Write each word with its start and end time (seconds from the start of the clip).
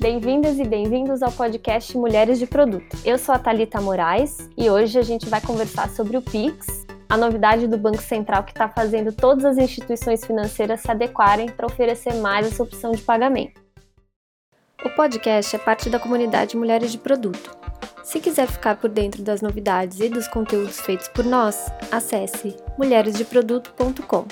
Bem-vindas 0.00 0.60
e 0.60 0.64
bem-vindos 0.64 1.24
ao 1.24 1.32
podcast 1.32 1.98
Mulheres 1.98 2.38
de 2.38 2.46
Produto. 2.46 2.96
Eu 3.04 3.18
sou 3.18 3.34
a 3.34 3.38
Thalita 3.38 3.80
Moraes 3.80 4.48
e 4.56 4.70
hoje 4.70 4.96
a 4.96 5.02
gente 5.02 5.28
vai 5.28 5.40
conversar 5.40 5.90
sobre 5.90 6.16
o 6.16 6.22
Pix, 6.22 6.86
a 7.08 7.16
novidade 7.16 7.66
do 7.66 7.76
Banco 7.76 8.00
Central 8.00 8.44
que 8.44 8.52
está 8.52 8.68
fazendo 8.68 9.12
todas 9.12 9.44
as 9.44 9.58
instituições 9.58 10.24
financeiras 10.24 10.82
se 10.82 10.90
adequarem 10.90 11.48
para 11.48 11.66
oferecer 11.66 12.14
mais 12.14 12.46
essa 12.46 12.62
opção 12.62 12.92
de 12.92 13.02
pagamento. 13.02 13.60
O 14.84 14.90
podcast 14.90 15.56
é 15.56 15.58
parte 15.58 15.90
da 15.90 15.98
comunidade 15.98 16.56
Mulheres 16.56 16.92
de 16.92 16.98
Produto. 16.98 17.58
Se 18.04 18.20
quiser 18.20 18.46
ficar 18.46 18.76
por 18.76 18.88
dentro 18.88 19.20
das 19.24 19.42
novidades 19.42 19.98
e 19.98 20.08
dos 20.08 20.28
conteúdos 20.28 20.78
feitos 20.78 21.08
por 21.08 21.24
nós, 21.24 21.72
acesse 21.90 22.54
mulheresdeproduto.com. 22.78 24.26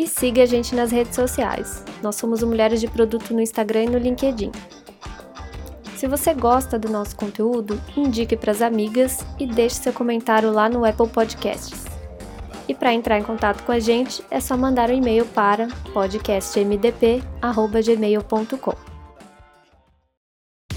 E 0.00 0.08
siga 0.08 0.42
a 0.44 0.46
gente 0.46 0.74
nas 0.74 0.90
redes 0.90 1.14
sociais. 1.14 1.84
Nós 2.02 2.16
somos 2.16 2.42
Mulheres 2.42 2.80
de 2.80 2.88
Produto 2.88 3.34
no 3.34 3.40
Instagram 3.42 3.82
e 3.82 3.90
no 3.90 3.98
LinkedIn. 3.98 4.50
Se 5.94 6.08
você 6.08 6.32
gosta 6.32 6.78
do 6.78 6.88
nosso 6.88 7.14
conteúdo, 7.14 7.78
indique 7.94 8.34
para 8.34 8.50
as 8.50 8.62
amigas 8.62 9.22
e 9.38 9.44
deixe 9.44 9.74
seu 9.74 9.92
comentário 9.92 10.50
lá 10.50 10.70
no 10.70 10.86
Apple 10.86 11.06
Podcasts. 11.06 11.84
E 12.66 12.74
para 12.74 12.94
entrar 12.94 13.18
em 13.18 13.22
contato 13.22 13.62
com 13.62 13.72
a 13.72 13.78
gente, 13.78 14.24
é 14.30 14.40
só 14.40 14.56
mandar 14.56 14.88
um 14.88 14.94
e-mail 14.94 15.26
para 15.26 15.68
podcastmdp@gmail.com. 15.92 18.89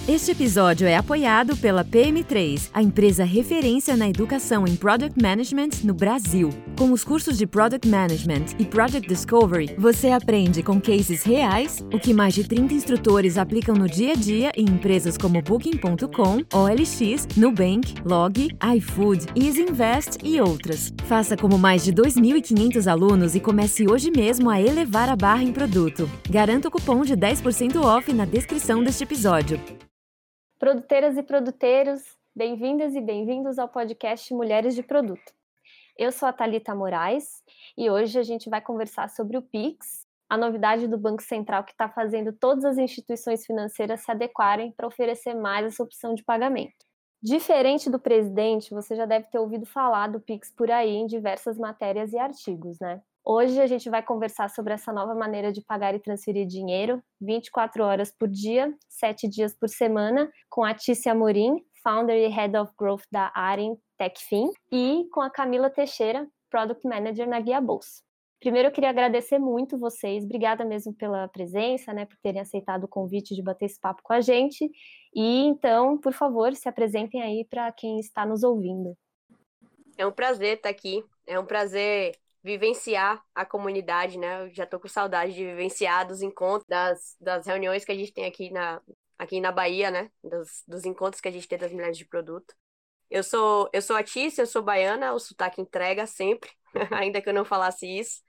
Este 0.05 0.31
episódio 0.31 0.85
é 0.85 0.97
apoiado 0.97 1.55
pela 1.55 1.85
PM3, 1.85 2.69
a 2.73 2.83
empresa 2.83 3.23
referência 3.23 3.95
na 3.95 4.09
educação 4.09 4.67
em 4.67 4.75
Product 4.75 5.17
Management 5.17 5.69
no 5.85 5.93
Brasil. 5.93 6.49
Com 6.77 6.91
os 6.91 7.05
cursos 7.05 7.37
de 7.37 7.47
Product 7.47 7.87
Management 7.87 8.47
e 8.59 8.65
Project 8.65 9.07
Discovery, 9.07 9.73
você 9.77 10.09
aprende 10.09 10.61
com 10.61 10.81
cases 10.81 11.23
reais 11.23 11.85
o 11.93 11.97
que 11.97 12.13
mais 12.13 12.33
de 12.33 12.43
30 12.43 12.73
instrutores 12.73 13.37
aplicam 13.37 13.75
no 13.75 13.87
dia 13.87 14.11
a 14.11 14.15
dia 14.15 14.51
em 14.57 14.65
empresas 14.65 15.17
como 15.17 15.41
Booking.com, 15.41 16.43
OLX, 16.53 17.25
Nubank, 17.37 17.95
Log, 18.03 18.49
iFood, 18.75 19.27
EasyInvest 19.37 20.17
e 20.21 20.41
outras. 20.41 20.93
Faça 21.05 21.37
como 21.37 21.57
mais 21.57 21.81
de 21.81 21.93
2.500 21.93 22.91
alunos 22.91 23.35
e 23.35 23.39
comece 23.39 23.89
hoje 23.89 24.11
mesmo 24.11 24.49
a 24.49 24.61
elevar 24.61 25.07
a 25.07 25.15
barra 25.15 25.43
em 25.43 25.53
produto. 25.53 26.09
Garanta 26.29 26.67
o 26.67 26.71
cupom 26.71 27.03
de 27.03 27.15
10% 27.15 27.81
off 27.81 28.11
na 28.11 28.25
descrição 28.25 28.83
deste 28.83 29.05
episódio. 29.05 29.57
Produteiras 30.63 31.17
e 31.17 31.23
produteiros, 31.23 32.01
bem-vindas 32.33 32.95
e 32.95 33.01
bem-vindos 33.01 33.59
ao 33.59 33.67
podcast 33.67 34.33
Mulheres 34.33 34.73
de 34.73 34.81
Produto. 34.81 35.33
Eu 35.97 36.09
sou 36.09 36.25
a 36.25 36.31
Thalita 36.31 36.73
Moraes 36.73 37.43
e 37.77 37.89
hoje 37.89 38.17
a 38.17 38.23
gente 38.23 38.49
vai 38.49 38.61
conversar 38.61 39.09
sobre 39.09 39.35
o 39.35 39.41
Pix, 39.41 40.07
a 40.29 40.37
novidade 40.37 40.87
do 40.87 40.97
Banco 40.97 41.21
Central 41.21 41.65
que 41.65 41.73
está 41.73 41.89
fazendo 41.89 42.31
todas 42.31 42.63
as 42.63 42.77
instituições 42.77 43.45
financeiras 43.45 44.05
se 44.05 44.11
adequarem 44.11 44.71
para 44.71 44.87
oferecer 44.87 45.33
mais 45.33 45.65
essa 45.65 45.83
opção 45.83 46.15
de 46.15 46.23
pagamento. 46.23 46.85
Diferente 47.21 47.89
do 47.89 47.99
presidente, 47.99 48.73
você 48.73 48.95
já 48.95 49.05
deve 49.05 49.27
ter 49.27 49.39
ouvido 49.39 49.65
falar 49.65 50.07
do 50.07 50.21
Pix 50.21 50.49
por 50.49 50.71
aí 50.71 50.91
em 50.91 51.07
diversas 51.07 51.57
matérias 51.57 52.13
e 52.13 52.17
artigos, 52.17 52.79
né? 52.79 53.01
Hoje 53.25 53.61
a 53.61 53.67
gente 53.67 53.89
vai 53.89 54.03
conversar 54.03 54.49
sobre 54.49 54.73
essa 54.73 54.91
nova 54.91 55.15
maneira 55.15 55.49
de 55.49 55.61
pagar 55.61 55.95
e 55.95 55.99
transferir 55.99 56.45
dinheiro, 56.45 57.01
24 57.21 57.81
horas 57.81 58.11
por 58.11 58.27
dia, 58.27 58.75
7 58.89 59.29
dias 59.29 59.55
por 59.55 59.69
semana, 59.69 60.29
com 60.49 60.61
a 60.61 60.73
Tícia 60.73 61.13
Amorim, 61.13 61.63
Founder 61.81 62.17
e 62.17 62.27
Head 62.27 62.57
of 62.57 62.73
Growth 62.77 63.05
da 63.09 63.31
Arin 63.33 63.77
TechFin, 63.97 64.51
e 64.69 65.07
com 65.09 65.21
a 65.21 65.29
Camila 65.29 65.69
Teixeira, 65.69 66.27
Product 66.49 66.85
Manager 66.85 67.25
na 67.25 67.39
Guia 67.39 67.61
Bolsa. 67.61 68.01
Primeiro, 68.41 68.67
eu 68.67 68.73
queria 68.73 68.89
agradecer 68.89 69.39
muito 69.39 69.77
vocês, 69.77 70.25
obrigada 70.25 70.65
mesmo 70.65 70.93
pela 70.93 71.25
presença, 71.29 71.93
né, 71.93 72.05
por 72.05 72.17
terem 72.17 72.41
aceitado 72.41 72.83
o 72.83 72.89
convite 72.89 73.33
de 73.33 73.41
bater 73.41 73.67
esse 73.67 73.79
papo 73.79 74.01
com 74.03 74.11
a 74.11 74.19
gente. 74.19 74.69
E 75.15 75.45
então, 75.45 75.97
por 75.97 76.11
favor, 76.11 76.53
se 76.53 76.67
apresentem 76.67 77.21
aí 77.21 77.45
para 77.45 77.71
quem 77.71 78.01
está 78.01 78.25
nos 78.25 78.43
ouvindo. 78.43 78.97
É 79.97 80.05
um 80.05 80.11
prazer 80.11 80.57
estar 80.57 80.67
aqui, 80.67 81.01
é 81.25 81.39
um 81.39 81.45
prazer 81.45 82.17
vivenciar 82.43 83.23
a 83.33 83.45
comunidade, 83.45 84.17
né? 84.17 84.43
Eu 84.43 84.53
já 84.53 84.65
tô 84.65 84.79
com 84.79 84.87
saudade 84.87 85.33
de 85.33 85.45
vivenciar 85.45 86.07
dos 86.07 86.21
encontros, 86.21 86.67
das, 86.67 87.15
das 87.19 87.45
reuniões 87.47 87.85
que 87.85 87.91
a 87.91 87.95
gente 87.95 88.13
tem 88.13 88.25
aqui 88.25 88.51
na, 88.51 88.81
aqui 89.17 89.39
na 89.41 89.51
Bahia, 89.51 89.89
né? 89.91 90.11
Dos, 90.23 90.63
dos 90.67 90.85
encontros 90.85 91.21
que 91.21 91.27
a 91.27 91.31
gente 91.31 91.47
tem 91.47 91.57
das 91.57 91.71
mulheres 91.71 91.97
de 91.97 92.05
produto. 92.05 92.53
Eu 93.09 93.23
sou, 93.23 93.69
eu 93.73 93.81
sou 93.81 93.95
a 93.95 94.03
Tícia, 94.03 94.41
eu 94.43 94.47
sou 94.47 94.63
baiana, 94.63 95.13
o 95.13 95.19
sotaque 95.19 95.61
entrega 95.61 96.07
sempre, 96.07 96.51
ainda 96.91 97.21
que 97.21 97.29
eu 97.29 97.33
não 97.33 97.45
falasse 97.45 97.85
isso. 97.87 98.21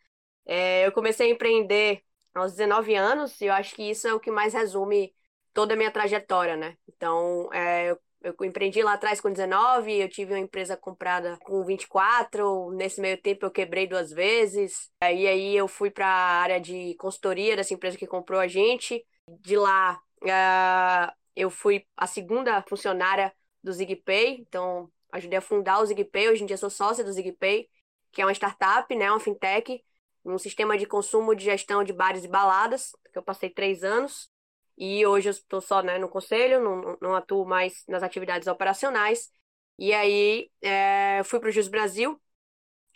É, 0.47 0.87
eu 0.87 0.93
comecei 0.93 1.29
a 1.29 1.33
empreender 1.35 2.03
aos 2.35 2.53
19 2.53 2.95
anos 2.95 3.41
e 3.41 3.47
eu 3.47 3.53
acho 3.55 3.75
que 3.75 3.83
isso 3.91 4.07
é 4.09 4.15
o 4.15 4.21
que 4.21 4.31
mais 4.31 4.53
resume 4.55 5.15
toda 5.53 5.75
a 5.75 5.77
minha 5.77 5.91
trajetória, 5.91 6.57
né? 6.57 6.77
Então, 6.89 7.49
é, 7.53 7.91
eu 7.91 8.01
eu 8.25 8.35
empreendi 8.43 8.83
lá 8.83 8.95
atrás 8.95 9.21
com 9.21 9.31
19, 9.31 10.01
eu 10.01 10.09
tive 10.09 10.33
uma 10.33 10.41
empresa 10.41 10.77
comprada 10.77 11.37
com 11.45 11.63
24, 11.63 12.71
nesse 12.73 13.01
meio 13.01 13.21
tempo 13.21 13.45
eu 13.45 13.51
quebrei 13.51 13.87
duas 13.87 14.11
vezes. 14.11 14.91
E 15.03 15.27
aí 15.27 15.55
eu 15.55 15.69
fui 15.69 15.91
para 15.91 16.07
a 16.07 16.41
área 16.41 16.59
de 16.59 16.95
consultoria 16.95 17.55
dessa 17.55 17.75
empresa 17.75 17.99
que 17.99 18.07
comprou 18.07 18.41
a 18.41 18.49
gente. 18.49 19.05
De 19.29 19.57
lá 19.57 20.01
uh, 20.23 21.13
eu 21.37 21.51
fui 21.51 21.87
a 21.97 22.07
segunda 22.07 22.63
funcionária 22.63 23.33
do 23.63 23.73
ZigPay, 23.73 24.39
então 24.41 24.91
ajudei 25.13 25.39
a 25.39 25.43
fundar 25.43 25.81
o 25.81 25.87
ZigPay, 25.87 26.31
hoje 26.31 26.43
em 26.43 26.47
dia 26.47 26.57
sou 26.57 26.71
sócia 26.71 27.05
do 27.05 27.13
ZigPay, 27.13 27.69
que 28.11 28.23
é 28.23 28.25
uma 28.25 28.33
startup, 28.33 28.95
né, 28.97 29.11
uma 29.11 29.21
fintech, 29.21 29.83
um 30.25 30.39
sistema 30.39 30.79
de 30.79 30.87
consumo 30.87 31.35
de 31.35 31.45
gestão 31.45 31.85
de 31.85 31.93
bares 31.93 32.25
e 32.25 32.29
baladas, 32.29 32.93
que 33.13 33.19
eu 33.19 33.23
passei 33.23 33.51
três 33.51 33.85
anos. 33.85 34.31
E 34.77 35.07
hoje 35.07 35.29
eu 35.29 35.31
estou 35.31 35.61
só 35.61 35.83
né, 35.83 35.99
no 35.99 36.09
conselho, 36.09 36.63
não, 36.63 36.99
não 37.01 37.15
atuo 37.15 37.47
mais 37.47 37.85
nas 37.89 38.03
atividades 38.03 38.49
operacionais. 38.49 39.31
E 39.79 39.93
aí 39.93 40.51
é, 40.63 41.23
fui 41.25 41.41
para 41.41 41.49
o 41.49 41.53
Jus 41.53 41.69
Brasil, 41.69 42.21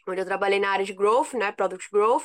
onde 0.07 0.21
eu 0.21 0.27
trabalhei 0.27 0.59
na 0.59 0.71
área 0.71 0.85
de 0.85 0.93
growth, 0.93 1.35
né, 1.35 1.53
product 1.53 1.89
growth, 1.93 2.25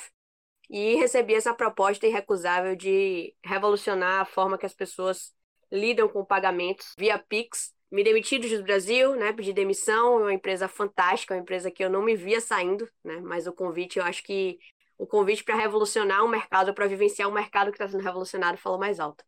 e 0.70 0.96
recebi 0.96 1.36
essa 1.36 1.54
proposta 1.54 2.08
irrecusável 2.08 2.76
de 2.76 3.36
revolucionar 3.44 4.22
a 4.22 4.26
forma 4.26 4.58
que 4.58 4.66
as 4.66 4.74
pessoas 4.74 5.34
lidam 5.72 6.08
com 6.08 6.24
pagamentos 6.24 6.94
via 6.98 7.20
Pix. 7.20 7.74
Me 7.92 8.04
demiti 8.04 8.40
do 8.40 8.48
Jus 8.48 8.62
Brasil, 8.62 9.16
né, 9.16 9.34
pedi 9.34 9.54
demissão, 9.54 10.20
é 10.20 10.22
uma 10.24 10.34
empresa 10.34 10.68
fantástica, 10.68 11.34
uma 11.36 11.42
empresa 11.42 11.70
que 11.70 11.84
eu 11.84 11.90
não 11.90 12.02
me 12.02 12.16
via 12.16 12.42
saindo, 12.42 12.90
né, 13.04 13.20
mas 13.22 13.46
o 13.46 13.54
convite, 13.54 14.00
eu 14.00 14.06
acho 14.06 14.24
que 14.24 14.58
o 14.98 15.06
convite 15.06 15.44
para 15.44 15.56
revolucionar 15.56 16.24
o 16.24 16.28
mercado, 16.28 16.74
para 16.74 16.88
vivenciar 16.88 17.30
o 17.30 17.32
mercado 17.32 17.72
que 17.72 17.76
está 17.76 17.88
sendo 17.88 18.04
revolucionado, 18.04 18.58
falou 18.58 18.80
mais 18.80 19.00
alto. 19.00 19.24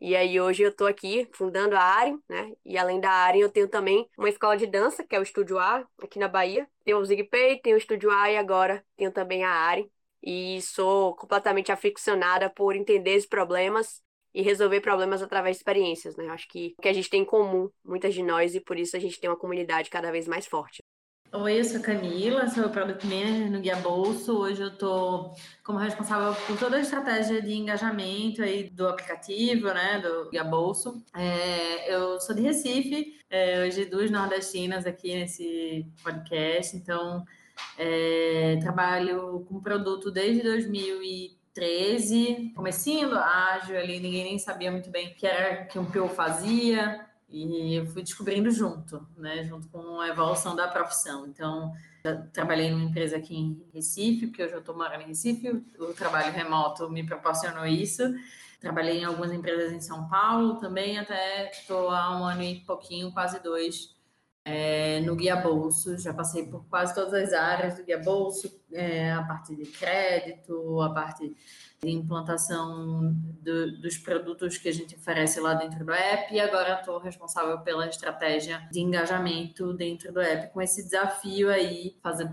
E 0.00 0.16
aí 0.16 0.40
hoje 0.40 0.62
eu 0.62 0.70
estou 0.70 0.86
aqui 0.86 1.28
fundando 1.32 1.76
a 1.76 1.80
Aren, 1.80 2.18
né? 2.28 2.52
E 2.64 2.78
além 2.78 2.98
da 3.00 3.10
Aren 3.10 3.40
eu 3.40 3.50
tenho 3.50 3.68
também 3.68 4.08
uma 4.16 4.30
escola 4.30 4.56
de 4.56 4.66
dança, 4.66 5.04
que 5.04 5.14
é 5.14 5.18
o 5.18 5.22
Estúdio 5.22 5.58
A, 5.58 5.86
aqui 6.02 6.18
na 6.18 6.26
Bahia. 6.26 6.66
Tenho 6.84 6.98
o 6.98 7.04
ZigPay, 7.04 7.60
tenho 7.60 7.76
o 7.76 7.78
Estúdio 7.78 8.10
A 8.10 8.30
e 8.30 8.36
agora 8.36 8.82
tenho 8.96 9.12
também 9.12 9.44
a 9.44 9.50
Aren. 9.50 9.86
E 10.22 10.60
sou 10.62 11.14
completamente 11.16 11.70
aficionada 11.70 12.48
por 12.48 12.74
entender 12.74 13.10
esses 13.12 13.28
problemas 13.28 14.02
e 14.32 14.42
resolver 14.42 14.80
problemas 14.80 15.22
através 15.22 15.56
de 15.56 15.60
experiências, 15.60 16.16
né? 16.16 16.28
Acho 16.28 16.48
que 16.48 16.74
o 16.78 16.82
que 16.82 16.88
a 16.88 16.92
gente 16.92 17.10
tem 17.10 17.22
em 17.22 17.24
comum, 17.24 17.70
muitas 17.84 18.14
de 18.14 18.22
nós, 18.22 18.54
e 18.54 18.60
por 18.60 18.78
isso 18.78 18.96
a 18.96 19.00
gente 19.00 19.20
tem 19.20 19.28
uma 19.28 19.36
comunidade 19.36 19.90
cada 19.90 20.10
vez 20.10 20.26
mais 20.26 20.46
forte. 20.46 20.82
Oi, 21.32 21.60
eu 21.60 21.64
sou 21.64 21.80
Camila, 21.80 22.48
sou 22.48 22.68
Product 22.70 23.06
Manager 23.06 23.52
no 23.52 23.60
Guia 23.60 23.76
Bolso. 23.76 24.36
Hoje 24.36 24.62
eu 24.62 24.68
estou 24.68 25.32
como 25.62 25.78
responsável 25.78 26.34
por 26.44 26.58
toda 26.58 26.76
a 26.76 26.80
estratégia 26.80 27.40
de 27.40 27.54
engajamento 27.54 28.42
aí 28.42 28.68
do 28.68 28.88
aplicativo, 28.88 29.72
né, 29.72 30.00
do 30.00 30.28
Guia 30.28 30.42
Bolso. 30.42 31.00
É, 31.14 31.94
eu 31.94 32.20
sou 32.20 32.34
de 32.34 32.42
Recife, 32.42 33.16
é, 33.30 33.62
hoje 33.62 33.84
duas 33.84 34.10
nordestinas 34.10 34.84
aqui 34.84 35.14
nesse 35.14 35.86
podcast, 36.02 36.76
então 36.76 37.24
é, 37.78 38.58
trabalho 38.60 39.46
com 39.48 39.60
produto 39.60 40.10
desde 40.10 40.42
2013, 40.42 42.54
comecinho 42.56 43.16
ágil 43.16 43.78
ali, 43.78 44.00
ninguém 44.00 44.24
nem 44.24 44.36
sabia 44.36 44.72
muito 44.72 44.90
bem 44.90 45.12
o 45.12 45.14
que 45.14 45.28
era 45.28 45.64
que 45.66 45.78
um 45.78 45.84
PO 45.84 46.08
fazia, 46.08 47.08
e 47.30 47.76
eu 47.76 47.86
fui 47.86 48.02
descobrindo 48.02 48.50
junto, 48.50 49.06
né, 49.16 49.44
junto 49.44 49.68
com 49.68 50.00
a 50.00 50.08
evolução 50.08 50.56
da 50.56 50.66
profissão. 50.68 51.26
Então, 51.26 51.72
trabalhei 52.32 52.70
numa 52.70 52.84
empresa 52.84 53.16
aqui 53.16 53.36
em 53.36 53.62
Recife, 53.72 54.26
porque 54.26 54.42
hoje 54.42 54.54
eu 54.54 54.60
estou 54.60 54.76
morando 54.76 55.02
em 55.02 55.08
Recife, 55.08 55.48
o 55.78 55.92
trabalho 55.92 56.32
remoto 56.32 56.90
me 56.90 57.04
proporcionou 57.04 57.66
isso. 57.66 58.02
Trabalhei 58.60 58.98
em 58.98 59.04
algumas 59.04 59.32
empresas 59.32 59.72
em 59.72 59.80
São 59.80 60.08
Paulo 60.08 60.56
também, 60.56 60.98
até 60.98 61.50
estou 61.50 61.88
há 61.90 62.18
um 62.18 62.24
ano 62.24 62.42
e 62.42 62.60
pouquinho, 62.60 63.12
quase 63.12 63.42
dois, 63.42 63.94
é, 64.44 65.00
no 65.00 65.14
Guia 65.16 65.36
Bolso. 65.36 65.98
Já 65.98 66.12
passei 66.14 66.46
por 66.46 66.64
quase 66.66 66.94
todas 66.94 67.14
as 67.14 67.32
áreas 67.32 67.76
do 67.76 67.84
Guia 67.84 67.98
Bolso, 67.98 68.60
é, 68.72 69.12
a 69.12 69.22
parte 69.22 69.54
de 69.54 69.64
crédito, 69.66 70.80
a 70.80 70.90
parte 70.90 71.34
de 71.82 71.90
implantação 71.90 73.14
do, 73.40 73.80
dos 73.80 73.96
produtos 73.96 74.58
que 74.58 74.68
a 74.68 74.72
gente 74.72 74.94
oferece 74.96 75.40
lá 75.40 75.54
dentro 75.54 75.84
do 75.84 75.92
app 75.92 76.32
e 76.32 76.38
agora 76.38 76.74
estou 76.74 76.98
responsável 76.98 77.58
pela 77.60 77.86
estratégia 77.88 78.68
de 78.70 78.80
engajamento 78.80 79.72
dentro 79.72 80.12
do 80.12 80.20
app 80.20 80.52
com 80.52 80.60
esse 80.60 80.84
desafio 80.84 81.50
aí, 81.50 81.96
fazer 82.02 82.28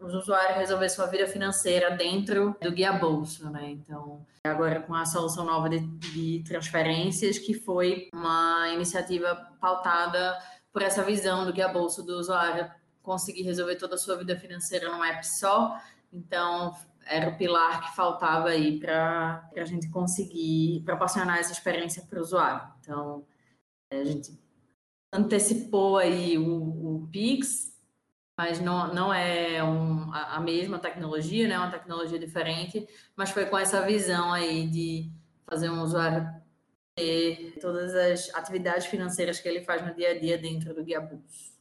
os 0.00 0.14
usuários 0.14 0.56
resolver 0.56 0.88
sua 0.88 1.06
vida 1.06 1.26
financeira 1.26 1.90
dentro 1.90 2.56
do 2.60 2.72
guia 2.72 2.92
bolso, 2.92 3.50
né? 3.50 3.70
Então, 3.70 4.24
agora 4.44 4.80
com 4.80 4.94
a 4.94 5.04
solução 5.04 5.44
nova 5.44 5.68
de, 5.68 5.80
de 5.80 6.42
transferências 6.44 7.38
que 7.38 7.52
foi 7.52 8.08
uma 8.14 8.70
iniciativa 8.72 9.34
pautada 9.60 10.38
por 10.72 10.82
essa 10.82 11.02
visão 11.02 11.44
do 11.44 11.52
guia 11.52 11.68
bolso 11.68 12.02
do 12.02 12.18
usuário 12.18 12.70
conseguir 13.02 13.42
resolver 13.42 13.76
toda 13.76 13.94
a 13.94 13.98
sua 13.98 14.16
vida 14.16 14.36
financeira 14.36 14.90
num 14.90 15.02
app 15.02 15.26
só. 15.26 15.80
Então, 16.12 16.74
era 17.06 17.28
o 17.28 17.36
pilar 17.36 17.82
que 17.82 17.96
faltava 17.96 18.50
aí 18.50 18.78
para 18.78 19.48
a 19.56 19.64
gente 19.64 19.88
conseguir 19.88 20.82
proporcionar 20.84 21.38
essa 21.38 21.52
experiência 21.52 22.04
para 22.08 22.18
o 22.18 22.22
usuário. 22.22 22.72
Então, 22.80 23.26
a 23.90 24.04
gente 24.04 24.38
antecipou 25.12 25.98
aí 25.98 26.38
o, 26.38 27.02
o 27.02 27.08
Pix, 27.10 27.76
mas 28.38 28.60
não, 28.60 28.94
não 28.94 29.12
é 29.12 29.62
um, 29.62 30.12
a, 30.14 30.36
a, 30.36 30.40
mesma 30.40 30.78
tecnologia, 30.78 31.48
né? 31.48 31.54
É 31.54 31.58
uma 31.58 31.70
tecnologia 31.70 32.18
diferente, 32.18 32.88
mas 33.16 33.30
foi 33.30 33.46
com 33.46 33.58
essa 33.58 33.84
visão 33.84 34.32
aí 34.32 34.68
de 34.68 35.10
fazer 35.46 35.68
um 35.68 35.82
usuário 35.82 36.39
ter 37.00 37.58
todas 37.58 37.94
as 37.94 38.34
atividades 38.34 38.86
financeiras 38.86 39.40
que 39.40 39.48
ele 39.48 39.62
faz 39.62 39.86
no 39.86 39.94
dia 39.94 40.10
a 40.10 40.18
dia 40.18 40.36
dentro 40.36 40.74
do 40.74 40.84
Guia 40.84 41.00
Bus. 41.00 41.58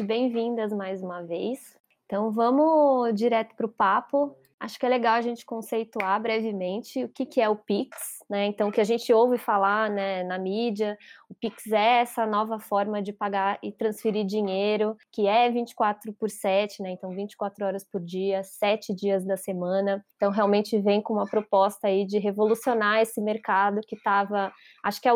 Bem-vindas 0.00 0.72
mais 0.72 1.02
uma 1.02 1.22
vez. 1.22 1.78
Então 2.04 2.30
vamos 2.32 3.14
direto 3.14 3.54
para 3.54 3.66
o 3.66 3.68
papo. 3.68 4.36
Acho 4.60 4.76
que 4.76 4.84
é 4.84 4.88
legal 4.88 5.14
a 5.14 5.20
gente 5.20 5.46
conceituar 5.46 6.20
brevemente 6.20 7.04
o 7.04 7.08
que, 7.08 7.24
que 7.24 7.40
é 7.40 7.48
o 7.48 7.54
Pix, 7.54 7.96
né? 8.28 8.46
Então, 8.46 8.68
o 8.68 8.72
que 8.72 8.80
a 8.80 8.84
gente 8.84 9.12
ouve 9.12 9.38
falar 9.38 9.88
né, 9.88 10.24
na 10.24 10.36
mídia, 10.36 10.98
o 11.28 11.34
Pix 11.34 11.70
é 11.70 12.00
essa 12.00 12.26
nova 12.26 12.58
forma 12.58 13.00
de 13.00 13.12
pagar 13.12 13.60
e 13.62 13.70
transferir 13.70 14.26
dinheiro, 14.26 14.96
que 15.12 15.28
é 15.28 15.48
24 15.48 16.12
por 16.12 16.28
7, 16.28 16.82
né? 16.82 16.90
Então, 16.90 17.10
24 17.14 17.64
horas 17.64 17.84
por 17.84 18.00
dia, 18.00 18.42
7 18.42 18.92
dias 18.92 19.24
da 19.24 19.36
semana. 19.36 20.04
Então, 20.16 20.32
realmente 20.32 20.76
vem 20.80 21.00
com 21.00 21.14
uma 21.14 21.26
proposta 21.26 21.86
aí 21.86 22.04
de 22.04 22.18
revolucionar 22.18 23.00
esse 23.00 23.20
mercado 23.20 23.80
que 23.86 23.94
estava. 23.94 24.52
Acho 24.82 25.00
que 25.00 25.08
a, 25.08 25.14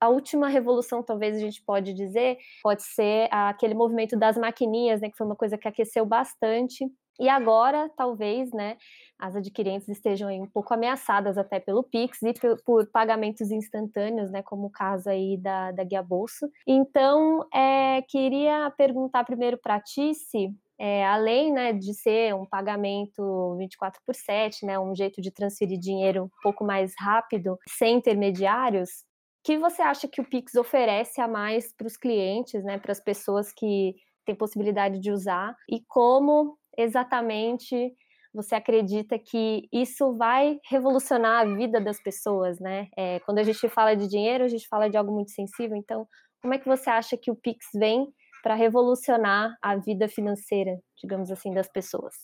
a 0.00 0.08
última 0.08 0.48
revolução, 0.48 1.02
talvez 1.02 1.36
a 1.36 1.40
gente 1.40 1.62
pode 1.62 1.92
dizer, 1.92 2.38
pode 2.62 2.82
ser 2.82 3.28
aquele 3.30 3.74
movimento 3.74 4.16
das 4.16 4.38
maquininhas, 4.38 5.02
né? 5.02 5.10
Que 5.10 5.16
foi 5.18 5.26
uma 5.26 5.36
coisa 5.36 5.58
que 5.58 5.68
aqueceu 5.68 6.06
bastante 6.06 6.90
e 7.18 7.28
agora, 7.28 7.90
talvez, 7.96 8.52
né, 8.52 8.76
as 9.18 9.34
adquirentes 9.34 9.88
estejam 9.88 10.28
aí 10.28 10.40
um 10.40 10.46
pouco 10.46 10.72
ameaçadas 10.72 11.36
até 11.36 11.58
pelo 11.58 11.82
Pix 11.82 12.22
e 12.22 12.32
por 12.64 12.86
pagamentos 12.90 13.50
instantâneos, 13.50 14.30
né, 14.30 14.42
como 14.42 14.66
o 14.66 14.70
caso 14.70 15.10
aí 15.10 15.36
da, 15.36 15.72
da 15.72 15.82
Guia 15.84 16.02
Bolso. 16.02 16.48
Então, 16.66 17.46
é, 17.52 18.02
queria 18.02 18.72
perguntar 18.76 19.24
primeiro 19.24 19.58
para 19.58 19.76
a 19.76 19.80
Tice, 19.80 20.54
é, 20.78 21.04
além 21.04 21.52
né, 21.52 21.72
de 21.72 21.92
ser 21.92 22.34
um 22.34 22.46
pagamento 22.46 23.56
24 23.58 24.00
por 24.06 24.14
7, 24.14 24.64
né, 24.64 24.78
um 24.78 24.94
jeito 24.94 25.20
de 25.20 25.32
transferir 25.32 25.78
dinheiro 25.78 26.24
um 26.24 26.30
pouco 26.42 26.64
mais 26.64 26.94
rápido, 26.96 27.58
sem 27.68 27.96
intermediários, 27.96 28.88
o 28.90 29.42
que 29.44 29.58
você 29.58 29.82
acha 29.82 30.06
que 30.06 30.20
o 30.20 30.28
Pix 30.28 30.54
oferece 30.54 31.20
a 31.20 31.26
mais 31.26 31.72
para 31.74 31.86
os 31.86 31.96
clientes, 31.96 32.62
né, 32.62 32.78
para 32.78 32.92
as 32.92 33.00
pessoas 33.00 33.52
que 33.52 33.94
têm 34.24 34.36
possibilidade 34.36 35.00
de 35.00 35.10
usar, 35.10 35.56
e 35.68 35.80
como 35.88 36.56
exatamente 36.78 37.94
você 38.32 38.54
acredita 38.54 39.18
que 39.18 39.68
isso 39.72 40.16
vai 40.16 40.58
revolucionar 40.64 41.40
a 41.40 41.54
vida 41.56 41.80
das 41.80 42.00
pessoas, 42.00 42.60
né? 42.60 42.88
É, 42.96 43.18
quando 43.20 43.38
a 43.38 43.42
gente 43.42 43.68
fala 43.68 43.94
de 43.96 44.06
dinheiro, 44.06 44.44
a 44.44 44.48
gente 44.48 44.68
fala 44.68 44.88
de 44.88 44.96
algo 44.96 45.12
muito 45.12 45.32
sensível. 45.32 45.76
Então, 45.76 46.06
como 46.40 46.54
é 46.54 46.58
que 46.58 46.68
você 46.68 46.88
acha 46.88 47.16
que 47.16 47.30
o 47.30 47.36
Pix 47.36 47.66
vem 47.74 48.06
para 48.42 48.54
revolucionar 48.54 49.56
a 49.60 49.76
vida 49.76 50.08
financeira, 50.08 50.78
digamos 51.02 51.30
assim, 51.30 51.52
das 51.52 51.68
pessoas? 51.68 52.14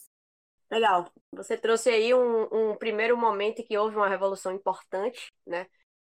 Legal. 0.71 1.11
Você 1.33 1.57
trouxe 1.57 1.91
aí 1.91 2.15
um, 2.15 2.49
um 2.53 2.77
primeiro 2.77 3.17
momento 3.17 3.61
em 3.61 3.65
que 3.65 3.77
houve 3.77 3.97
uma 3.97 4.09
revolução 4.09 4.53
importante, 4.53 5.33
né? 5.47 5.67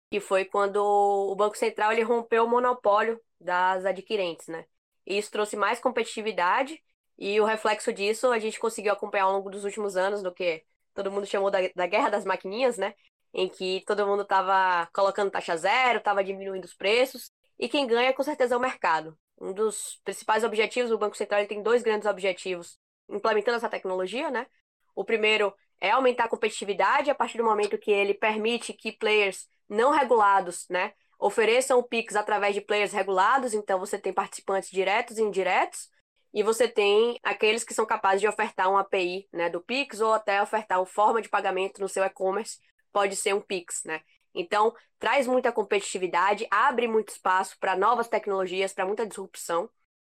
Que 0.09 0.19
foi 0.19 0.45
quando 0.45 0.77
o 0.77 1.35
Banco 1.35 1.57
Central 1.57 1.91
ele 1.91 2.03
rompeu 2.03 2.45
o 2.45 2.49
monopólio 2.49 3.19
das 3.39 3.85
adquirentes, 3.85 4.47
né? 4.47 4.65
E 5.05 5.17
isso 5.17 5.31
trouxe 5.31 5.55
mais 5.55 5.79
competitividade 5.79 6.81
e 7.17 7.39
o 7.41 7.45
reflexo 7.45 7.91
disso 7.91 8.31
a 8.31 8.39
gente 8.39 8.59
conseguiu 8.59 8.93
acompanhar 8.93 9.25
ao 9.25 9.33
longo 9.33 9.49
dos 9.49 9.63
últimos 9.63 9.97
anos, 9.97 10.21
do 10.21 10.33
que 10.33 10.63
todo 10.93 11.11
mundo 11.11 11.25
chamou 11.25 11.49
da, 11.51 11.59
da 11.75 11.87
guerra 11.87 12.09
das 12.09 12.25
maquininhas, 12.25 12.77
né? 12.77 12.93
Em 13.33 13.47
que 13.49 13.83
todo 13.85 14.05
mundo 14.05 14.23
estava 14.23 14.87
colocando 14.93 15.31
taxa 15.31 15.55
zero, 15.57 15.99
estava 15.99 16.23
diminuindo 16.23 16.65
os 16.65 16.73
preços, 16.73 17.31
e 17.59 17.67
quem 17.67 17.87
ganha 17.87 18.13
com 18.13 18.23
certeza 18.23 18.55
é 18.55 18.57
o 18.57 18.61
mercado. 18.61 19.17
Um 19.39 19.53
dos 19.53 19.99
principais 20.03 20.43
objetivos, 20.43 20.91
o 20.91 20.97
Banco 20.97 21.17
Central 21.17 21.45
tem 21.45 21.61
dois 21.61 21.83
grandes 21.83 22.07
objetivos 22.07 22.77
implementando 23.09 23.57
essa 23.57 23.69
tecnologia, 23.69 24.29
né? 24.29 24.47
O 24.95 25.05
primeiro 25.05 25.53
é 25.79 25.91
aumentar 25.91 26.25
a 26.25 26.29
competitividade 26.29 27.09
a 27.09 27.15
partir 27.15 27.37
do 27.37 27.43
momento 27.43 27.77
que 27.77 27.91
ele 27.91 28.13
permite 28.13 28.73
que 28.73 28.91
players 28.91 29.47
não 29.69 29.91
regulados, 29.91 30.65
né, 30.69 30.93
ofereçam 31.19 31.79
o 31.79 31.83
Pix 31.83 32.15
através 32.15 32.55
de 32.55 32.61
players 32.61 32.93
regulados, 32.93 33.53
então 33.53 33.79
você 33.79 33.97
tem 33.97 34.13
participantes 34.13 34.69
diretos 34.69 35.17
e 35.17 35.21
indiretos, 35.21 35.89
e 36.33 36.43
você 36.43 36.67
tem 36.67 37.19
aqueles 37.23 37.63
que 37.63 37.73
são 37.73 37.85
capazes 37.85 38.21
de 38.21 38.27
ofertar 38.27 38.69
um 38.69 38.77
API 38.77 39.27
né, 39.31 39.49
do 39.49 39.61
Pix 39.61 40.01
ou 40.01 40.13
até 40.13 40.41
ofertar 40.41 40.79
uma 40.79 40.85
forma 40.85 41.21
de 41.21 41.29
pagamento 41.29 41.81
no 41.81 41.89
seu 41.89 42.03
e-commerce, 42.03 42.59
pode 42.91 43.15
ser 43.15 43.33
um 43.33 43.41
Pix, 43.41 43.83
né? 43.85 44.01
Então, 44.33 44.73
traz 44.99 45.25
muita 45.25 45.51
competitividade, 45.51 46.47
abre 46.51 46.87
muito 46.87 47.09
espaço 47.09 47.57
para 47.59 47.75
novas 47.75 48.07
tecnologias, 48.07 48.73
para 48.73 48.85
muita 48.85 49.05
disrupção. 49.05 49.69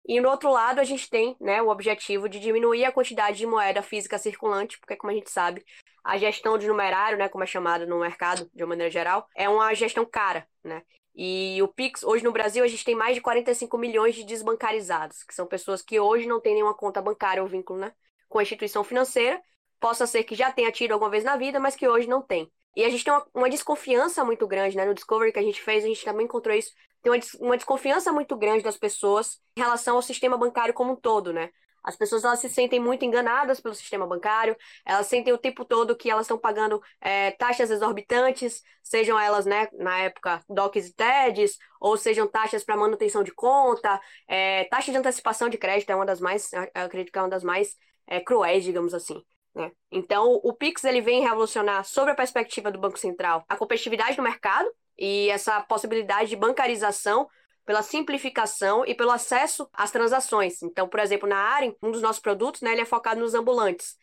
E 0.05 0.19
no 0.19 0.29
outro 0.29 0.51
lado, 0.51 0.79
a 0.79 0.83
gente 0.83 1.09
tem 1.09 1.37
né, 1.39 1.61
o 1.61 1.69
objetivo 1.69 2.27
de 2.27 2.39
diminuir 2.39 2.83
a 2.85 2.91
quantidade 2.91 3.37
de 3.37 3.45
moeda 3.45 3.81
física 3.81 4.17
circulante, 4.17 4.77
porque, 4.79 4.95
como 4.95 5.11
a 5.11 5.15
gente 5.15 5.29
sabe, 5.29 5.63
a 6.03 6.17
gestão 6.17 6.57
de 6.57 6.67
numerário, 6.67 7.17
né, 7.17 7.29
como 7.29 7.43
é 7.43 7.47
chamado 7.47 7.85
no 7.85 7.99
mercado 7.99 8.49
de 8.53 8.63
uma 8.63 8.69
maneira 8.69 8.91
geral, 8.91 9.27
é 9.35 9.47
uma 9.47 9.73
gestão 9.73 10.05
cara. 10.05 10.47
Né? 10.63 10.81
E 11.21 11.61
o 11.61 11.67
Pix, 11.67 12.01
hoje 12.01 12.23
no 12.23 12.31
Brasil, 12.31 12.63
a 12.63 12.67
gente 12.67 12.85
tem 12.85 12.95
mais 12.95 13.13
de 13.13 13.19
45 13.19 13.77
milhões 13.77 14.15
de 14.15 14.23
desbancarizados, 14.23 15.21
que 15.21 15.35
são 15.35 15.45
pessoas 15.45 15.81
que 15.81 15.99
hoje 15.99 16.25
não 16.25 16.39
têm 16.39 16.53
nenhuma 16.53 16.73
conta 16.73 17.01
bancária 17.01 17.43
ou 17.43 17.49
vínculo 17.49 17.77
né, 17.77 17.91
com 18.29 18.39
a 18.39 18.41
instituição 18.41 18.85
financeira. 18.85 19.41
Possa 19.81 20.07
ser 20.07 20.23
que 20.23 20.33
já 20.33 20.49
tenha 20.49 20.71
tido 20.71 20.93
alguma 20.93 21.11
vez 21.11 21.25
na 21.25 21.35
vida, 21.35 21.59
mas 21.59 21.75
que 21.75 21.85
hoje 21.85 22.07
não 22.07 22.21
tem. 22.21 22.49
E 22.73 22.85
a 22.85 22.89
gente 22.89 23.03
tem 23.03 23.11
uma, 23.11 23.27
uma 23.33 23.49
desconfiança 23.49 24.23
muito 24.23 24.47
grande, 24.47 24.77
né? 24.77 24.85
No 24.85 24.93
Discovery 24.93 25.33
que 25.33 25.39
a 25.39 25.43
gente 25.43 25.61
fez, 25.61 25.83
a 25.83 25.87
gente 25.87 26.05
também 26.05 26.25
encontrou 26.25 26.55
isso. 26.55 26.71
Tem 27.01 27.11
uma, 27.11 27.19
uma 27.41 27.57
desconfiança 27.57 28.13
muito 28.13 28.37
grande 28.37 28.63
das 28.63 28.77
pessoas 28.77 29.41
em 29.57 29.59
relação 29.59 29.97
ao 29.97 30.01
sistema 30.01 30.37
bancário 30.37 30.73
como 30.73 30.93
um 30.93 30.95
todo, 30.95 31.33
né? 31.33 31.49
As 31.83 31.95
pessoas 31.95 32.23
elas 32.23 32.39
se 32.39 32.49
sentem 32.49 32.79
muito 32.79 33.05
enganadas 33.05 33.59
pelo 33.59 33.73
sistema 33.73 34.05
bancário, 34.05 34.55
elas 34.85 35.07
sentem 35.07 35.33
o 35.33 35.37
tempo 35.37 35.63
todo 35.65 35.95
que 35.95 36.09
elas 36.09 36.25
estão 36.25 36.37
pagando 36.37 36.81
é, 37.01 37.31
taxas 37.31 37.71
exorbitantes, 37.71 38.61
sejam 38.83 39.19
elas, 39.19 39.45
né, 39.45 39.67
na 39.73 39.99
época, 39.99 40.43
DOCs 40.49 40.87
e 40.87 40.93
TEDs, 40.93 41.57
ou 41.79 41.97
sejam 41.97 42.27
taxas 42.27 42.63
para 42.63 42.75
manutenção 42.75 43.23
de 43.23 43.31
conta, 43.31 43.99
é, 44.27 44.65
taxa 44.65 44.91
de 44.91 44.97
antecipação 44.97 45.49
de 45.49 45.57
crédito 45.57 45.89
é 45.89 45.95
uma 45.95 46.05
das 46.05 46.19
mais, 46.19 46.51
acredito 46.73 47.11
que 47.11 47.19
é 47.19 47.21
uma 47.21 47.29
das 47.29 47.43
mais 47.43 47.75
é, 48.07 48.19
cruéis, 48.19 48.63
digamos 48.63 48.93
assim. 48.93 49.23
Né? 49.55 49.71
Então, 49.91 50.39
o 50.43 50.53
Pix 50.53 50.83
ele 50.83 51.01
vem 51.01 51.21
revolucionar, 51.21 51.83
sobre 51.83 52.11
a 52.11 52.15
perspectiva 52.15 52.71
do 52.71 52.79
Banco 52.79 52.97
Central, 52.97 53.43
a 53.47 53.55
competitividade 53.55 54.17
no 54.17 54.23
mercado 54.23 54.69
e 54.97 55.29
essa 55.29 55.61
possibilidade 55.61 56.29
de 56.29 56.35
bancarização 56.35 57.27
pela 57.69 57.83
simplificação 57.83 58.83
e 58.83 58.95
pelo 58.95 59.11
acesso 59.11 59.69
às 59.71 59.91
transações. 59.91 60.63
Então, 60.63 60.89
por 60.89 60.99
exemplo, 60.99 61.29
na 61.29 61.37
Aren, 61.37 61.71
um 61.83 61.91
dos 61.91 62.01
nossos 62.01 62.19
produtos, 62.19 62.61
né, 62.61 62.71
ele 62.71 62.81
é 62.81 62.85
focado 62.85 63.19
nos 63.19 63.35
ambulantes. 63.35 63.95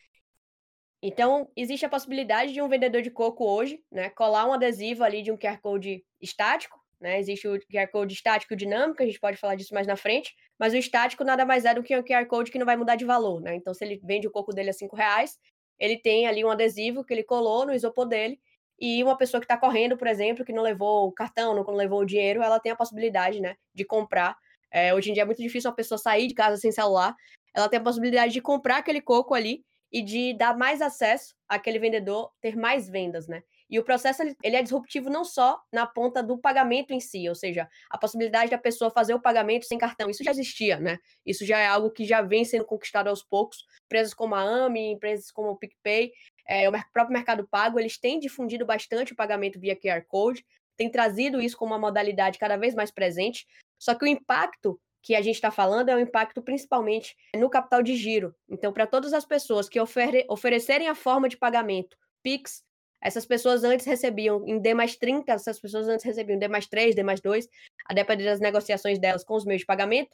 Então, 1.02 1.50
existe 1.56 1.84
a 1.84 1.88
possibilidade 1.88 2.52
de 2.52 2.62
um 2.62 2.68
vendedor 2.68 3.02
de 3.02 3.10
coco 3.10 3.44
hoje, 3.44 3.82
né, 3.90 4.08
colar 4.10 4.46
um 4.46 4.52
adesivo 4.52 5.02
ali 5.02 5.20
de 5.20 5.32
um 5.32 5.36
QR 5.36 5.58
Code 5.60 6.04
estático, 6.20 6.78
né? 7.00 7.18
Existe 7.18 7.48
o 7.48 7.58
QR 7.66 7.88
Code 7.90 8.14
estático 8.14 8.54
e 8.54 8.56
dinâmico, 8.56 9.02
a 9.02 9.06
gente 9.06 9.18
pode 9.18 9.36
falar 9.36 9.56
disso 9.56 9.74
mais 9.74 9.88
na 9.88 9.96
frente, 9.96 10.32
mas 10.56 10.72
o 10.72 10.76
estático 10.76 11.24
nada 11.24 11.44
mais 11.44 11.64
é 11.64 11.74
do 11.74 11.82
que 11.82 11.98
um 11.98 12.04
QR 12.04 12.24
Code 12.26 12.52
que 12.52 12.60
não 12.60 12.66
vai 12.66 12.76
mudar 12.76 12.94
de 12.94 13.04
valor, 13.04 13.40
né? 13.40 13.56
Então, 13.56 13.74
se 13.74 13.84
ele 13.84 14.00
vende 14.04 14.28
o 14.28 14.30
coco 14.30 14.52
dele 14.52 14.70
a 14.70 14.72
cinco 14.72 14.94
reais, 14.94 15.36
ele 15.76 15.98
tem 15.98 16.28
ali 16.28 16.44
um 16.44 16.50
adesivo 16.50 17.04
que 17.04 17.12
ele 17.12 17.24
colou 17.24 17.66
no 17.66 17.74
isopor 17.74 18.06
dele 18.06 18.38
e 18.78 19.02
uma 19.02 19.16
pessoa 19.16 19.40
que 19.40 19.44
está 19.44 19.56
correndo, 19.56 19.96
por 19.96 20.06
exemplo, 20.06 20.44
que 20.44 20.52
não 20.52 20.62
levou 20.62 21.08
o 21.08 21.12
cartão, 21.12 21.54
não 21.54 21.64
levou 21.74 22.00
o 22.00 22.06
dinheiro, 22.06 22.42
ela 22.42 22.60
tem 22.60 22.72
a 22.72 22.76
possibilidade, 22.76 23.40
né, 23.40 23.56
de 23.74 23.84
comprar. 23.84 24.36
É, 24.70 24.94
hoje 24.94 25.10
em 25.10 25.14
dia 25.14 25.22
é 25.22 25.26
muito 25.26 25.42
difícil 25.42 25.70
uma 25.70 25.76
pessoa 25.76 25.98
sair 25.98 26.26
de 26.26 26.34
casa 26.34 26.56
sem 26.56 26.70
celular. 26.70 27.14
Ela 27.54 27.68
tem 27.68 27.78
a 27.78 27.82
possibilidade 27.82 28.32
de 28.32 28.40
comprar 28.40 28.78
aquele 28.78 29.00
coco 29.00 29.34
ali 29.34 29.64
e 29.90 30.02
de 30.02 30.34
dar 30.34 30.56
mais 30.56 30.82
acesso 30.82 31.34
àquele 31.48 31.78
vendedor 31.78 32.30
ter 32.40 32.56
mais 32.56 32.88
vendas, 32.88 33.26
né? 33.28 33.42
E 33.68 33.78
o 33.78 33.84
processo 33.84 34.22
ele 34.22 34.56
é 34.56 34.62
disruptivo 34.62 35.10
não 35.10 35.24
só 35.24 35.60
na 35.72 35.86
ponta 35.86 36.22
do 36.22 36.38
pagamento 36.38 36.92
em 36.92 37.00
si, 37.00 37.28
ou 37.28 37.34
seja, 37.34 37.68
a 37.90 37.98
possibilidade 37.98 38.50
da 38.50 38.58
pessoa 38.58 38.90
fazer 38.90 39.14
o 39.14 39.20
pagamento 39.20 39.66
sem 39.66 39.76
cartão. 39.76 40.08
Isso 40.08 40.22
já 40.22 40.30
existia, 40.30 40.78
né? 40.78 40.98
Isso 41.24 41.44
já 41.44 41.58
é 41.58 41.66
algo 41.66 41.90
que 41.90 42.04
já 42.04 42.22
vem 42.22 42.44
sendo 42.44 42.64
conquistado 42.64 43.08
aos 43.08 43.24
poucos. 43.24 43.64
Empresas 43.86 44.14
como 44.14 44.34
a 44.34 44.66
AMI, 44.66 44.92
empresas 44.92 45.30
como 45.30 45.50
o 45.50 45.56
PicPay, 45.56 46.12
é, 46.48 46.68
o 46.68 46.72
próprio 46.92 47.12
Mercado 47.12 47.46
Pago, 47.48 47.78
eles 47.78 47.98
têm 47.98 48.18
difundido 48.18 48.64
bastante 48.64 49.12
o 49.12 49.16
pagamento 49.16 49.58
via 49.58 49.76
QR 49.76 50.04
Code, 50.06 50.44
têm 50.76 50.90
trazido 50.90 51.40
isso 51.40 51.56
como 51.56 51.72
uma 51.72 51.78
modalidade 51.78 52.38
cada 52.38 52.56
vez 52.56 52.74
mais 52.74 52.90
presente. 52.90 53.46
Só 53.78 53.94
que 53.94 54.04
o 54.04 54.08
impacto 54.08 54.80
que 55.02 55.14
a 55.14 55.22
gente 55.22 55.36
está 55.36 55.50
falando 55.50 55.88
é 55.88 55.96
o 55.96 56.00
impacto 56.00 56.42
principalmente 56.42 57.16
no 57.34 57.48
capital 57.48 57.82
de 57.82 57.94
giro. 57.96 58.34
Então, 58.48 58.72
para 58.72 58.86
todas 58.86 59.12
as 59.12 59.24
pessoas 59.24 59.68
que 59.68 59.80
ofere 59.80 60.26
oferecerem 60.28 60.88
a 60.88 60.94
forma 60.94 61.28
de 61.28 61.36
pagamento 61.36 61.96
PIX, 62.22 62.64
essas 63.00 63.24
pessoas 63.24 63.62
antes 63.62 63.86
recebiam 63.86 64.44
em 64.46 64.58
D 64.58 64.74
mais 64.74 64.96
30, 64.96 65.32
essas 65.32 65.60
pessoas 65.60 65.86
antes 65.86 66.04
recebiam 66.04 66.38
D 66.38 66.48
mais 66.48 66.66
3, 66.66 66.94
D 66.94 67.02
mais 67.02 67.20
2, 67.20 67.48
a 67.88 67.94
depender 67.94 68.24
das 68.24 68.40
negociações 68.40 68.98
delas 68.98 69.22
com 69.22 69.34
os 69.34 69.44
meios 69.44 69.60
de 69.60 69.66
pagamento, 69.66 70.10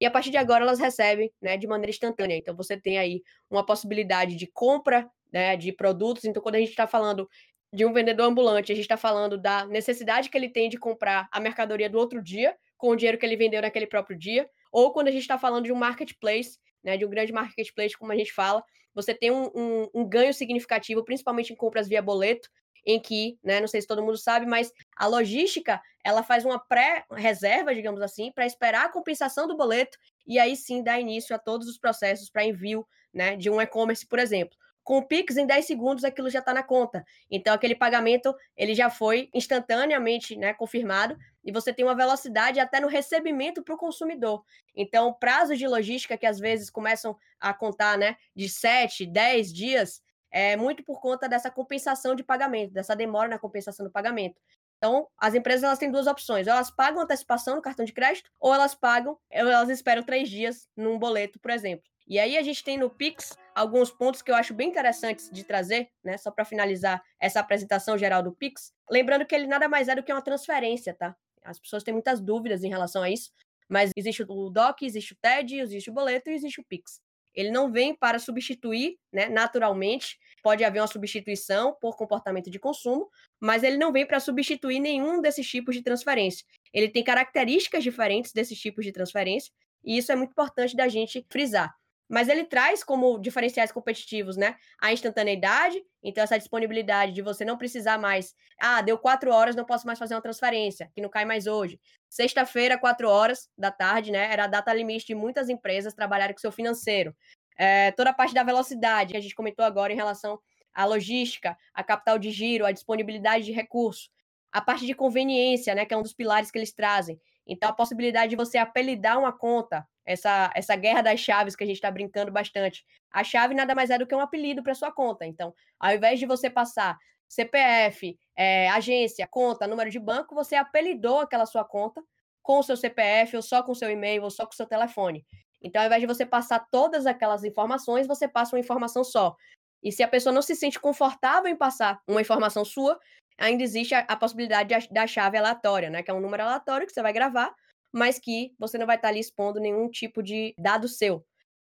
e 0.00 0.06
a 0.06 0.10
partir 0.10 0.30
de 0.30 0.36
agora 0.36 0.62
elas 0.62 0.78
recebem 0.78 1.32
né, 1.40 1.56
de 1.56 1.66
maneira 1.66 1.90
instantânea. 1.90 2.36
Então 2.36 2.54
você 2.54 2.78
tem 2.78 2.98
aí 2.98 3.22
uma 3.50 3.64
possibilidade 3.64 4.36
de 4.36 4.46
compra 4.46 5.10
né, 5.32 5.56
de 5.56 5.72
produtos. 5.72 6.24
Então, 6.24 6.42
quando 6.42 6.56
a 6.56 6.58
gente 6.58 6.70
está 6.70 6.86
falando 6.86 7.28
de 7.72 7.84
um 7.84 7.92
vendedor 7.92 8.26
ambulante, 8.26 8.72
a 8.72 8.74
gente 8.74 8.84
está 8.84 8.96
falando 8.96 9.36
da 9.36 9.66
necessidade 9.66 10.30
que 10.30 10.36
ele 10.36 10.48
tem 10.48 10.68
de 10.68 10.78
comprar 10.78 11.28
a 11.30 11.40
mercadoria 11.40 11.90
do 11.90 11.98
outro 11.98 12.22
dia, 12.22 12.56
com 12.76 12.90
o 12.90 12.96
dinheiro 12.96 13.18
que 13.18 13.26
ele 13.26 13.36
vendeu 13.36 13.62
naquele 13.62 13.86
próprio 13.86 14.16
dia, 14.18 14.48
ou 14.72 14.92
quando 14.92 15.08
a 15.08 15.10
gente 15.10 15.22
está 15.22 15.38
falando 15.38 15.64
de 15.64 15.72
um 15.72 15.76
marketplace, 15.76 16.58
né, 16.82 16.96
de 16.96 17.04
um 17.04 17.10
grande 17.10 17.32
marketplace, 17.32 17.96
como 17.96 18.12
a 18.12 18.16
gente 18.16 18.32
fala, 18.32 18.62
você 18.94 19.14
tem 19.14 19.30
um, 19.30 19.50
um, 19.54 19.88
um 19.94 20.08
ganho 20.08 20.32
significativo, 20.32 21.04
principalmente 21.04 21.52
em 21.52 21.56
compras 21.56 21.88
via 21.88 22.00
boleto, 22.00 22.48
em 22.86 23.00
que, 23.00 23.36
né, 23.42 23.60
não 23.60 23.66
sei 23.66 23.80
se 23.80 23.86
todo 23.86 24.02
mundo 24.02 24.16
sabe, 24.16 24.46
mas 24.46 24.72
a 24.96 25.06
logística, 25.06 25.82
ela 26.04 26.22
faz 26.22 26.44
uma 26.44 26.58
pré-reserva, 26.58 27.74
digamos 27.74 28.00
assim, 28.00 28.30
para 28.32 28.46
esperar 28.46 28.86
a 28.86 28.88
compensação 28.88 29.48
do 29.48 29.56
boleto 29.56 29.98
e 30.24 30.38
aí 30.38 30.54
sim 30.56 30.82
dar 30.82 31.00
início 31.00 31.34
a 31.34 31.38
todos 31.38 31.66
os 31.66 31.76
processos 31.76 32.30
para 32.30 32.44
envio, 32.44 32.86
né, 33.12 33.36
de 33.36 33.50
um 33.50 33.60
e-commerce, 33.60 34.06
por 34.06 34.20
exemplo. 34.20 34.56
Com 34.86 34.98
o 34.98 35.02
Pix, 35.02 35.36
em 35.36 35.44
10 35.44 35.66
segundos, 35.66 36.04
aquilo 36.04 36.30
já 36.30 36.38
está 36.38 36.54
na 36.54 36.62
conta. 36.62 37.04
Então, 37.28 37.52
aquele 37.52 37.74
pagamento, 37.74 38.32
ele 38.56 38.72
já 38.72 38.88
foi 38.88 39.28
instantaneamente 39.34 40.36
né, 40.36 40.54
confirmado 40.54 41.18
e 41.42 41.50
você 41.50 41.72
tem 41.72 41.84
uma 41.84 41.96
velocidade 41.96 42.60
até 42.60 42.78
no 42.78 42.86
recebimento 42.86 43.64
para 43.64 43.74
o 43.74 43.76
consumidor. 43.76 44.44
Então, 44.76 45.12
prazos 45.12 45.58
de 45.58 45.66
logística 45.66 46.16
que 46.16 46.24
às 46.24 46.38
vezes 46.38 46.70
começam 46.70 47.16
a 47.40 47.52
contar 47.52 47.98
né, 47.98 48.16
de 48.32 48.48
7, 48.48 49.06
10 49.06 49.52
dias, 49.52 50.00
é 50.30 50.56
muito 50.56 50.84
por 50.84 51.00
conta 51.00 51.28
dessa 51.28 51.50
compensação 51.50 52.14
de 52.14 52.22
pagamento, 52.22 52.72
dessa 52.72 52.94
demora 52.94 53.28
na 53.28 53.40
compensação 53.40 53.84
do 53.84 53.90
pagamento. 53.90 54.40
Então, 54.76 55.08
as 55.18 55.34
empresas 55.34 55.64
elas 55.64 55.80
têm 55.80 55.90
duas 55.90 56.06
opções: 56.06 56.46
elas 56.46 56.70
pagam 56.70 57.02
antecipação 57.02 57.56
no 57.56 57.62
cartão 57.62 57.84
de 57.84 57.92
crédito, 57.92 58.30
ou 58.38 58.54
elas 58.54 58.72
pagam, 58.72 59.18
ou 59.32 59.48
elas 59.48 59.68
esperam 59.68 60.04
três 60.04 60.30
dias 60.30 60.68
num 60.76 60.96
boleto, 60.96 61.40
por 61.40 61.50
exemplo. 61.50 61.90
E 62.08 62.20
aí 62.20 62.36
a 62.36 62.42
gente 62.42 62.62
tem 62.62 62.78
no 62.78 62.88
Pix 62.88 63.36
alguns 63.54 63.90
pontos 63.90 64.22
que 64.22 64.30
eu 64.30 64.36
acho 64.36 64.54
bem 64.54 64.68
interessantes 64.68 65.28
de 65.30 65.42
trazer, 65.42 65.88
né? 66.04 66.16
Só 66.16 66.30
para 66.30 66.44
finalizar 66.44 67.02
essa 67.18 67.40
apresentação 67.40 67.98
geral 67.98 68.22
do 68.22 68.32
Pix. 68.32 68.72
Lembrando 68.88 69.26
que 69.26 69.34
ele 69.34 69.46
nada 69.46 69.68
mais 69.68 69.88
é 69.88 69.94
do 69.94 70.02
que 70.02 70.12
uma 70.12 70.22
transferência, 70.22 70.94
tá? 70.94 71.16
As 71.42 71.58
pessoas 71.58 71.82
têm 71.82 71.92
muitas 71.92 72.20
dúvidas 72.20 72.62
em 72.62 72.68
relação 72.68 73.02
a 73.02 73.10
isso, 73.10 73.32
mas 73.68 73.90
existe 73.96 74.22
o 74.22 74.50
DOC, 74.50 74.82
existe 74.82 75.14
o 75.14 75.16
TED, 75.16 75.58
existe 75.58 75.90
o 75.90 75.92
boleto 75.92 76.30
e 76.30 76.34
existe 76.34 76.60
o 76.60 76.64
Pix. 76.64 77.00
Ele 77.34 77.50
não 77.50 77.70
vem 77.70 77.94
para 77.94 78.18
substituir, 78.18 78.98
né, 79.12 79.28
naturalmente, 79.28 80.18
pode 80.42 80.64
haver 80.64 80.80
uma 80.80 80.86
substituição 80.86 81.76
por 81.80 81.96
comportamento 81.96 82.50
de 82.50 82.58
consumo, 82.58 83.10
mas 83.38 83.62
ele 83.62 83.76
não 83.76 83.92
vem 83.92 84.06
para 84.06 84.20
substituir 84.20 84.80
nenhum 84.80 85.20
desses 85.20 85.46
tipos 85.46 85.74
de 85.74 85.82
transferência. 85.82 86.46
Ele 86.72 86.88
tem 86.88 87.04
características 87.04 87.82
diferentes 87.84 88.32
desses 88.32 88.58
tipos 88.58 88.84
de 88.84 88.92
transferência, 88.92 89.52
e 89.84 89.98
isso 89.98 90.10
é 90.10 90.16
muito 90.16 90.30
importante 90.30 90.74
da 90.74 90.88
gente 90.88 91.26
frisar 91.28 91.76
mas 92.08 92.28
ele 92.28 92.44
traz 92.44 92.84
como 92.84 93.18
diferenciais 93.18 93.72
competitivos, 93.72 94.36
né? 94.36 94.56
A 94.80 94.92
instantaneidade, 94.92 95.82
então 96.02 96.22
essa 96.22 96.38
disponibilidade 96.38 97.12
de 97.12 97.22
você 97.22 97.44
não 97.44 97.58
precisar 97.58 97.98
mais, 97.98 98.34
ah, 98.60 98.80
deu 98.80 98.96
quatro 98.96 99.32
horas, 99.32 99.56
não 99.56 99.64
posso 99.64 99.86
mais 99.86 99.98
fazer 99.98 100.14
uma 100.14 100.22
transferência, 100.22 100.90
que 100.94 101.00
não 101.00 101.08
cai 101.08 101.24
mais 101.24 101.46
hoje. 101.46 101.80
Sexta-feira, 102.08 102.78
quatro 102.78 103.08
horas 103.08 103.48
da 103.58 103.70
tarde, 103.70 104.12
né? 104.12 104.32
Era 104.32 104.44
a 104.44 104.46
data 104.46 104.72
limite 104.72 105.06
de 105.06 105.14
muitas 105.14 105.48
empresas 105.48 105.94
trabalharem 105.94 106.34
com 106.34 106.40
seu 106.40 106.52
financeiro. 106.52 107.14
É, 107.58 107.90
toda 107.92 108.10
a 108.10 108.14
parte 108.14 108.34
da 108.34 108.42
velocidade, 108.44 109.12
que 109.12 109.18
a 109.18 109.22
gente 109.22 109.34
comentou 109.34 109.64
agora 109.64 109.92
em 109.92 109.96
relação 109.96 110.38
à 110.72 110.84
logística, 110.84 111.56
a 111.74 111.82
capital 111.82 112.18
de 112.18 112.30
giro, 112.30 112.66
a 112.66 112.72
disponibilidade 112.72 113.44
de 113.44 113.52
recursos, 113.52 114.10
a 114.52 114.60
parte 114.60 114.86
de 114.86 114.94
conveniência, 114.94 115.74
né? 115.74 115.84
Que 115.84 115.94
é 115.94 115.96
um 115.96 116.02
dos 116.02 116.14
pilares 116.14 116.50
que 116.50 116.58
eles 116.58 116.72
trazem. 116.72 117.20
Então, 117.46 117.68
a 117.68 117.72
possibilidade 117.72 118.30
de 118.30 118.36
você 118.36 118.58
apelidar 118.58 119.18
uma 119.18 119.32
conta, 119.32 119.86
essa, 120.06 120.50
essa 120.54 120.76
guerra 120.76 121.02
das 121.02 121.20
chaves 121.20 121.56
que 121.56 121.64
a 121.64 121.66
gente 121.66 121.76
está 121.76 121.90
brincando 121.90 122.30
bastante. 122.30 122.84
A 123.10 123.24
chave 123.24 123.54
nada 123.54 123.74
mais 123.74 123.90
é 123.90 123.98
do 123.98 124.06
que 124.06 124.14
um 124.14 124.20
apelido 124.20 124.62
para 124.62 124.74
sua 124.74 124.92
conta. 124.92 125.26
Então, 125.26 125.52
ao 125.78 125.92
invés 125.92 126.18
de 126.18 126.26
você 126.26 126.48
passar 126.48 126.96
CPF, 127.28 128.16
é, 128.36 128.68
agência, 128.70 129.26
conta, 129.26 129.66
número 129.66 129.90
de 129.90 129.98
banco, 129.98 130.34
você 130.34 130.54
apelidou 130.54 131.20
aquela 131.20 131.44
sua 131.44 131.64
conta 131.64 132.02
com 132.42 132.60
o 132.60 132.62
seu 132.62 132.76
CPF, 132.76 133.34
ou 133.34 133.42
só 133.42 133.62
com 133.62 133.72
o 133.72 133.74
seu 133.74 133.90
e-mail, 133.90 134.22
ou 134.22 134.30
só 134.30 134.46
com 134.46 134.52
o 134.52 134.56
seu 134.56 134.66
telefone. 134.66 135.26
Então, 135.60 135.82
ao 135.82 135.86
invés 135.86 136.00
de 136.00 136.06
você 136.06 136.24
passar 136.24 136.60
todas 136.70 137.04
aquelas 137.04 137.42
informações, 137.42 138.06
você 138.06 138.28
passa 138.28 138.54
uma 138.54 138.60
informação 138.60 139.02
só. 139.02 139.34
E 139.82 139.90
se 139.90 140.02
a 140.02 140.08
pessoa 140.08 140.32
não 140.32 140.42
se 140.42 140.54
sente 140.54 140.78
confortável 140.78 141.50
em 141.50 141.56
passar 141.56 142.00
uma 142.06 142.20
informação 142.20 142.64
sua, 142.64 142.98
ainda 143.36 143.64
existe 143.64 143.94
a, 143.94 144.00
a 144.00 144.16
possibilidade 144.16 144.86
de, 144.86 144.92
da 144.92 145.06
chave 145.06 145.36
aleatória, 145.36 145.90
né? 145.90 146.02
Que 146.02 146.10
é 146.10 146.14
um 146.14 146.20
número 146.20 146.44
aleatório 146.44 146.86
que 146.86 146.92
você 146.92 147.02
vai 147.02 147.12
gravar, 147.12 147.52
mas 147.96 148.18
que 148.18 148.52
você 148.58 148.76
não 148.76 148.86
vai 148.86 148.96
estar 148.96 149.08
ali 149.08 149.20
expondo 149.20 149.58
nenhum 149.58 149.88
tipo 149.88 150.22
de 150.22 150.54
dado 150.58 150.86
seu. 150.86 151.24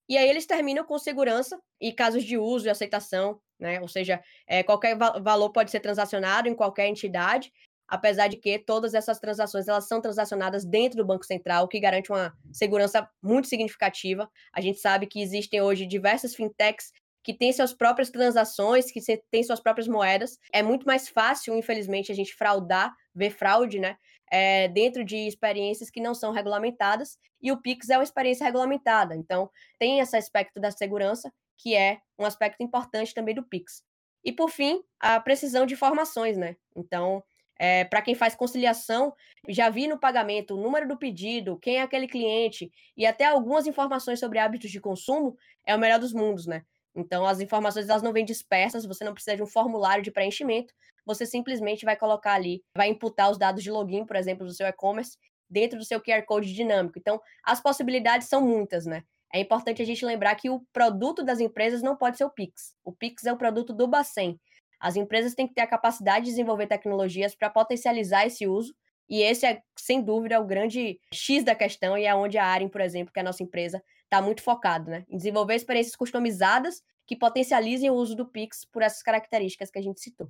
E 0.07 0.17
aí 0.17 0.29
eles 0.29 0.45
terminam 0.45 0.85
com 0.85 0.97
segurança 0.97 1.59
e 1.81 1.91
casos 1.91 2.23
de 2.23 2.37
uso 2.37 2.65
e 2.65 2.69
aceitação, 2.69 3.41
né? 3.59 3.81
Ou 3.81 3.89
seja, 3.89 4.23
é, 4.47 4.63
qualquer 4.63 4.97
va 4.97 5.19
valor 5.19 5.51
pode 5.51 5.69
ser 5.69 5.81
transacionado 5.81 6.47
em 6.47 6.55
qualquer 6.55 6.87
entidade, 6.87 7.51
apesar 7.87 8.29
de 8.29 8.37
que 8.37 8.57
todas 8.57 8.93
essas 8.93 9.19
transações 9.19 9.67
elas 9.67 9.85
são 9.85 9.99
transacionadas 9.99 10.63
dentro 10.63 10.97
do 10.97 11.05
Banco 11.05 11.25
Central, 11.25 11.65
o 11.65 11.67
que 11.67 11.79
garante 11.79 12.09
uma 12.09 12.33
segurança 12.53 13.05
muito 13.21 13.49
significativa. 13.49 14.29
A 14.53 14.61
gente 14.61 14.79
sabe 14.79 15.07
que 15.07 15.21
existem 15.21 15.61
hoje 15.61 15.85
diversas 15.85 16.33
fintechs 16.33 16.93
que 17.21 17.33
tem 17.33 17.51
suas 17.51 17.73
próprias 17.73 18.09
transações, 18.09 18.91
que 18.91 18.99
tem 19.29 19.43
suas 19.43 19.59
próprias 19.59 19.87
moedas. 19.87 20.37
É 20.53 20.61
muito 20.61 20.85
mais 20.85 21.09
fácil, 21.09 21.57
infelizmente, 21.57 22.11
a 22.11 22.15
gente 22.15 22.33
fraudar, 22.33 22.93
ver 23.15 23.31
fraude, 23.31 23.79
né? 23.79 23.97
É, 24.35 24.67
dentro 24.67 25.05
de 25.05 25.15
experiências 25.27 25.91
que 25.91 26.01
não 26.01 26.15
são 26.15 26.31
regulamentadas, 26.31 27.19
e 27.39 27.51
o 27.51 27.61
Pix 27.61 27.91
é 27.91 27.97
uma 27.97 28.03
experiência 28.03 28.43
regulamentada. 28.43 29.15
Então, 29.15 29.47
tem 29.77 29.99
esse 29.99 30.17
aspecto 30.17 30.59
da 30.59 30.71
segurança, 30.71 31.31
que 31.55 31.75
é 31.75 31.99
um 32.17 32.25
aspecto 32.25 32.63
importante 32.63 33.13
também 33.13 33.35
do 33.35 33.43
Pix. 33.43 33.83
E, 34.25 34.31
por 34.31 34.49
fim, 34.49 34.81
a 34.99 35.19
precisão 35.19 35.67
de 35.67 35.75
informações, 35.75 36.35
né? 36.35 36.55
Então, 36.75 37.23
é, 37.59 37.83
para 37.83 38.01
quem 38.01 38.15
faz 38.15 38.33
conciliação, 38.33 39.13
já 39.47 39.69
vi 39.69 39.87
no 39.87 39.99
pagamento 39.99 40.55
o 40.55 40.61
número 40.61 40.87
do 40.87 40.97
pedido, 40.97 41.59
quem 41.59 41.77
é 41.77 41.81
aquele 41.83 42.07
cliente 42.07 42.71
e 42.97 43.05
até 43.05 43.25
algumas 43.25 43.67
informações 43.67 44.19
sobre 44.19 44.39
hábitos 44.39 44.71
de 44.71 44.81
consumo, 44.81 45.37
é 45.63 45.75
o 45.75 45.79
melhor 45.79 45.99
dos 45.99 46.11
mundos, 46.11 46.47
né? 46.47 46.65
Então, 46.95 47.25
as 47.25 47.39
informações 47.39 47.89
elas 47.89 48.03
não 48.03 48.13
vêm 48.13 48.25
dispersas, 48.25 48.85
você 48.85 49.03
não 49.03 49.13
precisa 49.13 49.35
de 49.35 49.43
um 49.43 49.47
formulário 49.47 50.03
de 50.03 50.11
preenchimento, 50.11 50.73
você 51.05 51.25
simplesmente 51.25 51.85
vai 51.85 51.95
colocar 51.95 52.33
ali, 52.33 52.63
vai 52.75 52.89
imputar 52.89 53.29
os 53.31 53.37
dados 53.37 53.63
de 53.63 53.71
login, 53.71 54.05
por 54.05 54.15
exemplo, 54.15 54.45
do 54.45 54.53
seu 54.53 54.67
e-commerce, 54.67 55.17
dentro 55.49 55.77
do 55.77 55.85
seu 55.85 56.01
QR 56.01 56.23
Code 56.25 56.53
dinâmico. 56.53 56.97
Então, 56.97 57.21
as 57.43 57.61
possibilidades 57.61 58.27
são 58.27 58.41
muitas, 58.41 58.85
né? 58.85 59.03
É 59.33 59.39
importante 59.39 59.81
a 59.81 59.85
gente 59.85 60.05
lembrar 60.05 60.35
que 60.35 60.49
o 60.49 60.61
produto 60.71 61.23
das 61.23 61.39
empresas 61.39 61.81
não 61.81 61.95
pode 61.95 62.17
ser 62.17 62.23
o 62.25 62.29
Pix. 62.29 62.75
O 62.83 62.91
Pix 62.91 63.25
é 63.25 63.33
o 63.33 63.37
produto 63.37 63.73
do 63.73 63.87
Bacen. 63.87 64.39
As 64.79 64.95
empresas 64.95 65.33
têm 65.33 65.47
que 65.47 65.53
ter 65.55 65.61
a 65.61 65.67
capacidade 65.67 66.25
de 66.25 66.31
desenvolver 66.31 66.67
tecnologias 66.67 67.33
para 67.33 67.49
potencializar 67.49 68.27
esse 68.27 68.45
uso, 68.45 68.75
e 69.09 69.21
esse 69.21 69.45
é, 69.45 69.61
sem 69.77 70.01
dúvida, 70.01 70.39
o 70.39 70.45
grande 70.45 70.99
X 71.13 71.43
da 71.43 71.55
questão 71.55 71.97
e 71.97 72.05
é 72.05 72.15
onde 72.15 72.37
a 72.37 72.45
Aren, 72.45 72.69
por 72.69 72.81
exemplo, 72.81 73.13
que 73.13 73.19
é 73.19 73.21
a 73.21 73.25
nossa 73.25 73.43
empresa, 73.43 73.83
está 74.13 74.21
muito 74.21 74.43
focado, 74.43 74.91
né? 74.91 75.03
Em 75.09 75.17
desenvolver 75.17 75.55
experiências 75.55 75.95
customizadas 75.95 76.83
que 77.07 77.15
potencializem 77.15 77.89
o 77.89 77.95
uso 77.95 78.15
do 78.15 78.25
Pix 78.25 78.63
por 78.63 78.83
essas 78.83 79.01
características 79.01 79.71
que 79.71 79.79
a 79.79 79.81
gente 79.81 79.99
citou. 79.99 80.27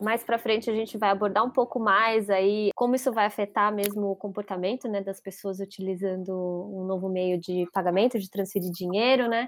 Mais 0.00 0.24
para 0.24 0.38
frente 0.38 0.70
a 0.70 0.74
gente 0.74 0.96
vai 0.96 1.10
abordar 1.10 1.44
um 1.44 1.50
pouco 1.50 1.78
mais 1.78 2.30
aí 2.30 2.70
como 2.74 2.94
isso 2.94 3.12
vai 3.12 3.26
afetar 3.26 3.72
mesmo 3.72 4.06
o 4.10 4.16
comportamento 4.16 4.88
né, 4.88 5.02
das 5.02 5.20
pessoas 5.20 5.60
utilizando 5.60 6.32
um 6.32 6.86
novo 6.86 7.10
meio 7.10 7.38
de 7.38 7.68
pagamento, 7.70 8.18
de 8.18 8.30
transferir 8.30 8.70
dinheiro, 8.72 9.28
né? 9.28 9.46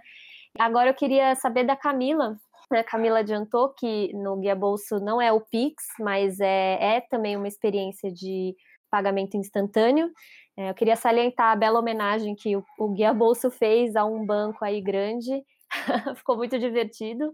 Agora 0.58 0.90
eu 0.90 0.94
queria 0.94 1.34
saber 1.36 1.64
da 1.64 1.74
Camila. 1.74 2.38
Né? 2.70 2.80
A 2.80 2.84
Camila 2.84 3.20
adiantou 3.20 3.70
que 3.70 4.12
no 4.12 4.36
Guia 4.36 4.54
Bolso 4.54 5.00
não 5.00 5.22
é 5.22 5.32
o 5.32 5.40
Pix, 5.40 5.82
mas 5.98 6.38
é, 6.38 6.96
é 6.96 7.00
também 7.00 7.34
uma 7.34 7.48
experiência 7.48 8.12
de 8.12 8.54
pagamento 8.90 9.38
instantâneo. 9.38 10.10
É, 10.56 10.71
eu 10.71 10.75
queria 10.75 10.97
salientar 10.97 11.52
a 11.52 11.56
bela 11.56 11.78
homenagem 11.78 12.35
que 12.35 12.56
o, 12.56 12.64
o 12.78 12.88
Guia 12.90 13.12
Bolso 13.14 13.50
fez 13.50 13.97
a 13.97 14.04
um 14.04 14.25
banco 14.25 14.64
aí 14.64 14.80
grande 14.80 15.42
ficou 16.16 16.37
muito 16.37 16.59
divertido. 16.59 17.32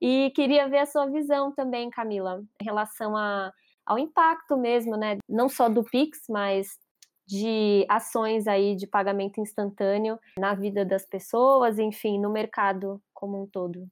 E 0.00 0.30
queria 0.34 0.68
ver 0.68 0.78
a 0.78 0.86
sua 0.86 1.06
visão 1.06 1.52
também, 1.52 1.90
Camila, 1.90 2.42
em 2.60 2.64
relação 2.64 3.16
a, 3.16 3.52
ao 3.84 3.98
impacto 3.98 4.56
mesmo, 4.56 4.96
né? 4.96 5.18
Não 5.28 5.48
só 5.48 5.68
do 5.68 5.82
Pix, 5.82 6.20
mas 6.28 6.78
de 7.26 7.84
ações 7.88 8.46
aí 8.46 8.74
de 8.74 8.86
pagamento 8.86 9.40
instantâneo 9.40 10.18
na 10.38 10.54
vida 10.54 10.84
das 10.84 11.04
pessoas, 11.04 11.78
enfim, 11.78 12.18
no 12.18 12.30
mercado 12.30 13.02
como 13.12 13.42
um 13.42 13.46
todo. 13.46 13.86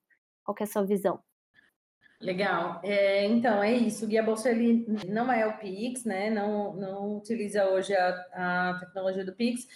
Qual 0.44 0.56
é 0.60 0.62
a 0.62 0.66
sua 0.66 0.84
visão? 0.84 1.20
Legal. 2.20 2.80
É, 2.82 3.24
então, 3.26 3.62
é 3.62 3.72
isso. 3.72 4.04
O 4.04 4.08
Guia 4.08 4.22
Bolsa 4.22 4.50
ele 4.50 4.86
não 5.06 5.30
é 5.30 5.46
o 5.46 5.58
Pix, 5.58 6.04
né? 6.04 6.30
Não, 6.30 6.74
não 6.74 7.16
utiliza 7.18 7.66
hoje 7.66 7.94
a, 7.94 8.08
a 8.32 8.78
tecnologia 8.80 9.24
do 9.24 9.34
Pix, 9.34 9.66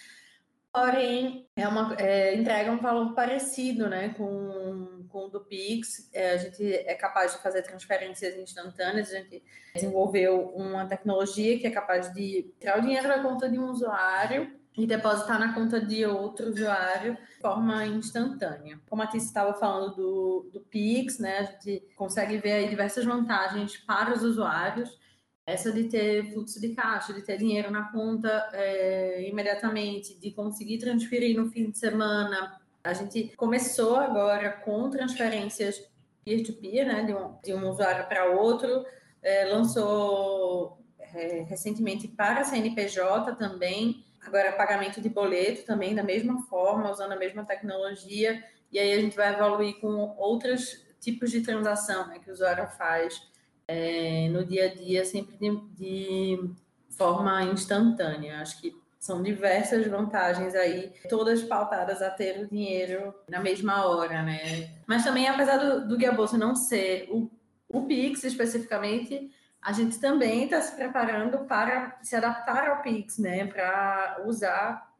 porém, 0.73 1.47
é 1.55 1.67
uma, 1.67 1.95
é, 1.99 2.33
entrega 2.35 2.71
um 2.71 2.79
valor 2.79 3.13
parecido 3.13 3.87
né, 3.87 4.09
com, 4.17 5.05
com 5.09 5.25
o 5.25 5.29
do 5.29 5.41
Pix. 5.41 6.09
É, 6.13 6.31
a 6.31 6.37
gente 6.37 6.63
é 6.73 6.95
capaz 6.95 7.33
de 7.33 7.43
fazer 7.43 7.61
transferências 7.61 8.35
instantâneas, 8.35 9.11
a 9.11 9.17
gente 9.17 9.43
desenvolveu 9.75 10.49
uma 10.55 10.87
tecnologia 10.87 11.59
que 11.59 11.67
é 11.67 11.71
capaz 11.71 12.11
de 12.11 12.51
tirar 12.59 12.79
o 12.79 12.81
dinheiro 12.81 13.07
da 13.07 13.21
conta 13.21 13.47
de 13.47 13.59
um 13.59 13.69
usuário 13.69 14.60
e 14.77 14.87
depositar 14.87 15.39
na 15.39 15.53
conta 15.53 15.79
de 15.79 16.05
outro 16.05 16.49
usuário 16.49 17.15
de 17.15 17.41
forma 17.41 17.85
instantânea. 17.85 18.79
Como 18.89 19.01
a 19.01 19.07
Tícia 19.07 19.27
estava 19.27 19.53
falando 19.53 19.95
do, 19.95 20.49
do 20.53 20.59
Pix, 20.61 21.19
né, 21.19 21.39
a 21.39 21.43
gente 21.43 21.83
consegue 21.95 22.37
ver 22.37 22.53
aí 22.53 22.69
diversas 22.69 23.03
vantagens 23.03 23.77
para 23.77 24.13
os 24.13 24.23
usuários. 24.23 24.97
Essa 25.45 25.71
de 25.71 25.85
ter 25.85 26.31
fluxo 26.31 26.61
de 26.61 26.69
caixa, 26.69 27.13
de 27.13 27.21
ter 27.21 27.37
dinheiro 27.37 27.69
na 27.69 27.91
conta 27.91 28.49
é, 28.53 29.27
imediatamente, 29.27 30.17
de 30.17 30.31
conseguir 30.31 30.77
transferir 30.77 31.35
no 31.35 31.49
fim 31.49 31.69
de 31.69 31.77
semana. 31.77 32.61
A 32.83 32.93
gente 32.93 33.35
começou 33.35 33.97
agora 33.97 34.51
com 34.51 34.89
transferências 34.89 35.83
peer-to-peer, 36.23 36.85
-peer, 36.85 36.87
né, 36.87 37.03
de 37.03 37.13
um, 37.13 37.35
de 37.43 37.53
um 37.53 37.69
usuário 37.69 38.07
para 38.07 38.31
outro, 38.31 38.85
é, 39.21 39.45
lançou 39.45 40.77
é, 40.99 41.41
recentemente 41.41 42.07
para 42.07 42.41
a 42.41 42.43
CNPJ 42.43 43.35
também, 43.35 44.05
Agora, 44.25 44.51
pagamento 44.53 45.01
de 45.01 45.09
boleto 45.09 45.65
também, 45.65 45.95
da 45.95 46.03
mesma 46.03 46.41
forma, 46.43 46.91
usando 46.91 47.13
a 47.13 47.17
mesma 47.17 47.43
tecnologia. 47.43 48.43
E 48.71 48.79
aí 48.79 48.93
a 48.93 49.01
gente 49.01 49.15
vai 49.15 49.33
evoluir 49.33 49.79
com 49.79 50.15
outros 50.17 50.85
tipos 50.99 51.31
de 51.31 51.41
transação 51.41 52.07
né, 52.07 52.19
que 52.19 52.29
o 52.29 52.33
usuário 52.33 52.67
faz 52.69 53.21
é, 53.67 54.29
no 54.29 54.45
dia 54.45 54.65
a 54.65 54.75
dia, 54.75 55.03
sempre 55.03 55.35
de, 55.37 55.49
de 55.75 56.51
forma 56.89 57.43
instantânea. 57.43 58.39
Acho 58.39 58.61
que 58.61 58.79
são 58.99 59.23
diversas 59.23 59.87
vantagens 59.87 60.53
aí, 60.53 60.93
todas 61.09 61.41
pautadas 61.41 62.03
a 62.03 62.11
ter 62.11 62.39
o 62.39 62.47
dinheiro 62.47 63.13
na 63.27 63.39
mesma 63.39 63.87
hora, 63.87 64.21
né? 64.21 64.69
Mas 64.85 65.03
também, 65.03 65.27
apesar 65.27 65.57
do, 65.57 65.87
do 65.87 65.97
Guia 65.97 66.11
Bolsa 66.11 66.37
não 66.37 66.55
ser 66.55 67.07
o, 67.09 67.27
o 67.67 67.81
Pix 67.87 68.23
especificamente, 68.23 69.31
a 69.61 69.71
gente 69.71 69.99
também 69.99 70.45
está 70.45 70.59
se 70.59 70.75
preparando 70.75 71.45
para 71.45 71.97
se 72.01 72.15
adaptar 72.15 72.67
ao 72.67 72.81
Pix, 72.81 73.19
né? 73.19 73.45
Para 73.45 74.23
usar 74.25 74.91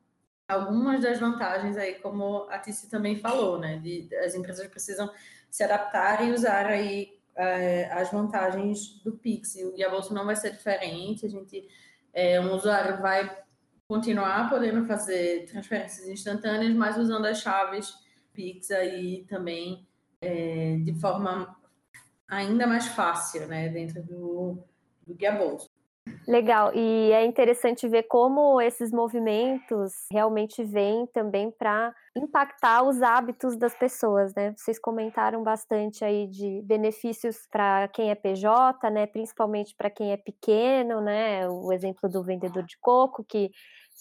algumas 0.48 1.02
das 1.02 1.20
vantagens 1.20 1.78
aí, 1.78 1.96
como 1.96 2.48
a 2.50 2.60
Tice 2.60 2.90
também 2.90 3.16
falou, 3.16 3.58
né? 3.58 3.80
De, 3.80 4.08
as 4.18 4.36
empresas 4.36 4.68
precisam 4.68 5.10
se 5.50 5.64
adaptar 5.64 6.24
e 6.24 6.32
usar 6.32 6.68
aí 6.68 7.18
é, 7.36 7.92
as 7.92 8.12
vantagens 8.12 9.02
do 9.04 9.14
Pix. 9.14 9.56
E 9.56 9.72
Guia 9.72 9.90
Bolsa 9.90 10.14
não 10.14 10.26
vai 10.26 10.36
ser 10.36 10.52
diferente. 10.52 11.26
A 11.26 11.30
gente, 11.30 11.68
é, 12.14 12.40
um 12.40 12.54
usuário 12.54 13.02
vai 13.02 13.36
continuar 13.88 14.48
podendo 14.48 14.86
fazer 14.86 15.48
transferências 15.48 16.08
instantâneas, 16.08 16.76
mas 16.76 16.98
usando 16.98 17.26
as 17.26 17.40
chaves 17.40 17.94
Pix 18.32 18.70
aí 18.72 19.26
também 19.28 19.88
é, 20.22 20.78
de 20.84 20.94
forma 20.94 21.60
ainda 22.32 22.66
mais 22.66 22.88
fácil, 22.88 23.46
né, 23.48 23.68
dentro 23.68 24.02
do, 24.02 24.58
do 25.06 25.14
Guia 25.14 25.34
Bolsa. 25.34 25.68
Legal, 26.28 26.72
e 26.74 27.12
é 27.12 27.24
interessante 27.26 27.88
ver 27.88 28.04
como 28.04 28.60
esses 28.60 28.92
movimentos 28.92 29.94
realmente 30.12 30.64
vêm 30.64 31.06
também 31.08 31.52
para 31.52 31.94
impactar 32.16 32.84
os 32.84 33.04
hábitos 33.04 33.56
das 33.56 33.76
pessoas, 33.76 34.34
né? 34.34 34.54
Vocês 34.58 34.80
comentaram 34.80 35.44
bastante 35.44 36.04
aí 36.04 36.26
de 36.28 36.62
benefícios 36.64 37.48
para 37.52 37.88
quem 37.90 38.10
é 38.10 38.16
PJ, 38.16 38.90
né? 38.90 39.06
Principalmente 39.06 39.76
para 39.76 39.92
quem 39.92 40.12
é 40.12 40.18
pequeno, 40.18 41.02
né? 41.02 41.48
O 41.48 41.72
exemplo 41.72 42.10
do 42.10 42.24
vendedor 42.24 42.64
de 42.64 42.78
coco 42.80 43.24
que 43.24 43.52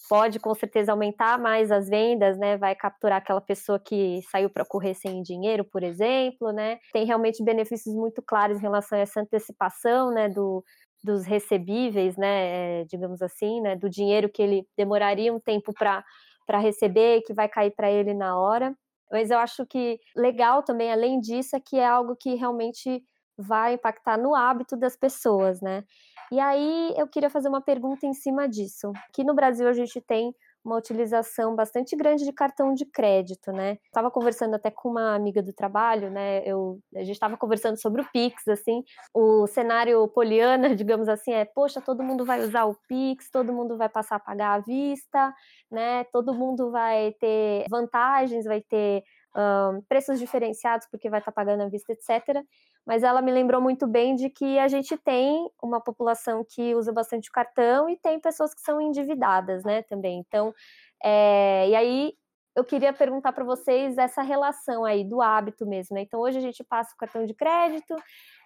pode 0.08 0.38
com 0.40 0.54
certeza 0.54 0.92
aumentar 0.92 1.38
mais 1.38 1.70
as 1.70 1.88
vendas, 1.88 2.38
né? 2.38 2.56
Vai 2.56 2.74
capturar 2.74 3.18
aquela 3.18 3.40
pessoa 3.40 3.78
que 3.78 4.20
saiu 4.30 4.50
para 4.50 4.64
correr 4.64 4.94
sem 4.94 5.22
dinheiro, 5.22 5.64
por 5.64 5.82
exemplo, 5.82 6.52
né? 6.52 6.78
Tem 6.92 7.04
realmente 7.04 7.42
benefícios 7.44 7.94
muito 7.94 8.22
claros 8.22 8.58
em 8.58 8.62
relação 8.62 8.98
a 8.98 9.02
essa 9.02 9.20
antecipação, 9.20 10.10
né? 10.12 10.28
Do, 10.28 10.64
dos 11.02 11.24
recebíveis, 11.24 12.16
né? 12.16 12.84
Digamos 12.84 13.22
assim, 13.22 13.60
né? 13.60 13.76
Do 13.76 13.88
dinheiro 13.88 14.28
que 14.28 14.42
ele 14.42 14.66
demoraria 14.76 15.32
um 15.32 15.40
tempo 15.40 15.72
para 15.72 16.04
para 16.46 16.58
receber 16.58 17.22
que 17.22 17.32
vai 17.32 17.48
cair 17.48 17.70
para 17.70 17.88
ele 17.92 18.12
na 18.12 18.36
hora. 18.36 18.74
Mas 19.12 19.30
eu 19.30 19.38
acho 19.38 19.64
que 19.66 20.00
legal 20.16 20.64
também, 20.64 20.90
além 20.90 21.20
disso, 21.20 21.54
é 21.54 21.60
que 21.60 21.76
é 21.76 21.86
algo 21.86 22.16
que 22.16 22.34
realmente 22.34 23.04
vai 23.40 23.74
impactar 23.74 24.18
no 24.18 24.34
hábito 24.34 24.76
das 24.76 24.96
pessoas, 24.96 25.60
né? 25.60 25.84
E 26.30 26.38
aí 26.38 26.94
eu 26.96 27.08
queria 27.08 27.28
fazer 27.28 27.48
uma 27.48 27.60
pergunta 27.60 28.06
em 28.06 28.14
cima 28.14 28.48
disso. 28.48 28.92
Aqui 29.08 29.24
no 29.24 29.34
Brasil 29.34 29.66
a 29.66 29.72
gente 29.72 30.00
tem 30.00 30.34
uma 30.64 30.76
utilização 30.76 31.56
bastante 31.56 31.96
grande 31.96 32.24
de 32.24 32.32
cartão 32.32 32.74
de 32.74 32.84
crédito, 32.84 33.50
né? 33.50 33.78
Estava 33.86 34.10
conversando 34.10 34.54
até 34.54 34.70
com 34.70 34.90
uma 34.90 35.14
amiga 35.14 35.42
do 35.42 35.52
trabalho, 35.52 36.10
né? 36.10 36.42
Eu, 36.44 36.78
a 36.94 37.00
gente 37.00 37.12
estava 37.12 37.36
conversando 37.36 37.80
sobre 37.80 38.02
o 38.02 38.08
Pix, 38.12 38.46
assim, 38.46 38.84
o 39.14 39.46
cenário 39.46 40.06
poliana, 40.08 40.68
digamos 40.76 41.08
assim, 41.08 41.32
é, 41.32 41.44
poxa, 41.44 41.80
todo 41.80 42.02
mundo 42.02 42.24
vai 42.24 42.40
usar 42.40 42.64
o 42.64 42.76
Pix, 42.86 43.30
todo 43.30 43.52
mundo 43.52 43.76
vai 43.76 43.88
passar 43.88 44.16
a 44.16 44.20
pagar 44.20 44.54
à 44.54 44.58
vista, 44.58 45.34
né? 45.70 46.04
Todo 46.12 46.34
mundo 46.34 46.70
vai 46.70 47.12
ter 47.18 47.64
vantagens, 47.70 48.44
vai 48.44 48.60
ter 48.60 49.02
um, 49.34 49.80
preços 49.88 50.18
diferenciados 50.18 50.86
porque 50.90 51.08
vai 51.08 51.20
estar 51.20 51.32
tá 51.32 51.34
pagando 51.34 51.62
à 51.62 51.68
vista, 51.68 51.92
etc. 51.92 52.44
Mas 52.90 53.04
ela 53.04 53.22
me 53.22 53.30
lembrou 53.30 53.62
muito 53.62 53.86
bem 53.86 54.16
de 54.16 54.28
que 54.28 54.58
a 54.58 54.66
gente 54.66 54.96
tem 54.96 55.48
uma 55.62 55.80
população 55.80 56.44
que 56.44 56.74
usa 56.74 56.92
bastante 56.92 57.28
o 57.28 57.32
cartão 57.32 57.88
e 57.88 57.96
tem 57.96 58.18
pessoas 58.18 58.52
que 58.52 58.60
são 58.60 58.80
endividadas, 58.80 59.62
né, 59.62 59.82
também. 59.82 60.18
Então, 60.18 60.52
é, 61.00 61.68
e 61.68 61.76
aí 61.76 62.14
eu 62.56 62.64
queria 62.64 62.92
perguntar 62.92 63.30
para 63.30 63.44
vocês 63.44 63.96
essa 63.96 64.22
relação 64.22 64.84
aí 64.84 65.04
do 65.04 65.22
hábito 65.22 65.64
mesmo, 65.64 65.94
né? 65.94 66.02
Então, 66.02 66.18
hoje 66.18 66.38
a 66.38 66.40
gente 66.40 66.64
passa 66.64 66.92
o 66.92 66.98
cartão 66.98 67.24
de 67.24 67.32
crédito, 67.32 67.94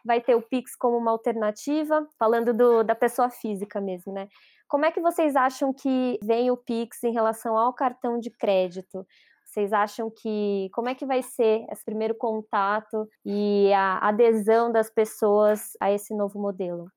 vai 0.04 0.20
ter 0.20 0.34
o 0.34 0.42
Pix 0.42 0.76
como 0.76 0.98
uma 0.98 1.10
alternativa, 1.10 2.06
falando 2.18 2.52
do, 2.52 2.82
da 2.82 2.94
pessoa 2.94 3.30
física 3.30 3.80
mesmo, 3.80 4.12
né? 4.12 4.28
Como 4.68 4.84
é 4.84 4.92
que 4.92 5.00
vocês 5.00 5.36
acham 5.36 5.72
que 5.72 6.18
vem 6.22 6.50
o 6.50 6.56
Pix 6.58 7.02
em 7.02 7.14
relação 7.14 7.56
ao 7.56 7.72
cartão 7.72 8.18
de 8.18 8.28
crédito? 8.28 9.06
Vocês 9.54 9.72
acham 9.72 10.10
que 10.10 10.68
como 10.72 10.88
é 10.88 10.96
que 10.96 11.06
vai 11.06 11.22
ser 11.22 11.64
esse 11.70 11.84
primeiro 11.84 12.16
contato 12.16 13.08
e 13.24 13.72
a 13.72 13.98
adesão 13.98 14.72
das 14.72 14.90
pessoas 14.90 15.76
a 15.80 15.92
esse 15.92 16.12
novo 16.12 16.40
modelo? 16.40 16.90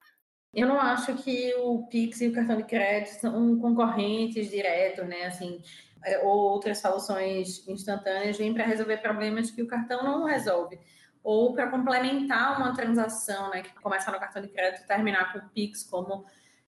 Eu 0.51 0.67
não 0.67 0.81
acho 0.81 1.13
que 1.17 1.53
o 1.53 1.85
Pix 1.85 2.19
e 2.19 2.29
o 2.29 2.33
cartão 2.33 2.57
de 2.57 2.63
crédito 2.63 3.19
são 3.19 3.59
concorrentes 3.59 4.49
diretos, 4.49 5.07
né? 5.07 5.27
Assim, 5.27 5.61
é, 6.03 6.17
ou 6.25 6.35
outras 6.35 6.79
soluções 6.79 7.67
instantâneas 7.67 8.39
vêm 8.39 8.55
para 8.55 8.65
resolver 8.65 8.97
problemas 8.97 9.51
que 9.51 9.61
o 9.61 9.67
cartão 9.67 10.03
não 10.03 10.25
resolve. 10.25 10.79
Ou 11.23 11.53
para 11.53 11.69
complementar 11.69 12.57
uma 12.57 12.73
transação, 12.73 13.51
né? 13.51 13.61
Que 13.61 13.75
começa 13.75 14.09
no 14.09 14.19
cartão 14.19 14.41
de 14.41 14.47
crédito 14.47 14.83
e 14.83 14.87
terminar 14.87 15.31
com 15.31 15.37
o 15.37 15.49
Pix, 15.49 15.83
como 15.83 16.25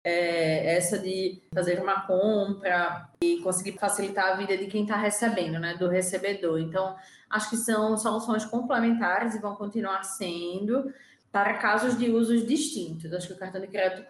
é, 0.06 0.76
essa 0.76 1.00
de 1.00 1.42
fazer 1.52 1.82
uma 1.82 2.06
compra 2.06 3.10
e 3.20 3.40
conseguir 3.40 3.72
facilitar 3.72 4.32
a 4.32 4.36
vida 4.36 4.56
de 4.56 4.68
quem 4.68 4.82
está 4.82 4.96
recebendo, 4.96 5.58
né, 5.58 5.74
do 5.76 5.88
recebedor. 5.88 6.60
Então, 6.60 6.94
acho 7.28 7.50
que 7.50 7.56
são 7.56 7.98
soluções 7.98 8.44
complementares 8.44 9.34
e 9.34 9.40
vão 9.40 9.56
continuar 9.56 10.04
sendo 10.04 10.94
para 11.32 11.54
casos 11.54 11.98
de 11.98 12.08
usos 12.08 12.46
distintos. 12.46 13.12
Acho 13.12 13.26
que 13.26 13.32
o 13.32 13.36
cartão 13.36 13.60
de 13.60 13.66
crédito 13.66 14.06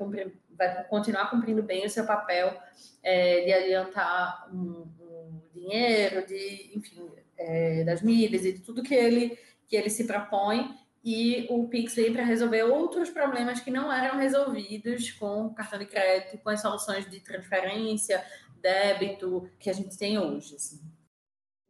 vai 0.50 0.84
continuar 0.84 1.30
cumprindo 1.30 1.62
bem 1.62 1.86
o 1.86 1.90
seu 1.90 2.04
papel 2.04 2.54
é, 3.02 3.46
de 3.46 3.52
adiantar 3.54 4.50
um, 4.52 4.86
um, 5.00 5.40
dinheiro, 5.54 6.26
de, 6.26 6.72
enfim, 6.74 7.10
é, 7.38 7.84
das 7.84 8.02
milhas 8.02 8.44
e 8.44 8.52
de 8.52 8.60
tudo 8.60 8.82
que 8.82 8.94
ele, 8.94 9.38
que 9.66 9.74
ele 9.74 9.88
se 9.88 10.04
propõe 10.04 10.76
e 11.08 11.46
o 11.48 11.68
Pix 11.68 11.94
veio 11.94 12.12
para 12.12 12.24
resolver 12.24 12.64
outros 12.64 13.10
problemas 13.10 13.60
que 13.60 13.70
não 13.70 13.92
eram 13.92 14.18
resolvidos 14.18 15.12
com 15.12 15.54
cartão 15.54 15.78
de 15.78 15.86
crédito, 15.86 16.36
com 16.42 16.50
as 16.50 16.60
soluções 16.60 17.08
de 17.08 17.20
transferência, 17.20 18.24
débito 18.60 19.48
que 19.60 19.70
a 19.70 19.72
gente 19.72 19.96
tem 19.96 20.18
hoje. 20.18 20.56
Assim. 20.56 20.80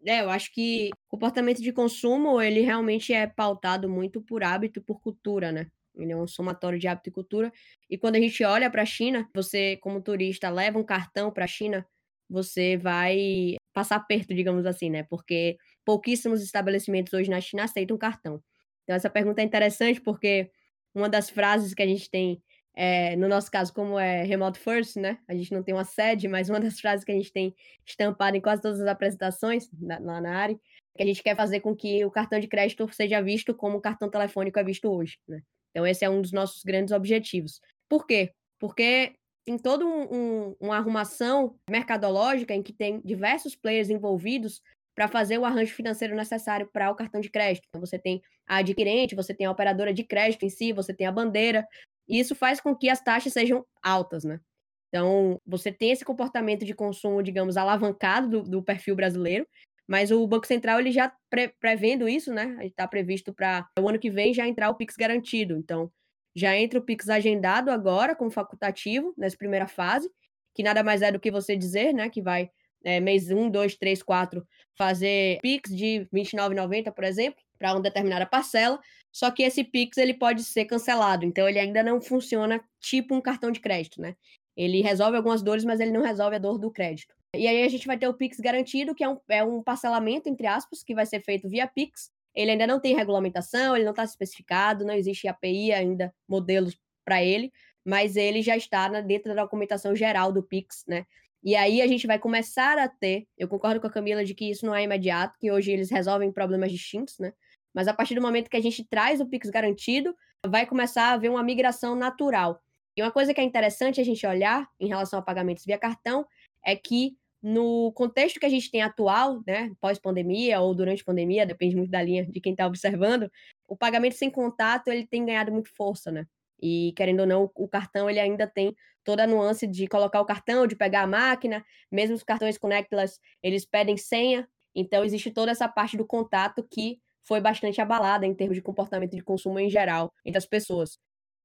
É, 0.06 0.22
eu 0.22 0.30
acho 0.30 0.50
que 0.54 0.88
o 0.88 1.10
comportamento 1.10 1.60
de 1.60 1.70
consumo, 1.70 2.40
ele 2.40 2.62
realmente 2.62 3.12
é 3.12 3.26
pautado 3.26 3.90
muito 3.90 4.22
por 4.22 4.42
hábito, 4.42 4.80
por 4.80 5.02
cultura, 5.02 5.52
né? 5.52 5.70
Ele 5.94 6.12
é 6.12 6.16
um 6.16 6.26
somatório 6.26 6.78
de 6.78 6.88
hábito 6.88 7.10
e 7.10 7.12
cultura. 7.12 7.52
E 7.90 7.98
quando 7.98 8.16
a 8.16 8.20
gente 8.20 8.42
olha 8.42 8.70
para 8.70 8.82
a 8.82 8.86
China, 8.86 9.28
você, 9.34 9.76
como 9.82 10.00
turista, 10.00 10.48
leva 10.48 10.78
um 10.78 10.84
cartão 10.84 11.30
para 11.30 11.44
a 11.44 11.48
China, 11.48 11.86
você 12.26 12.78
vai 12.78 13.56
passar 13.74 14.00
perto, 14.00 14.34
digamos 14.34 14.64
assim, 14.64 14.88
né? 14.88 15.02
Porque 15.02 15.58
pouquíssimos 15.84 16.42
estabelecimentos 16.42 17.12
hoje 17.12 17.28
na 17.28 17.40
China 17.42 17.64
aceitam 17.64 17.98
cartão. 17.98 18.42
Então, 18.86 18.94
essa 18.94 19.10
pergunta 19.10 19.42
é 19.42 19.44
interessante 19.44 20.00
porque 20.00 20.48
uma 20.94 21.08
das 21.08 21.28
frases 21.28 21.74
que 21.74 21.82
a 21.82 21.86
gente 21.86 22.08
tem, 22.08 22.40
é, 22.72 23.16
no 23.16 23.26
nosso 23.26 23.50
caso, 23.50 23.74
como 23.74 23.98
é 23.98 24.22
remote 24.22 24.60
first, 24.60 24.96
né? 24.96 25.18
A 25.26 25.34
gente 25.34 25.52
não 25.52 25.60
tem 25.60 25.74
uma 25.74 25.84
sede, 25.84 26.28
mas 26.28 26.48
uma 26.48 26.60
das 26.60 26.78
frases 26.78 27.04
que 27.04 27.10
a 27.10 27.14
gente 27.14 27.32
tem 27.32 27.52
estampada 27.84 28.36
em 28.36 28.40
quase 28.40 28.62
todas 28.62 28.80
as 28.80 28.86
apresentações 28.86 29.68
lá 29.82 30.20
na 30.20 30.36
área, 30.36 30.54
é 30.94 30.98
que 30.98 31.02
a 31.02 31.06
gente 31.06 31.22
quer 31.22 31.36
fazer 31.36 31.60
com 31.60 31.74
que 31.74 32.04
o 32.04 32.10
cartão 32.12 32.38
de 32.38 32.46
crédito 32.46 32.88
seja 32.92 33.20
visto 33.20 33.52
como 33.52 33.78
o 33.78 33.80
cartão 33.80 34.08
telefônico 34.08 34.58
é 34.58 34.64
visto 34.64 34.88
hoje, 34.88 35.18
né? 35.26 35.42
Então, 35.72 35.84
esse 35.84 36.04
é 36.04 36.08
um 36.08 36.22
dos 36.22 36.32
nossos 36.32 36.62
grandes 36.62 36.92
objetivos. 36.92 37.60
Por 37.88 38.06
quê? 38.06 38.32
Porque 38.58 39.16
tem 39.44 39.58
toda 39.58 39.84
um, 39.84 40.02
um, 40.12 40.56
uma 40.60 40.76
arrumação 40.76 41.58
mercadológica 41.68 42.54
em 42.54 42.62
que 42.62 42.72
tem 42.72 43.00
diversos 43.04 43.54
players 43.54 43.90
envolvidos 43.90 44.62
para 44.96 45.06
fazer 45.06 45.36
o 45.36 45.44
arranjo 45.44 45.74
financeiro 45.74 46.16
necessário 46.16 46.68
para 46.72 46.90
o 46.90 46.94
cartão 46.94 47.20
de 47.20 47.28
crédito. 47.28 47.66
Então, 47.68 47.80
você 47.80 47.98
tem 47.98 48.22
a 48.48 48.56
adquirente, 48.56 49.14
você 49.14 49.34
tem 49.34 49.46
a 49.46 49.50
operadora 49.50 49.92
de 49.92 50.02
crédito 50.02 50.44
em 50.44 50.48
si, 50.48 50.72
você 50.72 50.94
tem 50.94 51.06
a 51.06 51.12
bandeira, 51.12 51.68
e 52.08 52.18
isso 52.18 52.34
faz 52.34 52.60
com 52.60 52.74
que 52.74 52.88
as 52.88 53.00
taxas 53.00 53.34
sejam 53.34 53.64
altas, 53.82 54.24
né? 54.24 54.40
Então, 54.88 55.38
você 55.44 55.70
tem 55.70 55.90
esse 55.90 56.04
comportamento 56.04 56.64
de 56.64 56.72
consumo, 56.72 57.22
digamos, 57.22 57.58
alavancado 57.58 58.28
do, 58.28 58.42
do 58.42 58.62
perfil 58.62 58.96
brasileiro, 58.96 59.46
mas 59.86 60.10
o 60.10 60.26
Banco 60.26 60.46
Central 60.46 60.80
ele 60.80 60.90
já 60.90 61.12
pre, 61.28 61.48
prevendo 61.60 62.08
isso, 62.08 62.32
né? 62.32 62.56
Está 62.62 62.88
previsto 62.88 63.34
para 63.34 63.68
o 63.78 63.88
ano 63.88 63.98
que 63.98 64.10
vem 64.10 64.32
já 64.32 64.48
entrar 64.48 64.70
o 64.70 64.74
Pix 64.74 64.96
garantido. 64.96 65.56
Então, 65.58 65.92
já 66.34 66.56
entra 66.56 66.78
o 66.78 66.82
Pix 66.82 67.10
agendado 67.10 67.70
agora 67.70 68.16
como 68.16 68.30
facultativo 68.30 69.12
nessa 69.16 69.36
primeira 69.36 69.68
fase, 69.68 70.10
que 70.54 70.62
nada 70.62 70.82
mais 70.82 71.02
é 71.02 71.12
do 71.12 71.20
que 71.20 71.30
você 71.30 71.54
dizer, 71.54 71.92
né? 71.92 72.08
Que 72.08 72.22
vai 72.22 72.50
é, 72.84 73.00
mês 73.00 73.30
1, 73.30 73.50
2, 73.50 73.76
3, 73.76 74.02
4, 74.02 74.46
fazer 74.76 75.38
Pix 75.40 75.74
de 75.74 75.98
R$ 75.98 76.08
29,90, 76.12 76.92
por 76.92 77.04
exemplo, 77.04 77.40
para 77.58 77.72
uma 77.72 77.80
determinada 77.80 78.26
parcela, 78.26 78.78
só 79.10 79.30
que 79.30 79.42
esse 79.42 79.64
Pix 79.64 79.96
ele 79.96 80.14
pode 80.14 80.44
ser 80.44 80.66
cancelado, 80.66 81.24
então 81.24 81.48
ele 81.48 81.58
ainda 81.58 81.82
não 81.82 82.00
funciona 82.00 82.62
tipo 82.80 83.14
um 83.14 83.20
cartão 83.20 83.50
de 83.50 83.60
crédito, 83.60 84.00
né? 84.00 84.14
Ele 84.56 84.82
resolve 84.82 85.16
algumas 85.16 85.42
dores, 85.42 85.64
mas 85.64 85.80
ele 85.80 85.90
não 85.90 86.02
resolve 86.02 86.36
a 86.36 86.38
dor 86.38 86.58
do 86.58 86.70
crédito. 86.70 87.14
E 87.34 87.46
aí 87.46 87.62
a 87.62 87.68
gente 87.68 87.86
vai 87.86 87.98
ter 87.98 88.08
o 88.08 88.14
Pix 88.14 88.38
garantido, 88.40 88.94
que 88.94 89.04
é 89.04 89.08
um, 89.08 89.18
é 89.28 89.44
um 89.44 89.62
parcelamento, 89.62 90.28
entre 90.28 90.46
aspas, 90.46 90.82
que 90.82 90.94
vai 90.94 91.04
ser 91.04 91.20
feito 91.20 91.48
via 91.48 91.66
Pix. 91.66 92.10
Ele 92.34 92.50
ainda 92.50 92.66
não 92.66 92.80
tem 92.80 92.94
regulamentação, 92.94 93.74
ele 93.74 93.84
não 93.84 93.92
está 93.92 94.04
especificado, 94.04 94.84
não 94.84 94.94
existe 94.94 95.28
API 95.28 95.72
ainda, 95.72 96.14
modelos 96.28 96.78
para 97.04 97.22
ele, 97.22 97.52
mas 97.84 98.16
ele 98.16 98.42
já 98.42 98.56
está 98.56 98.88
na, 98.88 99.00
dentro 99.00 99.34
da 99.34 99.42
documentação 99.42 99.94
geral 99.94 100.32
do 100.32 100.42
Pix, 100.42 100.84
né? 100.86 101.06
E 101.46 101.54
aí 101.54 101.80
a 101.80 101.86
gente 101.86 102.08
vai 102.08 102.18
começar 102.18 102.76
a 102.76 102.88
ter, 102.88 103.24
eu 103.38 103.46
concordo 103.46 103.80
com 103.80 103.86
a 103.86 103.90
Camila 103.90 104.24
de 104.24 104.34
que 104.34 104.50
isso 104.50 104.66
não 104.66 104.74
é 104.74 104.82
imediato, 104.82 105.38
que 105.38 105.48
hoje 105.48 105.70
eles 105.70 105.88
resolvem 105.88 106.32
problemas 106.32 106.72
distintos, 106.72 107.20
né? 107.20 107.32
Mas 107.72 107.86
a 107.86 107.94
partir 107.94 108.16
do 108.16 108.20
momento 108.20 108.50
que 108.50 108.56
a 108.56 108.60
gente 108.60 108.84
traz 108.84 109.20
o 109.20 109.26
Pix 109.26 109.48
garantido, 109.48 110.12
vai 110.44 110.66
começar 110.66 111.04
a 111.04 111.12
haver 111.12 111.30
uma 111.30 111.44
migração 111.44 111.94
natural. 111.94 112.60
E 112.96 113.02
uma 113.02 113.12
coisa 113.12 113.32
que 113.32 113.40
é 113.40 113.44
interessante 113.44 114.00
a 114.00 114.04
gente 114.04 114.26
olhar 114.26 114.68
em 114.80 114.88
relação 114.88 115.20
a 115.20 115.22
pagamentos 115.22 115.64
via 115.64 115.78
cartão 115.78 116.26
é 116.64 116.74
que 116.74 117.16
no 117.40 117.92
contexto 117.92 118.40
que 118.40 118.46
a 118.46 118.48
gente 118.48 118.68
tem 118.68 118.82
atual, 118.82 119.40
né, 119.46 119.70
pós-pandemia 119.80 120.60
ou 120.60 120.74
durante 120.74 121.04
pandemia, 121.04 121.46
depende 121.46 121.76
muito 121.76 121.92
da 121.92 122.02
linha 122.02 122.26
de 122.26 122.40
quem 122.40 122.54
está 122.54 122.66
observando, 122.66 123.30
o 123.68 123.76
pagamento 123.76 124.16
sem 124.16 124.28
contato 124.28 124.88
ele 124.88 125.06
tem 125.06 125.24
ganhado 125.24 125.52
muito 125.52 125.72
força, 125.76 126.10
né? 126.10 126.26
E 126.60 126.92
querendo 126.96 127.20
ou 127.20 127.26
não, 127.26 127.50
o 127.54 127.68
cartão 127.68 128.08
ele 128.08 128.20
ainda 128.20 128.46
tem 128.46 128.74
toda 129.04 129.24
a 129.24 129.26
nuance 129.26 129.66
de 129.66 129.86
colocar 129.86 130.20
o 130.20 130.24
cartão, 130.24 130.66
de 130.66 130.74
pegar 130.74 131.02
a 131.02 131.06
máquina, 131.06 131.64
mesmo 131.90 132.16
os 132.16 132.22
cartões 132.22 132.58
connectless, 132.58 133.20
eles 133.42 133.64
pedem 133.64 133.96
senha, 133.96 134.48
então 134.74 135.04
existe 135.04 135.30
toda 135.30 135.52
essa 135.52 135.68
parte 135.68 135.96
do 135.96 136.04
contato 136.04 136.66
que 136.68 136.98
foi 137.22 137.40
bastante 137.40 137.80
abalada 137.80 138.26
em 138.26 138.34
termos 138.34 138.56
de 138.56 138.62
comportamento 138.62 139.16
de 139.16 139.22
consumo 139.22 139.58
em 139.58 139.70
geral 139.70 140.12
entre 140.24 140.38
as 140.38 140.46
pessoas. 140.46 140.98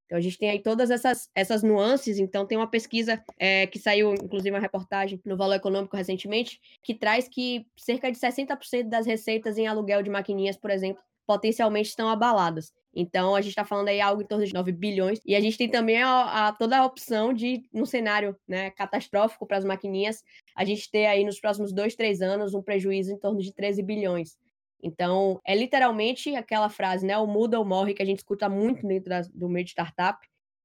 Então 0.05 0.17
a 0.17 0.21
gente 0.21 0.37
tem 0.37 0.49
aí 0.49 0.61
todas 0.61 0.91
essas, 0.91 1.29
essas 1.33 1.63
nuances. 1.63 2.19
Então 2.19 2.45
tem 2.45 2.57
uma 2.57 2.69
pesquisa 2.69 3.23
é, 3.39 3.65
que 3.65 3.79
saiu, 3.79 4.13
inclusive 4.13 4.51
uma 4.51 4.59
reportagem 4.59 5.21
no 5.23 5.37
Valor 5.37 5.53
Econômico 5.53 5.95
recentemente, 5.95 6.59
que 6.83 6.93
traz 6.93 7.29
que 7.29 7.65
cerca 7.77 8.11
de 8.11 8.17
60% 8.17 8.89
das 8.89 9.05
receitas 9.05 9.57
em 9.57 9.67
aluguel 9.67 10.03
de 10.03 10.09
maquininhas, 10.09 10.57
por 10.57 10.69
exemplo, 10.69 11.01
potencialmente 11.25 11.87
estão 11.87 12.09
abaladas. 12.09 12.73
Então, 12.93 13.35
a 13.35 13.41
gente 13.41 13.51
está 13.51 13.63
falando 13.63 13.87
aí 13.87 14.01
algo 14.01 14.21
em 14.21 14.25
torno 14.25 14.45
de 14.45 14.53
9 14.53 14.71
bilhões. 14.71 15.19
E 15.25 15.35
a 15.35 15.39
gente 15.39 15.57
tem 15.57 15.69
também 15.69 16.01
a, 16.01 16.47
a 16.47 16.51
toda 16.51 16.77
a 16.77 16.85
opção 16.85 17.33
de, 17.33 17.63
num 17.73 17.85
cenário 17.85 18.35
né, 18.47 18.69
catastrófico 18.71 19.47
para 19.47 19.57
as 19.57 19.65
maquininhas, 19.65 20.23
a 20.55 20.65
gente 20.65 20.89
ter 20.91 21.05
aí 21.05 21.23
nos 21.23 21.39
próximos 21.39 21.71
dois, 21.71 21.95
três 21.95 22.21
anos 22.21 22.53
um 22.53 22.61
prejuízo 22.61 23.11
em 23.11 23.17
torno 23.17 23.39
de 23.39 23.53
13 23.53 23.81
bilhões. 23.81 24.37
Então, 24.83 25.39
é 25.45 25.55
literalmente 25.55 26.35
aquela 26.35 26.69
frase, 26.69 27.05
né? 27.05 27.17
O 27.17 27.27
muda 27.27 27.59
ou 27.59 27.65
morre, 27.65 27.93
que 27.93 28.01
a 28.01 28.05
gente 28.05 28.19
escuta 28.19 28.49
muito 28.49 28.85
dentro 28.85 29.09
da, 29.09 29.21
do 29.33 29.47
meio 29.47 29.63
de 29.63 29.71
startup. 29.71 30.19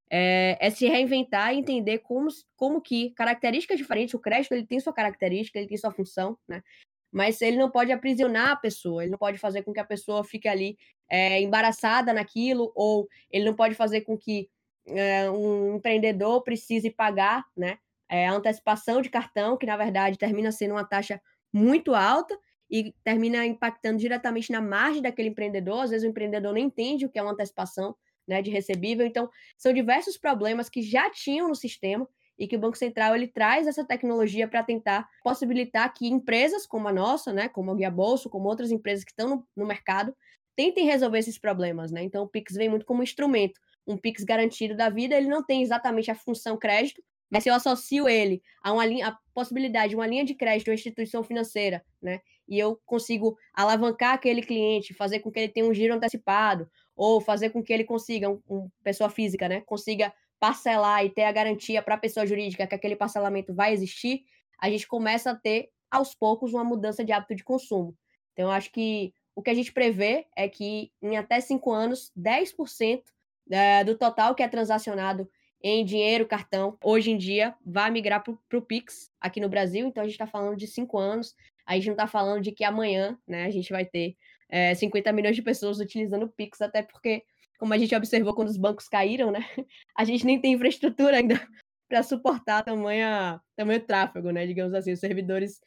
É, 0.08 0.56
é, 0.60 0.70
se 0.70 0.86
reinventar 0.86 1.52
e 1.52 1.58
entender 1.58 1.98
como, 1.98 2.28
como 2.54 2.80
que 2.80 3.10
características 3.10 3.76
diferentes, 3.76 4.14
o 4.14 4.20
crédito 4.20 4.52
ele 4.52 4.64
tem 4.64 4.78
sua 4.78 4.92
característica, 4.92 5.58
ele 5.58 5.66
tem 5.66 5.76
sua 5.76 5.90
função, 5.90 6.38
né? 6.48 6.62
Mas 7.12 7.40
ele 7.40 7.56
não 7.56 7.70
pode 7.70 7.92
aprisionar 7.92 8.50
a 8.50 8.56
pessoa, 8.56 9.02
ele 9.02 9.10
não 9.10 9.18
pode 9.18 9.38
fazer 9.38 9.62
com 9.62 9.72
que 9.72 9.80
a 9.80 9.84
pessoa 9.84 10.24
fique 10.24 10.48
ali 10.48 10.76
é, 11.10 11.40
embaraçada 11.40 12.12
naquilo, 12.12 12.72
ou 12.74 13.08
ele 13.30 13.44
não 13.44 13.54
pode 13.54 13.74
fazer 13.74 14.02
com 14.02 14.16
que 14.16 14.48
é, 14.86 15.30
um 15.30 15.76
empreendedor 15.76 16.42
precise 16.42 16.90
pagar 16.90 17.44
né, 17.56 17.78
é, 18.08 18.26
a 18.26 18.32
antecipação 18.32 19.00
de 19.00 19.08
cartão, 19.08 19.56
que 19.56 19.66
na 19.66 19.76
verdade 19.76 20.18
termina 20.18 20.52
sendo 20.52 20.72
uma 20.72 20.84
taxa 20.84 21.20
muito 21.52 21.94
alta 21.94 22.38
e 22.70 22.92
termina 23.04 23.46
impactando 23.46 23.98
diretamente 23.98 24.50
na 24.50 24.60
margem 24.60 25.02
daquele 25.02 25.28
empreendedor. 25.28 25.84
Às 25.84 25.90
vezes 25.90 26.06
o 26.06 26.10
empreendedor 26.10 26.52
nem 26.52 26.64
entende 26.66 27.06
o 27.06 27.08
que 27.08 27.18
é 27.18 27.22
uma 27.22 27.32
antecipação 27.32 27.96
né, 28.26 28.42
de 28.42 28.50
recebível. 28.50 29.06
Então, 29.06 29.30
são 29.56 29.72
diversos 29.72 30.18
problemas 30.18 30.68
que 30.68 30.82
já 30.82 31.08
tinham 31.10 31.48
no 31.48 31.54
sistema 31.54 32.08
e 32.38 32.46
que 32.46 32.56
o 32.56 32.58
Banco 32.58 32.76
Central 32.76 33.14
ele 33.14 33.26
traz 33.26 33.66
essa 33.66 33.84
tecnologia 33.84 34.46
para 34.46 34.62
tentar 34.62 35.08
possibilitar 35.22 35.92
que 35.92 36.06
empresas 36.06 36.66
como 36.66 36.88
a 36.88 36.92
nossa, 36.92 37.32
né, 37.32 37.48
como 37.48 37.70
a 37.70 37.74
Guia 37.74 37.90
Bolso, 37.90 38.28
como 38.28 38.48
outras 38.48 38.70
empresas 38.70 39.04
que 39.04 39.10
estão 39.10 39.28
no, 39.28 39.46
no 39.56 39.66
mercado, 39.66 40.14
tentem 40.54 40.86
resolver 40.86 41.18
esses 41.18 41.38
problemas, 41.38 41.92
né? 41.92 42.02
Então 42.02 42.24
o 42.24 42.28
Pix 42.28 42.54
vem 42.54 42.68
muito 42.68 42.86
como 42.86 43.02
instrumento. 43.02 43.60
Um 43.86 43.96
Pix 43.96 44.24
garantido 44.24 44.76
da 44.76 44.88
vida, 44.88 45.14
ele 45.14 45.28
não 45.28 45.44
tem 45.44 45.62
exatamente 45.62 46.10
a 46.10 46.14
função 46.14 46.56
crédito, 46.56 47.02
mas 47.30 47.42
se 47.42 47.50
eu 47.50 47.54
associo 47.54 48.08
ele 48.08 48.42
a 48.62 48.72
uma 48.72 48.86
linha, 48.86 49.08
a 49.08 49.18
possibilidade 49.34 49.90
de 49.90 49.96
uma 49.96 50.06
linha 50.06 50.24
de 50.24 50.34
crédito, 50.34 50.68
uma 50.68 50.74
instituição 50.74 51.22
financeira, 51.22 51.84
né? 52.00 52.20
E 52.48 52.58
eu 52.58 52.80
consigo 52.86 53.36
alavancar 53.52 54.14
aquele 54.14 54.42
cliente, 54.42 54.94
fazer 54.94 55.20
com 55.20 55.30
que 55.30 55.40
ele 55.40 55.52
tenha 55.52 55.66
um 55.66 55.74
giro 55.74 55.94
antecipado, 55.94 56.68
ou 56.94 57.20
fazer 57.20 57.50
com 57.50 57.62
que 57.62 57.72
ele 57.72 57.84
consiga, 57.84 58.30
um, 58.30 58.70
pessoa 58.82 59.10
física, 59.10 59.48
né? 59.48 59.60
Consiga 59.66 60.12
parcelar 60.38 61.04
e 61.04 61.10
ter 61.10 61.24
a 61.24 61.32
garantia 61.32 61.82
para 61.82 61.94
a 61.94 61.98
pessoa 61.98 62.26
jurídica 62.26 62.66
que 62.66 62.74
aquele 62.74 62.96
parcelamento 62.96 63.54
vai 63.54 63.72
existir, 63.72 64.24
a 64.58 64.70
gente 64.70 64.86
começa 64.86 65.30
a 65.30 65.34
ter, 65.34 65.70
aos 65.90 66.14
poucos, 66.14 66.52
uma 66.52 66.64
mudança 66.64 67.04
de 67.04 67.12
hábito 67.12 67.34
de 67.34 67.44
consumo. 67.44 67.96
Então, 68.32 68.50
acho 68.50 68.70
que 68.70 69.14
o 69.34 69.42
que 69.42 69.50
a 69.50 69.54
gente 69.54 69.72
prevê 69.72 70.26
é 70.36 70.48
que 70.48 70.90
em 71.02 71.16
até 71.16 71.40
cinco 71.40 71.72
anos, 71.72 72.10
10% 72.18 73.02
é, 73.50 73.84
do 73.84 73.96
total 73.96 74.34
que 74.34 74.42
é 74.42 74.48
transacionado 74.48 75.28
em 75.62 75.84
dinheiro, 75.84 76.26
cartão, 76.26 76.76
hoje 76.82 77.10
em 77.10 77.16
dia, 77.16 77.54
vai 77.64 77.90
migrar 77.90 78.22
para 78.22 78.58
o 78.58 78.62
Pix 78.62 79.10
aqui 79.20 79.40
no 79.40 79.48
Brasil. 79.48 79.86
Então, 79.86 80.02
a 80.02 80.06
gente 80.06 80.14
está 80.14 80.26
falando 80.26 80.56
de 80.56 80.66
cinco 80.66 80.98
anos. 80.98 81.34
A 81.64 81.74
gente 81.74 81.86
não 81.86 81.94
está 81.94 82.06
falando 82.06 82.42
de 82.42 82.52
que 82.52 82.64
amanhã 82.64 83.18
né, 83.26 83.44
a 83.44 83.50
gente 83.50 83.70
vai 83.70 83.84
ter 83.84 84.16
é, 84.48 84.74
50 84.74 85.12
milhões 85.12 85.34
de 85.34 85.42
pessoas 85.42 85.80
utilizando 85.80 86.24
o 86.24 86.28
Pix, 86.28 86.60
até 86.60 86.82
porque 86.82 87.24
como 87.58 87.72
a 87.72 87.78
gente 87.78 87.94
observou 87.94 88.34
quando 88.34 88.48
os 88.48 88.56
bancos 88.56 88.88
caíram, 88.88 89.30
né? 89.30 89.40
A 89.96 90.04
gente 90.04 90.26
nem 90.26 90.40
tem 90.40 90.54
infraestrutura 90.54 91.16
ainda 91.16 91.34
para 91.88 92.02
suportar 92.02 92.64
tamanho, 92.64 93.40
tamanho 93.56 93.80
tráfego, 93.84 94.30
né? 94.30 94.46
Digamos 94.46 94.74
assim, 94.74 94.92
os 94.92 95.00
servidores 95.00 95.60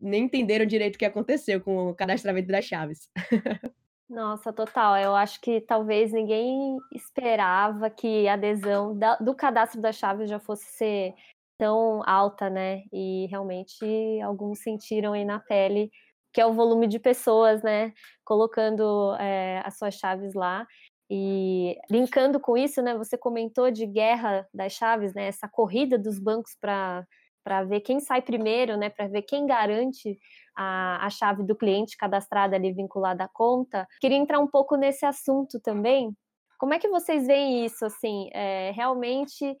nem 0.00 0.24
entenderam 0.24 0.66
direito 0.66 0.96
o 0.96 0.98
que 0.98 1.04
aconteceu 1.04 1.60
com 1.60 1.88
o 1.88 1.94
cadastramento 1.94 2.48
das 2.48 2.64
chaves. 2.64 3.08
Nossa, 4.08 4.52
total. 4.52 4.96
Eu 4.96 5.16
acho 5.16 5.40
que 5.40 5.60
talvez 5.60 6.12
ninguém 6.12 6.78
esperava 6.94 7.90
que 7.90 8.28
a 8.28 8.34
adesão 8.34 8.96
do 9.20 9.34
cadastro 9.34 9.80
das 9.80 9.96
chaves 9.96 10.30
já 10.30 10.38
fosse 10.38 10.66
ser 10.66 11.14
tão 11.58 12.02
alta, 12.06 12.48
né? 12.48 12.84
E 12.92 13.26
realmente 13.26 13.84
alguns 14.22 14.60
sentiram 14.60 15.12
aí 15.12 15.24
na 15.24 15.40
pele 15.40 15.90
que 16.36 16.40
é 16.42 16.44
o 16.44 16.52
volume 16.52 16.86
de 16.86 16.98
pessoas, 16.98 17.62
né? 17.62 17.94
Colocando 18.22 19.16
é, 19.18 19.62
as 19.64 19.78
suas 19.78 19.94
chaves 19.94 20.34
lá. 20.34 20.66
E 21.10 21.76
linkando 21.90 22.40
com 22.40 22.56
isso, 22.56 22.82
né, 22.82 22.96
você 22.96 23.16
comentou 23.16 23.70
de 23.70 23.86
guerra 23.86 24.46
das 24.52 24.72
chaves, 24.72 25.14
né, 25.14 25.26
essa 25.28 25.48
corrida 25.48 25.98
dos 25.98 26.18
bancos 26.18 26.56
para 26.60 27.06
para 27.44 27.62
ver 27.62 27.80
quem 27.80 28.00
sai 28.00 28.20
primeiro, 28.20 28.76
né, 28.76 28.90
para 28.90 29.06
ver 29.06 29.22
quem 29.22 29.46
garante 29.46 30.18
a, 30.56 31.06
a 31.06 31.08
chave 31.10 31.44
do 31.44 31.54
cliente 31.54 31.96
cadastrada 31.96 32.56
ali 32.56 32.72
vinculada 32.72 33.22
à 33.22 33.28
conta. 33.28 33.86
Queria 34.00 34.18
entrar 34.18 34.40
um 34.40 34.48
pouco 34.48 34.74
nesse 34.74 35.06
assunto 35.06 35.60
também. 35.60 36.12
Como 36.58 36.74
é 36.74 36.78
que 36.80 36.88
vocês 36.88 37.24
veem 37.24 37.64
isso? 37.64 37.84
Assim, 37.86 38.28
é, 38.32 38.72
realmente 38.72 39.56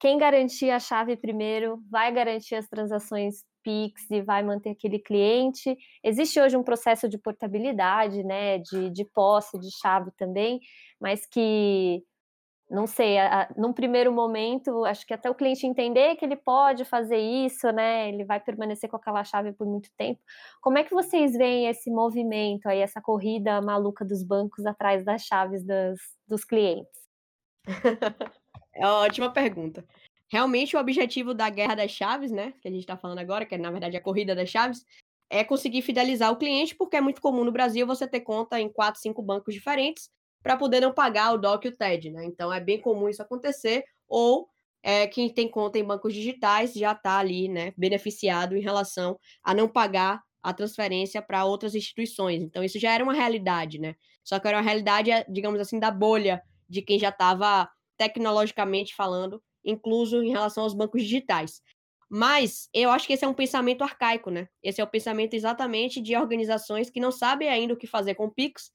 quem 0.00 0.16
garantir 0.16 0.70
a 0.70 0.78
chave 0.78 1.16
primeiro 1.16 1.82
vai 1.90 2.10
garantir 2.12 2.54
as 2.54 2.66
transações 2.66 3.44
Pix 3.62 4.10
e 4.10 4.22
vai 4.22 4.42
manter 4.42 4.70
aquele 4.70 4.98
cliente. 4.98 5.76
Existe 6.02 6.40
hoje 6.40 6.56
um 6.56 6.62
processo 6.62 7.08
de 7.08 7.18
portabilidade, 7.18 8.22
né, 8.24 8.58
de, 8.58 8.90
de 8.90 9.04
posse 9.04 9.58
de 9.58 9.70
chave 9.80 10.10
também, 10.16 10.60
mas 11.00 11.26
que 11.26 12.02
não 12.70 12.86
sei, 12.86 13.18
a, 13.18 13.42
a, 13.42 13.48
num 13.56 13.72
primeiro 13.72 14.12
momento, 14.12 14.84
acho 14.84 15.06
que 15.06 15.14
até 15.14 15.30
o 15.30 15.34
cliente 15.34 15.66
entender 15.66 16.16
que 16.16 16.24
ele 16.24 16.36
pode 16.36 16.84
fazer 16.84 17.16
isso, 17.16 17.70
né? 17.72 18.08
Ele 18.10 18.24
vai 18.24 18.38
permanecer 18.38 18.90
com 18.90 18.96
aquela 18.96 19.24
chave 19.24 19.52
por 19.52 19.66
muito 19.66 19.90
tempo. 19.96 20.20
Como 20.60 20.76
é 20.76 20.84
que 20.84 20.92
vocês 20.94 21.32
veem 21.32 21.66
esse 21.66 21.90
movimento 21.90 22.66
aí, 22.66 22.80
essa 22.80 23.00
corrida 23.00 23.60
maluca 23.62 24.04
dos 24.04 24.22
bancos 24.22 24.66
atrás 24.66 25.02
das 25.02 25.22
chaves 25.22 25.64
das, 25.64 25.98
dos 26.26 26.44
clientes? 26.44 26.92
é 28.74 28.86
ótima 28.86 29.32
pergunta. 29.32 29.82
Realmente 30.30 30.76
o 30.76 30.80
objetivo 30.80 31.32
da 31.32 31.48
guerra 31.48 31.74
das 31.74 31.90
chaves, 31.90 32.30
né? 32.30 32.52
Que 32.60 32.68
a 32.68 32.70
gente 32.70 32.80
está 32.80 32.96
falando 32.96 33.18
agora, 33.18 33.46
que 33.46 33.54
é 33.54 33.58
na 33.58 33.70
verdade 33.70 33.96
a 33.96 34.00
corrida 34.00 34.34
das 34.34 34.48
chaves, 34.48 34.84
é 35.30 35.44
conseguir 35.44 35.82
fidelizar 35.82 36.30
o 36.32 36.36
cliente, 36.36 36.74
porque 36.74 36.96
é 36.96 37.00
muito 37.00 37.20
comum 37.20 37.44
no 37.44 37.52
Brasil 37.52 37.86
você 37.86 38.06
ter 38.06 38.20
conta 38.20 38.60
em 38.60 38.68
quatro, 38.68 39.00
cinco 39.00 39.22
bancos 39.22 39.54
diferentes 39.54 40.10
para 40.42 40.56
poder 40.56 40.80
não 40.80 40.92
pagar 40.92 41.32
o 41.32 41.38
DOC 41.38 41.64
e 41.66 41.68
o 41.68 41.76
TED, 41.76 42.10
né? 42.10 42.24
Então 42.24 42.52
é 42.52 42.60
bem 42.60 42.80
comum 42.80 43.08
isso 43.08 43.22
acontecer, 43.22 43.84
ou 44.08 44.48
é, 44.82 45.06
quem 45.06 45.28
tem 45.28 45.48
conta 45.48 45.78
em 45.78 45.84
bancos 45.84 46.14
digitais 46.14 46.72
já 46.72 46.92
está 46.92 47.18
ali, 47.18 47.48
né, 47.48 47.72
beneficiado 47.76 48.56
em 48.56 48.60
relação 48.60 49.18
a 49.42 49.52
não 49.52 49.68
pagar 49.68 50.22
a 50.42 50.52
transferência 50.52 51.20
para 51.20 51.44
outras 51.44 51.74
instituições. 51.74 52.42
Então 52.42 52.62
isso 52.62 52.78
já 52.78 52.92
era 52.92 53.02
uma 53.02 53.12
realidade, 53.12 53.78
né? 53.78 53.94
Só 54.24 54.38
que 54.38 54.46
era 54.46 54.56
uma 54.56 54.62
realidade, 54.62 55.10
digamos 55.28 55.60
assim, 55.60 55.78
da 55.78 55.90
bolha 55.90 56.40
de 56.68 56.80
quem 56.80 56.98
já 56.98 57.08
estava 57.08 57.68
tecnologicamente 57.96 58.94
falando, 58.94 59.42
incluso 59.64 60.22
em 60.22 60.30
relação 60.30 60.64
aos 60.64 60.74
bancos 60.74 61.02
digitais. 61.02 61.62
Mas 62.10 62.68
eu 62.72 62.90
acho 62.90 63.06
que 63.06 63.12
esse 63.12 63.24
é 63.24 63.28
um 63.28 63.34
pensamento 63.34 63.82
arcaico, 63.82 64.30
né? 64.30 64.48
Esse 64.62 64.80
é 64.80 64.84
o 64.84 64.88
pensamento 64.88 65.34
exatamente 65.34 66.00
de 66.00 66.16
organizações 66.16 66.88
que 66.88 67.00
não 67.00 67.12
sabem 67.12 67.48
ainda 67.48 67.74
o 67.74 67.76
que 67.76 67.86
fazer 67.86 68.14
com 68.14 68.26
o 68.26 68.30
Pix 68.30 68.72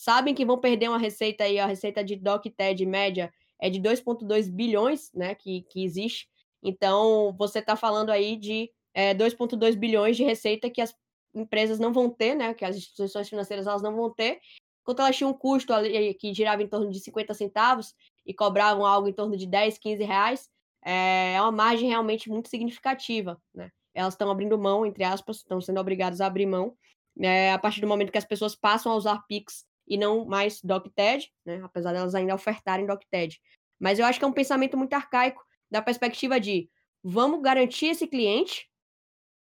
sabem 0.00 0.34
que 0.34 0.46
vão 0.46 0.58
perder 0.58 0.88
uma 0.88 0.96
receita 0.96 1.44
aí, 1.44 1.58
a 1.58 1.66
receita 1.66 2.02
de 2.02 2.16
DOC 2.16 2.48
TED 2.56 2.86
média 2.86 3.30
é 3.60 3.68
de 3.68 3.78
2,2 3.78 4.50
bilhões, 4.50 5.12
né, 5.12 5.34
que, 5.34 5.60
que 5.68 5.84
existe. 5.84 6.26
Então, 6.62 7.34
você 7.38 7.58
está 7.58 7.76
falando 7.76 8.08
aí 8.08 8.34
de 8.34 8.70
é, 8.94 9.14
2,2 9.14 9.76
bilhões 9.76 10.16
de 10.16 10.24
receita 10.24 10.70
que 10.70 10.80
as 10.80 10.96
empresas 11.34 11.78
não 11.78 11.92
vão 11.92 12.08
ter, 12.08 12.34
né, 12.34 12.54
que 12.54 12.64
as 12.64 12.76
instituições 12.76 13.28
financeiras 13.28 13.66
elas 13.66 13.82
não 13.82 13.94
vão 13.94 14.10
ter, 14.10 14.40
enquanto 14.80 15.00
elas 15.00 15.14
tinham 15.14 15.32
um 15.32 15.34
custo 15.34 15.74
ali 15.74 16.14
que 16.14 16.32
girava 16.32 16.62
em 16.62 16.66
torno 16.66 16.90
de 16.90 16.98
50 16.98 17.34
centavos 17.34 17.94
e 18.24 18.34
cobravam 18.34 18.84
algo 18.84 19.08
em 19.08 19.12
torno 19.12 19.36
de 19.36 19.46
10, 19.46 19.78
15 19.78 20.04
reais, 20.04 20.48
é, 20.84 21.34
é 21.34 21.42
uma 21.42 21.52
margem 21.52 21.88
realmente 21.88 22.28
muito 22.28 22.48
significativa, 22.48 23.40
né? 23.54 23.70
Elas 23.92 24.14
estão 24.14 24.30
abrindo 24.30 24.58
mão, 24.58 24.86
entre 24.86 25.02
aspas, 25.02 25.38
estão 25.38 25.60
sendo 25.60 25.80
obrigadas 25.80 26.20
a 26.20 26.26
abrir 26.26 26.46
mão, 26.46 26.76
é, 27.20 27.52
a 27.52 27.58
partir 27.58 27.80
do 27.80 27.86
momento 27.86 28.12
que 28.12 28.18
as 28.18 28.24
pessoas 28.24 28.54
passam 28.54 28.92
a 28.92 28.94
usar 28.94 29.22
Pix 29.26 29.64
e 29.86 29.98
não 29.98 30.24
mais 30.24 30.60
DocTed, 30.62 31.30
né? 31.44 31.60
apesar 31.64 31.92
delas 31.92 32.14
ainda 32.14 32.34
ofertarem 32.34 32.86
DocTed. 32.86 33.40
Mas 33.78 33.98
eu 33.98 34.06
acho 34.06 34.18
que 34.18 34.24
é 34.24 34.28
um 34.28 34.32
pensamento 34.32 34.76
muito 34.76 34.94
arcaico 34.94 35.42
da 35.70 35.82
perspectiva 35.82 36.38
de 36.38 36.70
vamos 37.02 37.42
garantir 37.42 37.86
esse 37.86 38.06
cliente 38.06 38.68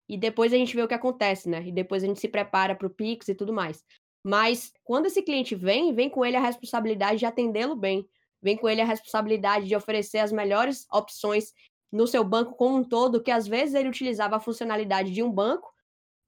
e 0.09 0.17
depois 0.17 0.53
a 0.53 0.57
gente 0.57 0.75
vê 0.77 0.83
o 0.83 0.89
que 0.89 0.95
acontece, 0.95 1.49
né? 1.49 1.67
E 1.67 1.73
depois 1.73 2.05
a 2.05 2.07
gente 2.07 2.21
se 2.21 2.29
prepara 2.29 2.77
para 2.77 2.87
o 2.87 2.91
Pix 2.91 3.29
e 3.29 3.35
tudo 3.35 3.53
mais. 3.53 3.85
Mas 4.23 4.73
quando 4.85 5.07
esse 5.07 5.23
cliente 5.23 5.55
vem, 5.55 5.93
vem 5.93 6.09
com 6.09 6.25
ele 6.25 6.37
a 6.37 6.41
responsabilidade 6.41 7.19
de 7.19 7.27
atendê-lo 7.27 7.75
bem, 7.75 8.09
vem 8.43 8.57
com 8.57 8.69
ele 8.69 8.81
a 8.81 8.85
responsabilidade 8.85 9.67
de 9.67 9.77
oferecer 9.77 10.19
as 10.19 10.33
melhores 10.33 10.87
opções 10.93 11.53
no 11.91 12.07
seu 12.07 12.25
banco 12.25 12.55
como 12.55 12.77
um 12.77 12.85
todo, 12.85 13.23
que 13.23 13.31
às 13.31 13.47
vezes 13.47 13.75
ele 13.75 13.89
utilizava 13.89 14.37
a 14.37 14.41
funcionalidade 14.41 15.13
de 15.13 15.23
um 15.23 15.31
banco 15.31 15.75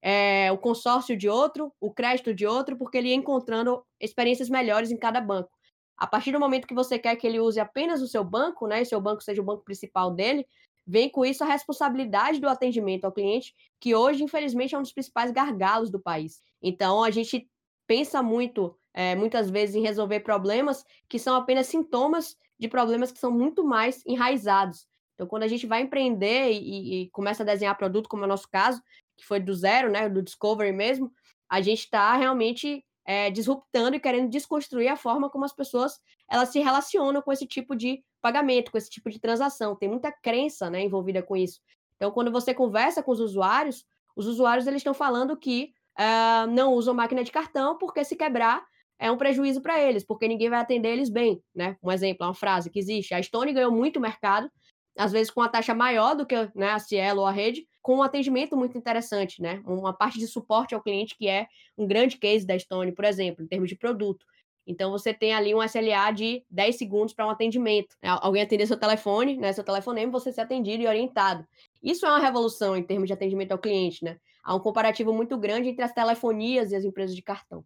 é, 0.00 0.50
o 0.52 0.58
consórcio 0.58 1.16
de 1.16 1.28
outro, 1.28 1.72
o 1.80 1.92
crédito 1.92 2.34
de 2.34 2.46
outro, 2.46 2.76
porque 2.76 2.98
ele 2.98 3.08
ia 3.08 3.14
encontrando 3.14 3.84
experiências 4.00 4.48
melhores 4.48 4.90
em 4.90 4.96
cada 4.96 5.20
banco. 5.20 5.50
A 5.96 6.06
partir 6.06 6.30
do 6.30 6.40
momento 6.40 6.66
que 6.66 6.74
você 6.74 6.98
quer 6.98 7.16
que 7.16 7.26
ele 7.26 7.40
use 7.40 7.58
apenas 7.58 8.00
o 8.00 8.06
seu 8.06 8.22
banco, 8.22 8.66
né, 8.66 8.82
e 8.82 8.86
seu 8.86 9.00
banco 9.00 9.22
seja 9.22 9.42
o 9.42 9.44
banco 9.44 9.64
principal 9.64 10.12
dele, 10.12 10.46
vem 10.86 11.10
com 11.10 11.24
isso 11.24 11.42
a 11.42 11.46
responsabilidade 11.46 12.40
do 12.40 12.48
atendimento 12.48 13.04
ao 13.04 13.12
cliente, 13.12 13.54
que 13.80 13.94
hoje, 13.94 14.22
infelizmente, 14.22 14.74
é 14.74 14.78
um 14.78 14.82
dos 14.82 14.92
principais 14.92 15.30
gargalos 15.30 15.90
do 15.90 16.00
país. 16.00 16.40
Então, 16.62 17.02
a 17.02 17.10
gente 17.10 17.48
pensa 17.86 18.22
muito, 18.22 18.76
é, 18.98 19.14
muitas 19.14 19.48
vezes, 19.48 19.76
em 19.76 19.80
resolver 19.80 20.18
problemas 20.18 20.84
que 21.08 21.20
são 21.20 21.36
apenas 21.36 21.68
sintomas 21.68 22.36
de 22.58 22.66
problemas 22.66 23.12
que 23.12 23.20
são 23.20 23.30
muito 23.30 23.64
mais 23.64 24.04
enraizados. 24.04 24.88
Então, 25.14 25.24
quando 25.24 25.44
a 25.44 25.46
gente 25.46 25.68
vai 25.68 25.82
empreender 25.82 26.50
e, 26.50 27.04
e, 27.04 27.10
começa 27.10 27.44
a 27.44 27.46
desenhar 27.46 27.78
produto, 27.78 28.08
como 28.08 28.24
é 28.24 28.26
o 28.26 28.28
nosso 28.28 28.48
caso, 28.50 28.82
que 29.16 29.24
foi 29.24 29.38
do 29.38 29.54
zero, 29.54 29.88
né, 29.88 30.08
do 30.08 30.20
Discovery 30.20 30.72
mesmo, 30.72 31.12
a 31.48 31.60
gente 31.60 31.78
está 31.84 32.16
realmente 32.16 32.84
é, 33.04 33.30
disruptando 33.30 33.94
e 33.94 34.00
querendo 34.00 34.30
desconstruir 34.30 34.88
a 34.88 34.96
forma 34.96 35.30
como 35.30 35.44
as 35.44 35.52
pessoas 35.54 36.00
elas 36.28 36.48
se 36.48 36.58
relacionam 36.58 37.22
com 37.22 37.32
esse 37.32 37.46
tipo 37.46 37.76
de 37.76 38.02
pagamento, 38.20 38.72
com 38.72 38.78
esse 38.78 38.90
tipo 38.90 39.08
de 39.10 39.20
transação. 39.20 39.76
Tem 39.76 39.88
muita 39.88 40.10
crença 40.10 40.68
né, 40.68 40.82
envolvida 40.82 41.22
com 41.22 41.36
isso. 41.36 41.60
Então, 41.94 42.10
quando 42.10 42.32
você 42.32 42.52
conversa 42.52 43.00
com 43.00 43.12
os 43.12 43.20
usuários, 43.20 43.86
os 44.16 44.26
usuários 44.26 44.66
eles 44.66 44.80
estão 44.80 44.92
falando 44.92 45.36
que 45.36 45.72
uh, 45.96 46.48
não 46.50 46.72
usam 46.72 46.92
máquina 46.94 47.22
de 47.22 47.30
cartão 47.30 47.78
porque 47.78 48.02
se 48.02 48.16
quebrar 48.16 48.66
é 48.98 49.10
um 49.10 49.16
prejuízo 49.16 49.60
para 49.60 49.80
eles, 49.80 50.04
porque 50.04 50.26
ninguém 50.26 50.50
vai 50.50 50.60
atender 50.60 50.90
eles 50.90 51.08
bem, 51.08 51.42
né? 51.54 51.76
Um 51.82 51.90
exemplo, 51.90 52.26
uma 52.26 52.34
frase 52.34 52.70
que 52.70 52.78
existe. 52.78 53.14
A 53.14 53.22
Stone 53.22 53.52
ganhou 53.52 53.70
muito 53.70 54.00
mercado, 54.00 54.50
às 54.96 55.12
vezes 55.12 55.30
com 55.30 55.40
uma 55.40 55.48
taxa 55.48 55.74
maior 55.74 56.16
do 56.16 56.26
que 56.26 56.34
né, 56.54 56.70
a 56.70 56.78
Cielo 56.78 57.20
ou 57.20 57.26
a 57.26 57.30
rede, 57.30 57.66
com 57.80 57.98
um 57.98 58.02
atendimento 58.02 58.56
muito 58.56 58.76
interessante, 58.76 59.40
né? 59.40 59.62
Uma 59.64 59.92
parte 59.92 60.18
de 60.18 60.26
suporte 60.26 60.74
ao 60.74 60.82
cliente 60.82 61.16
que 61.16 61.28
é 61.28 61.46
um 61.76 61.86
grande 61.86 62.18
case 62.18 62.44
da 62.44 62.58
Stone, 62.58 62.92
por 62.92 63.04
exemplo, 63.04 63.44
em 63.44 63.46
termos 63.46 63.68
de 63.68 63.76
produto. 63.76 64.26
Então 64.66 64.90
você 64.90 65.14
tem 65.14 65.32
ali 65.32 65.54
um 65.54 65.62
SLA 65.62 66.10
de 66.10 66.44
10 66.50 66.76
segundos 66.76 67.14
para 67.14 67.26
um 67.26 67.30
atendimento. 67.30 67.96
Né? 68.02 68.10
Alguém 68.20 68.42
atender 68.42 68.66
seu 68.66 68.76
telefone, 68.76 69.38
né, 69.38 69.50
seu 69.52 69.64
telefonema, 69.64 70.12
você 70.12 70.30
ser 70.30 70.42
atendido 70.42 70.82
e 70.82 70.86
orientado. 70.86 71.46
Isso 71.82 72.04
é 72.04 72.10
uma 72.10 72.18
revolução 72.18 72.76
em 72.76 72.82
termos 72.82 73.06
de 73.06 73.14
atendimento 73.14 73.52
ao 73.52 73.58
cliente, 73.58 74.04
né? 74.04 74.18
Há 74.44 74.54
um 74.54 74.60
comparativo 74.60 75.12
muito 75.12 75.38
grande 75.38 75.70
entre 75.70 75.82
as 75.82 75.92
telefonias 75.92 76.70
e 76.70 76.76
as 76.76 76.84
empresas 76.84 77.16
de 77.16 77.22
cartão. 77.22 77.64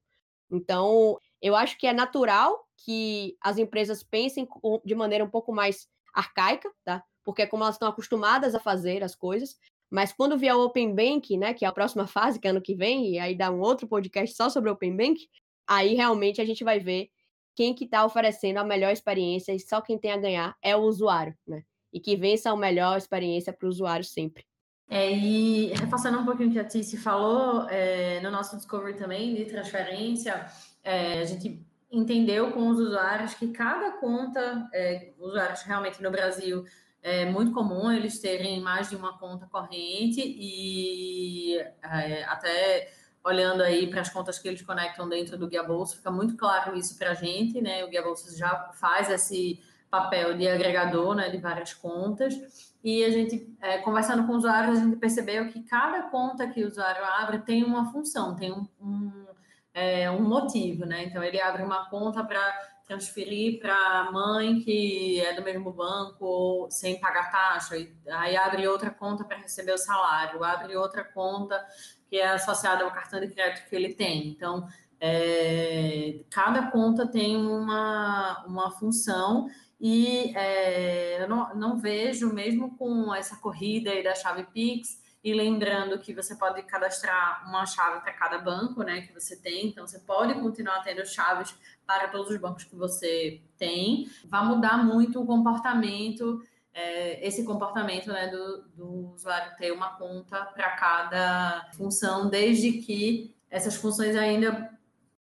Então, 0.53 1.19
eu 1.41 1.57
acho 1.57 1.79
que 1.79 1.87
é 1.87 1.93
natural 1.95 2.69
que 2.85 3.37
as 3.41 3.57
empresas 3.57 4.03
pensem 4.03 4.47
de 4.85 4.95
maneira 4.95 5.25
um 5.25 5.31
pouco 5.31 5.53
mais 5.53 5.89
arcaica, 6.15 6.71
tá? 6.85 7.03
Porque 7.25 7.43
é 7.43 7.47
como 7.47 7.65
elas 7.65 7.77
estão 7.77 7.89
acostumadas 7.89 8.55
a 8.55 8.61
fazer 8.61 9.03
as 9.03 9.15
coisas, 9.15 9.57
mas 9.91 10.13
quando 10.13 10.39
vier 10.39 10.55
o 10.55 10.65
Open 10.65 10.95
Bank, 10.95 11.37
né, 11.37 11.55
que 11.55 11.65
é 11.65 11.69
a 11.69 11.73
próxima 11.73 12.07
fase, 12.09 12.39
que 12.39 12.47
é 12.47 12.51
ano 12.51 12.61
que 12.61 12.75
vem, 12.75 13.15
e 13.15 13.19
aí 13.19 13.35
dá 13.35 13.51
um 13.51 13.61
outro 13.61 13.89
podcast 13.89 14.37
só 14.37 14.51
sobre 14.51 14.69
o 14.69 14.75
Open 14.75 14.95
Bank, 14.95 15.27
aí 15.67 15.95
realmente 15.95 16.41
a 16.41 16.45
gente 16.45 16.63
vai 16.63 16.79
ver 16.79 17.09
quem 17.55 17.75
que 17.75 17.85
está 17.85 18.05
oferecendo 18.05 18.59
a 18.59 18.65
melhor 18.65 18.93
experiência 18.93 19.53
e 19.53 19.61
só 19.61 19.81
quem 19.81 19.99
tem 19.99 20.13
a 20.13 20.17
ganhar 20.17 20.57
é 20.63 20.77
o 20.77 20.83
usuário, 20.83 21.37
né? 21.47 21.63
E 21.93 22.01
que 22.01 22.17
vença 22.17 22.51
a 22.51 22.57
melhor 22.57 22.97
experiência 22.97 23.53
para 23.53 23.67
o 23.67 23.69
usuário 23.69 24.05
sempre. 24.05 24.45
É, 24.89 25.11
e 25.11 25.73
reforçando 25.75 26.19
um 26.19 26.25
pouquinho 26.25 26.51
o 26.51 26.53
que 26.53 26.59
a 26.59 26.65
Tice 26.65 26.99
falou, 26.99 27.67
é, 27.71 28.21
no 28.21 28.31
nosso 28.31 28.57
Discovery 28.57 28.95
também 28.95 29.35
de 29.35 29.47
transferência, 29.47 30.47
é, 30.85 31.21
a 31.21 31.25
gente 31.25 31.65
entendeu 31.91 32.53
com 32.53 32.69
os 32.69 32.79
usuários 32.79 33.35
que 33.35 33.49
cada 33.49 33.93
conta, 33.93 34.69
é, 34.73 35.13
usuários 35.19 35.63
realmente 35.63 36.03
no 36.03 36.11
Brasil 36.11 36.65
é 37.03 37.25
muito 37.25 37.53
comum 37.53 37.91
eles 37.91 38.21
terem 38.21 38.61
mais 38.61 38.89
de 38.89 38.97
uma 38.97 39.19
conta 39.19 39.47
corrente 39.47 40.21
e 40.25 41.59
é, 41.83 42.25
até 42.25 42.93
olhando 43.25 43.63
aí 43.63 43.89
para 43.89 44.01
as 44.01 44.09
contas 44.09 44.39
que 44.39 44.49
eles 44.49 44.63
conectam 44.63 45.09
dentro 45.09 45.37
do 45.37 45.49
Guia 45.49 45.63
Bolsa, 45.63 45.97
fica 45.97 46.11
muito 46.11 46.37
claro 46.37 46.77
isso 46.77 46.97
para 46.99 47.11
a 47.11 47.15
gente, 47.15 47.61
né? 47.61 47.85
O 47.85 47.89
Guia 47.89 48.03
Bolsa 48.03 48.37
já 48.37 48.71
faz 48.75 49.11
esse 49.11 49.61
papel 49.93 50.39
de 50.39 50.49
agregador, 50.49 51.15
né, 51.15 51.29
de 51.29 51.37
várias 51.37 51.75
contas. 51.75 52.75
E 52.83 53.05
a 53.05 53.11
gente, 53.11 53.55
é, 53.61 53.77
conversando 53.79 54.27
com 54.27 54.33
usuários, 54.33 54.79
a 54.79 54.81
gente 54.83 54.97
percebeu 54.97 55.51
que 55.51 55.63
cada 55.65 56.05
conta 56.05 56.49
que 56.49 56.65
o 56.65 56.67
usuário 56.67 57.05
abre 57.05 57.41
tem 57.41 57.63
uma 57.63 57.93
função, 57.93 58.35
tem 58.35 58.51
um, 58.51 58.67
um, 58.81 59.27
é, 59.75 60.11
um 60.11 60.23
motivo, 60.23 60.87
né? 60.87 61.05
Então, 61.05 61.23
ele 61.23 61.39
abre 61.39 61.63
uma 61.63 61.91
conta 61.91 62.25
para 62.25 62.41
transferir 62.87 63.61
para 63.61 63.75
a 63.75 64.11
mãe 64.11 64.61
que 64.61 65.21
é 65.21 65.35
do 65.35 65.43
mesmo 65.43 65.71
banco 65.71 66.67
sem 66.71 66.99
pagar 66.99 67.31
taxa, 67.31 67.77
aí 68.09 68.37
abre 68.37 68.67
outra 68.67 68.91
conta 68.91 69.25
para 69.25 69.37
receber 69.37 69.73
o 69.73 69.79
salário, 69.79 70.43
abre 70.43 70.75
outra 70.75 71.05
conta 71.05 71.63
que 72.09 72.17
é 72.17 72.29
associada 72.29 72.83
ao 72.83 72.91
cartão 72.91 73.21
de 73.21 73.29
crédito 73.29 73.69
que 73.69 73.77
ele 73.77 73.95
tem. 73.95 74.29
Então, 74.29 74.67
é, 75.05 76.21
cada 76.31 76.71
conta 76.71 77.09
tem 77.09 77.37
uma, 77.37 78.45
uma 78.47 78.71
função 78.71 79.49
e 79.81 80.33
é, 80.37 81.21
eu 81.21 81.29
não, 81.29 81.53
não 81.57 81.77
vejo, 81.77 82.33
mesmo 82.33 82.77
com 82.77 83.13
essa 83.13 83.35
corrida 83.35 83.91
aí 83.91 84.05
da 84.05 84.15
chave 84.15 84.45
Pix, 84.45 85.03
e 85.25 85.35
lembrando 85.35 85.99
que 85.99 86.15
você 86.15 86.37
pode 86.37 86.63
cadastrar 86.63 87.45
uma 87.49 87.67
chave 87.67 88.01
para 88.01 88.13
cada 88.13 88.39
banco, 88.39 88.85
né, 88.85 89.01
que 89.01 89.13
você 89.13 89.35
tem. 89.37 89.67
Então, 89.69 89.87
você 89.87 89.99
pode 89.99 90.35
continuar 90.35 90.83
tendo 90.83 91.05
chaves 91.05 91.53
para 91.85 92.07
todos 92.07 92.31
os 92.31 92.41
bancos 92.41 92.65
que 92.65 92.77
você 92.77 93.41
tem. 93.59 94.09
Vai 94.27 94.45
mudar 94.45 94.79
muito 94.85 95.21
o 95.21 95.27
comportamento 95.27 96.41
é, 96.75 97.27
esse 97.27 97.45
comportamento 97.45 98.11
né, 98.11 98.29
do, 98.29 98.63
do 98.75 99.13
usuário 99.15 99.57
ter 99.59 99.73
uma 99.73 99.91
conta 99.91 100.45
para 100.47 100.71
cada 100.71 101.71
função, 101.77 102.31
desde 102.31 102.73
que 102.73 103.35
essas 103.51 103.77
funções 103.77 104.17
ainda 104.17 104.72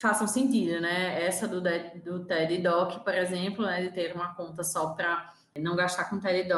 façam 0.03 0.27
sentido, 0.27 0.81
né? 0.81 1.23
Essa 1.23 1.47
do, 1.47 1.61
do 1.61 2.25
TED 2.25 2.61
por 3.05 3.13
exemplo, 3.15 3.65
né, 3.65 3.83
de 3.83 3.91
ter 3.91 4.13
uma 4.13 4.35
conta 4.35 4.61
só 4.61 4.89
para 4.89 5.33
não 5.57 5.77
gastar 5.77 6.09
com 6.09 6.19
TED 6.19 6.49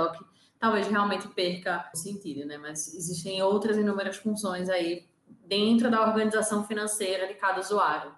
talvez 0.59 0.87
realmente 0.87 1.27
perca 1.27 1.87
o 1.93 1.97
sentido, 1.97 2.43
né? 2.47 2.57
Mas 2.57 2.91
existem 2.95 3.43
outras 3.43 3.77
inúmeras 3.77 4.17
funções 4.17 4.67
aí 4.67 5.05
dentro 5.45 5.91
da 5.91 6.01
organização 6.01 6.63
financeira 6.63 7.27
de 7.27 7.35
cada 7.35 7.59
usuário. 7.59 8.15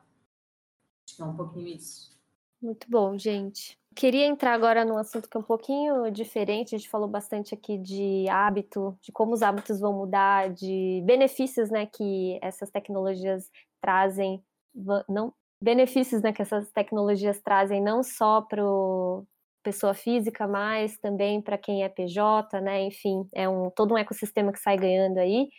Acho 1.06 1.18
que 1.18 1.22
é 1.22 1.26
um 1.26 1.36
pouquinho 1.36 1.68
isso. 1.68 2.18
Muito 2.62 2.90
bom, 2.90 3.18
gente. 3.18 3.78
Queria 3.94 4.28
entrar 4.28 4.54
agora 4.54 4.86
num 4.86 4.98
assunto 4.98 5.30
que 5.30 5.36
é 5.36 5.40
um 5.40 5.44
pouquinho 5.44 6.10
diferente. 6.10 6.74
A 6.74 6.78
gente 6.78 6.90
falou 6.90 7.08
bastante 7.08 7.54
aqui 7.54 7.78
de 7.78 8.30
hábito, 8.30 8.98
de 9.02 9.12
como 9.12 9.34
os 9.34 9.42
hábitos 9.42 9.80
vão 9.82 9.92
mudar, 9.92 10.54
de 10.54 11.02
benefícios, 11.04 11.70
né, 11.70 11.86
que 11.86 12.40
essas 12.42 12.70
tecnologias 12.70 13.52
trazem, 13.82 14.42
não 15.10 15.34
benefícios, 15.62 16.22
né, 16.22 16.32
que 16.32 16.42
essas 16.42 16.72
tecnologias 16.72 17.42
trazem 17.42 17.82
não 17.82 18.04
só 18.04 18.42
para 18.42 18.62
pessoa 19.64 19.94
física, 19.94 20.48
mas 20.48 20.98
também 20.98 21.42
para 21.42 21.58
quem 21.58 21.84
é 21.84 21.90
PJ, 21.90 22.62
né? 22.62 22.84
Enfim, 22.84 23.28
é 23.34 23.50
um 23.50 23.70
todo 23.70 23.94
um 23.94 23.98
ecossistema 23.98 24.54
que 24.54 24.60
sai 24.60 24.78
ganhando 24.78 25.18
aí. 25.18 25.50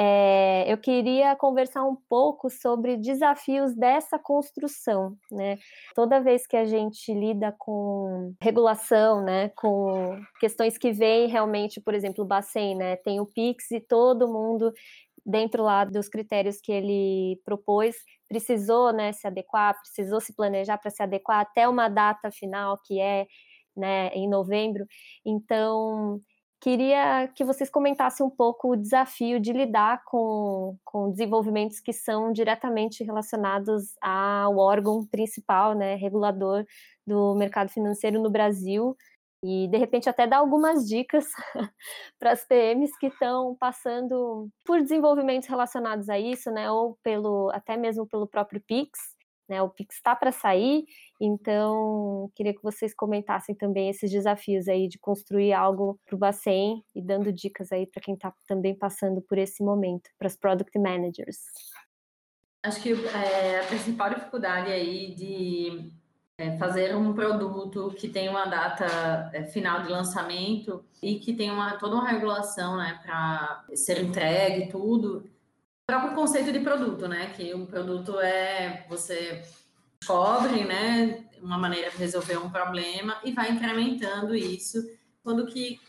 É, 0.00 0.70
eu 0.72 0.78
queria 0.78 1.34
conversar 1.34 1.84
um 1.84 1.96
pouco 2.08 2.48
sobre 2.50 2.96
desafios 2.96 3.74
dessa 3.74 4.16
construção, 4.16 5.16
né? 5.32 5.56
Toda 5.94 6.20
vez 6.20 6.46
que 6.46 6.56
a 6.56 6.64
gente 6.64 7.12
lida 7.12 7.52
com 7.58 8.32
regulação, 8.40 9.24
né, 9.24 9.50
com 9.56 10.20
questões 10.38 10.78
que 10.78 10.92
vêm 10.92 11.26
realmente, 11.26 11.80
por 11.80 11.94
exemplo, 11.94 12.22
o 12.22 12.26
Bacen, 12.26 12.76
né, 12.76 12.96
tem 12.96 13.18
o 13.18 13.26
Pix 13.26 13.72
e 13.72 13.80
todo 13.80 14.28
mundo 14.28 14.72
dentro 15.28 15.62
lá 15.62 15.84
dos 15.84 16.08
critérios 16.08 16.58
que 16.60 16.72
ele 16.72 17.40
propôs, 17.44 17.96
precisou, 18.28 18.92
né, 18.92 19.12
se 19.12 19.26
adequar, 19.26 19.78
precisou 19.78 20.20
se 20.20 20.34
planejar 20.34 20.78
para 20.78 20.90
se 20.90 21.02
adequar 21.02 21.40
até 21.40 21.68
uma 21.68 21.88
data 21.88 22.30
final 22.30 22.78
que 22.84 22.98
é, 22.98 23.26
né, 23.76 24.08
em 24.14 24.28
novembro. 24.28 24.86
Então, 25.24 26.20
Queria 26.60 27.28
que 27.36 27.44
vocês 27.44 27.70
comentassem 27.70 28.26
um 28.26 28.30
pouco 28.30 28.72
o 28.72 28.76
desafio 28.76 29.38
de 29.38 29.52
lidar 29.52 30.02
com, 30.04 30.76
com 30.84 31.08
desenvolvimentos 31.08 31.78
que 31.78 31.92
são 31.92 32.32
diretamente 32.32 33.04
relacionados 33.04 33.94
ao 34.02 34.56
órgão 34.58 35.06
principal, 35.06 35.72
né, 35.74 35.94
regulador 35.94 36.64
do 37.06 37.36
mercado 37.36 37.68
financeiro 37.68 38.20
no 38.20 38.28
Brasil, 38.28 38.96
e 39.42 39.68
de 39.68 39.78
repente 39.78 40.08
até 40.08 40.26
dar 40.26 40.38
algumas 40.38 40.86
dicas 40.86 41.26
para 42.18 42.32
as 42.32 42.44
PMs 42.44 42.96
que 42.98 43.06
estão 43.06 43.56
passando 43.58 44.48
por 44.64 44.80
desenvolvimentos 44.80 45.48
relacionados 45.48 46.08
a 46.08 46.18
isso, 46.18 46.50
né, 46.50 46.70
ou 46.70 46.98
pelo 47.02 47.50
até 47.52 47.76
mesmo 47.76 48.06
pelo 48.06 48.26
próprio 48.26 48.60
Pix, 48.66 48.98
né? 49.48 49.62
O 49.62 49.70
Pix 49.70 49.96
está 49.96 50.14
para 50.14 50.30
sair, 50.30 50.84
então 51.20 52.30
queria 52.34 52.52
que 52.52 52.62
vocês 52.62 52.94
comentassem 52.94 53.54
também 53.54 53.88
esses 53.88 54.10
desafios 54.10 54.68
aí 54.68 54.86
de 54.86 54.98
construir 54.98 55.52
algo 55.54 55.98
para 56.04 56.14
o 56.14 56.18
Bacen 56.18 56.84
e 56.94 57.00
dando 57.00 57.32
dicas 57.32 57.72
aí 57.72 57.86
para 57.86 58.02
quem 58.02 58.14
está 58.14 58.32
também 58.46 58.76
passando 58.76 59.22
por 59.22 59.38
esse 59.38 59.64
momento, 59.64 60.10
para 60.18 60.28
os 60.28 60.36
product 60.36 60.78
managers. 60.78 61.38
Acho 62.62 62.82
que 62.82 62.92
é, 62.92 63.60
a 63.60 63.66
principal 63.66 64.10
dificuldade 64.10 64.70
aí 64.70 65.14
de 65.14 65.90
é, 66.38 66.56
fazer 66.56 66.96
um 66.96 67.12
produto 67.12 67.92
que 67.98 68.08
tem 68.08 68.28
uma 68.28 68.46
data 68.46 69.30
é, 69.34 69.42
final 69.42 69.82
de 69.82 69.88
lançamento 69.88 70.84
e 71.02 71.18
que 71.18 71.34
tem 71.34 71.50
uma, 71.50 71.76
toda 71.76 71.96
uma 71.96 72.08
regulação 72.08 72.76
né, 72.76 73.00
para 73.04 73.64
ser 73.74 74.00
entregue 74.00 74.64
e 74.64 74.68
tudo, 74.68 75.28
próprio 75.84 76.14
conceito 76.14 76.52
de 76.52 76.60
produto, 76.60 77.08
né? 77.08 77.32
Que 77.34 77.54
um 77.54 77.64
produto 77.64 78.20
é 78.20 78.84
você 78.88 79.42
descobre, 79.98 80.64
né, 80.64 81.24
uma 81.42 81.58
maneira 81.58 81.90
de 81.90 81.96
resolver 81.96 82.36
um 82.36 82.50
problema 82.50 83.16
e 83.24 83.32
vai 83.32 83.50
incrementando 83.50 84.34
isso. 84.36 84.78
Quando 85.24 85.46
que 85.46 85.80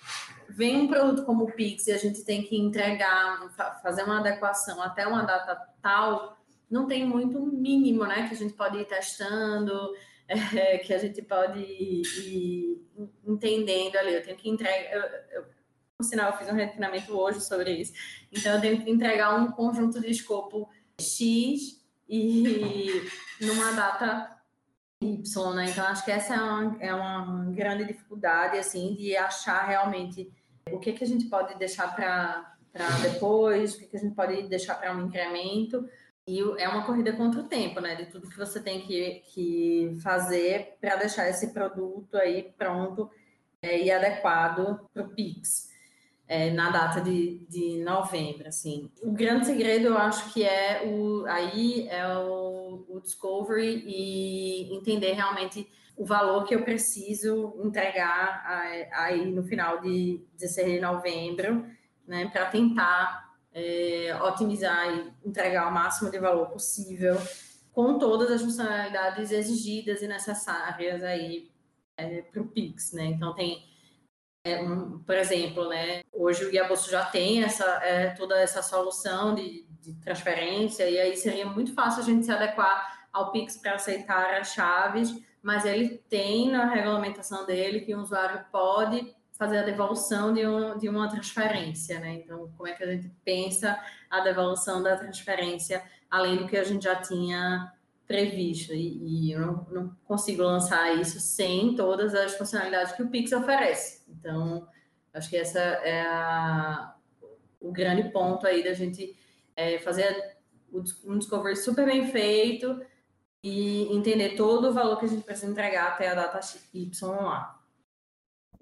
vem 0.49 0.77
um 0.77 0.88
produto 0.88 1.25
como 1.25 1.43
o 1.43 1.51
Pix 1.51 1.88
e 1.88 1.91
a 1.91 1.97
gente 1.97 2.23
tem 2.23 2.43
que 2.43 2.57
entregar, 2.57 3.49
fazer 3.83 4.03
uma 4.03 4.19
adequação 4.19 4.81
até 4.81 5.05
uma 5.05 5.23
data 5.23 5.55
tal, 5.81 6.38
não 6.71 6.88
tem 6.88 7.05
muito 7.05 7.39
mínimo, 7.39 8.05
né, 8.05 8.27
que 8.27 8.33
a 8.33 8.38
gente 8.38 8.53
pode 8.53 8.77
ir 8.77 8.85
testando, 8.85 9.93
é, 10.29 10.77
que 10.77 10.93
a 10.93 10.97
gente 10.97 11.21
pode 11.23 11.59
ir, 11.59 12.87
entendendo 13.25 13.95
ali. 13.97 14.13
Eu 14.13 14.23
tenho 14.23 14.37
que 14.37 14.49
entregar, 14.49 14.93
eu, 15.31 15.43
por 15.97 16.03
sinal, 16.03 16.31
eu 16.31 16.37
fiz 16.37 16.47
um 16.47 16.55
refinamento 16.55 17.11
hoje 17.17 17.41
sobre 17.41 17.71
isso. 17.71 17.93
Então, 18.31 18.55
eu 18.55 18.61
tenho 18.61 18.83
que 18.83 18.89
entregar 18.89 19.35
um 19.35 19.51
conjunto 19.51 19.99
de 19.99 20.09
escopo 20.09 20.69
X 20.99 21.83
e 22.07 23.03
numa 23.41 23.71
data 23.71 24.39
Y, 25.01 25.53
né? 25.55 25.69
Então, 25.69 25.85
acho 25.85 26.05
que 26.05 26.11
essa 26.11 26.35
é 26.35 26.41
uma, 26.41 26.77
é 26.79 26.93
uma 26.93 27.51
grande 27.51 27.85
dificuldade, 27.85 28.57
assim, 28.57 28.95
de 28.95 29.15
achar 29.15 29.67
realmente 29.67 30.31
o 30.71 30.79
que, 30.79 30.93
que 30.93 31.03
a 31.03 31.07
gente 31.07 31.25
pode 31.25 31.57
deixar 31.57 31.95
para 31.95 32.55
depois, 33.01 33.73
o 33.73 33.79
que, 33.79 33.87
que 33.87 33.97
a 33.97 33.99
gente 33.99 34.15
pode 34.15 34.43
deixar 34.43 34.75
para 34.75 34.95
um 34.95 35.05
incremento. 35.05 35.87
E 36.29 36.61
é 36.61 36.69
uma 36.69 36.85
corrida 36.85 37.11
contra 37.13 37.41
o 37.41 37.47
tempo, 37.47 37.79
né? 37.79 37.95
De 37.95 38.05
tudo 38.05 38.29
que 38.29 38.37
você 38.37 38.61
tem 38.61 38.81
que, 38.81 39.23
que 39.33 39.97
fazer 40.03 40.77
para 40.79 40.95
deixar 40.95 41.27
esse 41.27 41.51
produto 41.51 42.15
aí 42.15 42.53
pronto 42.55 43.09
é, 43.63 43.81
e 43.81 43.89
adequado 43.89 44.87
para 44.93 45.03
o 45.03 45.09
Pix 45.09 45.71
é, 46.27 46.51
na 46.51 46.69
data 46.69 47.01
de, 47.01 47.39
de 47.49 47.83
novembro, 47.83 48.47
assim. 48.47 48.91
O 49.01 49.11
grande 49.11 49.47
segredo, 49.47 49.87
eu 49.87 49.97
acho 49.97 50.31
que 50.31 50.43
é 50.43 50.83
o 50.85 51.25
aí 51.25 51.87
é 51.89 52.07
o, 52.19 52.85
o 52.87 53.01
discovery 53.01 53.83
e 53.87 54.71
entender 54.75 55.13
realmente 55.13 55.67
o 55.97 56.05
valor 56.05 56.45
que 56.45 56.53
eu 56.53 56.63
preciso 56.63 57.59
entregar 57.63 58.45
aí 58.93 59.25
no 59.25 59.43
final 59.43 59.81
de 59.81 60.23
16 60.37 60.73
de 60.73 60.79
novembro, 60.79 61.65
né, 62.07 62.29
para 62.31 62.45
tentar 62.45 63.28
é, 63.60 64.17
otimizar 64.24 64.88
e 64.93 65.28
entregar 65.28 65.67
o 65.67 65.74
máximo 65.74 66.10
de 66.10 66.17
valor 66.17 66.48
possível 66.48 67.15
com 67.72 68.00
todas 68.00 68.32
as 68.32 68.41
funcionalidades 68.41 69.32
exigidas 69.32 70.02
e 70.02 70.08
necessárias 70.08 71.04
aí 71.04 71.52
é, 71.98 72.22
para 72.22 72.41
o 72.41 72.48
Pix, 72.48 72.93
né? 72.93 73.06
Então 73.06 73.34
tem 73.34 73.67
é, 74.43 74.62
um, 74.62 75.00
por 75.00 75.15
exemplo, 75.15 75.67
né, 75.67 76.02
hoje 76.13 76.45
o 76.45 76.50
Guiabosso 76.50 76.89
já 76.89 77.06
tem 77.06 77.43
essa, 77.43 77.65
é, 77.84 78.12
toda 78.12 78.39
essa 78.39 78.62
solução 78.63 79.36
de, 79.36 79.65
de, 79.82 79.93
transferência, 79.95 80.89
e 80.89 80.98
aí 80.98 81.17
seria 81.17 81.45
muito 81.45 81.74
fácil 81.74 82.02
a 82.02 82.06
gente 82.06 82.26
se 82.26 82.32
adequar 82.32 83.08
ao 83.12 83.32
Pix 83.32 83.58
para 83.58 83.76
aceitar 83.76 84.39
as 84.39 84.54
chaves, 84.54 85.13
mas 85.41 85.65
ele 85.65 85.98
tem 86.10 86.50
na 86.50 86.65
regulamentação 86.65 87.45
dele 87.45 87.82
que 87.82 87.93
o 87.93 88.00
usuário 88.00 88.45
pode 88.52 89.13
fazer 89.39 89.60
a 89.60 89.63
devolução 89.63 90.34
de, 90.34 90.45
um, 90.45 90.78
de 90.78 90.89
uma 90.89 91.10
transferência, 91.10 91.97
né? 91.97 92.15
Então, 92.15 92.52
como 92.58 92.67
é 92.67 92.73
que 92.73 92.84
a 92.84 92.91
gente 92.91 93.10
pensa 93.23 93.82
a 94.10 94.19
devolução 94.19 94.84
da 94.84 94.97
transferência, 94.97 95.82
além 96.12 96.36
do 96.36 96.45
que 96.45 96.58
a 96.58 96.63
gente 96.65 96.84
já 96.84 96.97
tinha 96.97 97.71
previsto 98.06 98.73
e, 98.73 99.30
e 99.30 99.32
eu 99.32 99.39
não, 99.39 99.67
não, 99.69 99.97
consigo 100.04 100.43
lançar 100.43 100.93
isso 100.99 101.21
sem 101.21 101.73
todas 101.73 102.13
as 102.13 102.36
funcionalidades 102.36 102.91
que 102.91 103.02
o 103.02 103.08
Pix 103.08 103.32
oferece. 103.32 104.04
Então, 104.10 104.67
acho 105.13 105.30
que 105.30 105.38
essa 105.38 105.60
é 105.60 106.02
a, 106.02 106.95
o 107.62 107.71
grande 107.71 108.12
ponto 108.12 108.45
aí 108.45 108.62
da 108.62 108.73
gente 108.73 109.15
é, 109.56 109.80
fazer 109.80 110.38
um 111.06 111.17
discovery 111.17 111.56
super 111.56 111.86
bem 111.86 112.12
feito 112.12 112.82
e 113.41 113.84
entender 113.95 114.36
todo 114.36 114.67
o 114.69 114.73
valor 114.73 114.99
que 114.99 115.06
a 115.06 115.10
gente 115.10 115.23
precisa 115.23 115.49
entregar 115.49 115.88
até 115.93 116.10
a 116.10 116.15
data 116.15 116.41
Y 116.73 117.10
lá. 117.10 117.59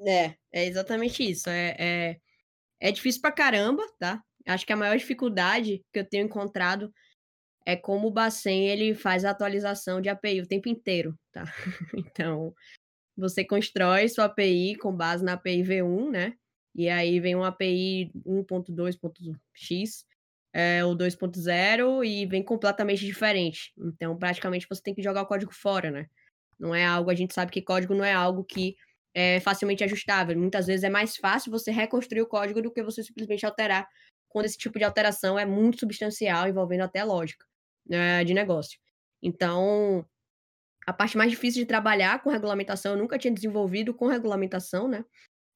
É, 0.05 0.35
é 0.51 0.65
exatamente 0.65 1.23
isso. 1.23 1.49
É, 1.49 1.75
é, 1.79 2.17
é 2.79 2.91
difícil 2.91 3.21
pra 3.21 3.31
caramba, 3.31 3.83
tá? 3.99 4.23
Acho 4.47 4.65
que 4.65 4.73
a 4.73 4.77
maior 4.77 4.97
dificuldade 4.97 5.83
que 5.93 5.99
eu 5.99 6.05
tenho 6.05 6.25
encontrado 6.25 6.93
é 7.65 7.75
como 7.75 8.07
o 8.07 8.11
Bacen 8.11 8.67
ele 8.67 8.95
faz 8.95 9.25
a 9.25 9.31
atualização 9.31 10.01
de 10.01 10.09
API 10.09 10.41
o 10.41 10.47
tempo 10.47 10.69
inteiro, 10.69 11.17
tá? 11.31 11.43
Então, 12.13 12.53
você 13.17 13.45
constrói 13.45 14.09
sua 14.09 14.25
API 14.25 14.75
com 14.77 14.95
base 14.95 15.23
na 15.25 15.33
API 15.33 15.63
V1, 15.63 16.11
né? 16.11 16.33
E 16.75 16.89
aí 16.89 17.19
vem 17.19 17.35
uma 17.35 17.49
API 17.49 18.11
1.2.x 18.25 20.05
é, 20.53 20.85
ou 20.85 20.95
2.0 20.95 22.05
e 22.05 22.25
vem 22.25 22.43
completamente 22.43 23.05
diferente. 23.05 23.73
Então, 23.77 24.17
praticamente 24.17 24.67
você 24.69 24.81
tem 24.81 24.95
que 24.95 25.03
jogar 25.03 25.23
o 25.23 25.27
código 25.27 25.53
fora, 25.53 25.91
né? 25.91 26.07
Não 26.59 26.73
é 26.73 26.85
algo, 26.85 27.09
a 27.11 27.15
gente 27.15 27.33
sabe 27.33 27.51
que 27.51 27.61
código 27.61 27.93
não 27.95 28.05
é 28.05 28.13
algo 28.13 28.43
que 28.43 28.75
é 29.19 29.39
facilmente 29.39 29.83
ajustável. 29.83 30.37
Muitas 30.37 30.67
vezes 30.67 30.83
é 30.83 30.89
mais 30.89 31.17
fácil 31.17 31.51
você 31.51 31.71
reconstruir 31.71 32.21
o 32.21 32.27
código 32.27 32.61
do 32.61 32.71
que 32.71 32.83
você 32.83 33.01
simplesmente 33.01 33.47
alterar, 33.47 33.87
quando 34.29 34.45
esse 34.45 34.57
tipo 34.59 34.77
de 34.77 34.85
alteração 34.85 35.39
é 35.39 35.43
muito 35.43 35.79
substancial, 35.79 36.47
envolvendo 36.47 36.81
até 36.81 37.03
lógica 37.03 37.43
né, 37.83 38.23
de 38.23 38.35
negócio. 38.35 38.77
Então, 39.19 40.05
a 40.85 40.93
parte 40.93 41.17
mais 41.17 41.31
difícil 41.31 41.63
de 41.63 41.65
trabalhar 41.65 42.21
com 42.21 42.29
regulamentação, 42.29 42.91
eu 42.91 42.99
nunca 42.99 43.17
tinha 43.17 43.33
desenvolvido 43.33 43.91
com 43.91 44.05
regulamentação, 44.05 44.87
né? 44.87 45.03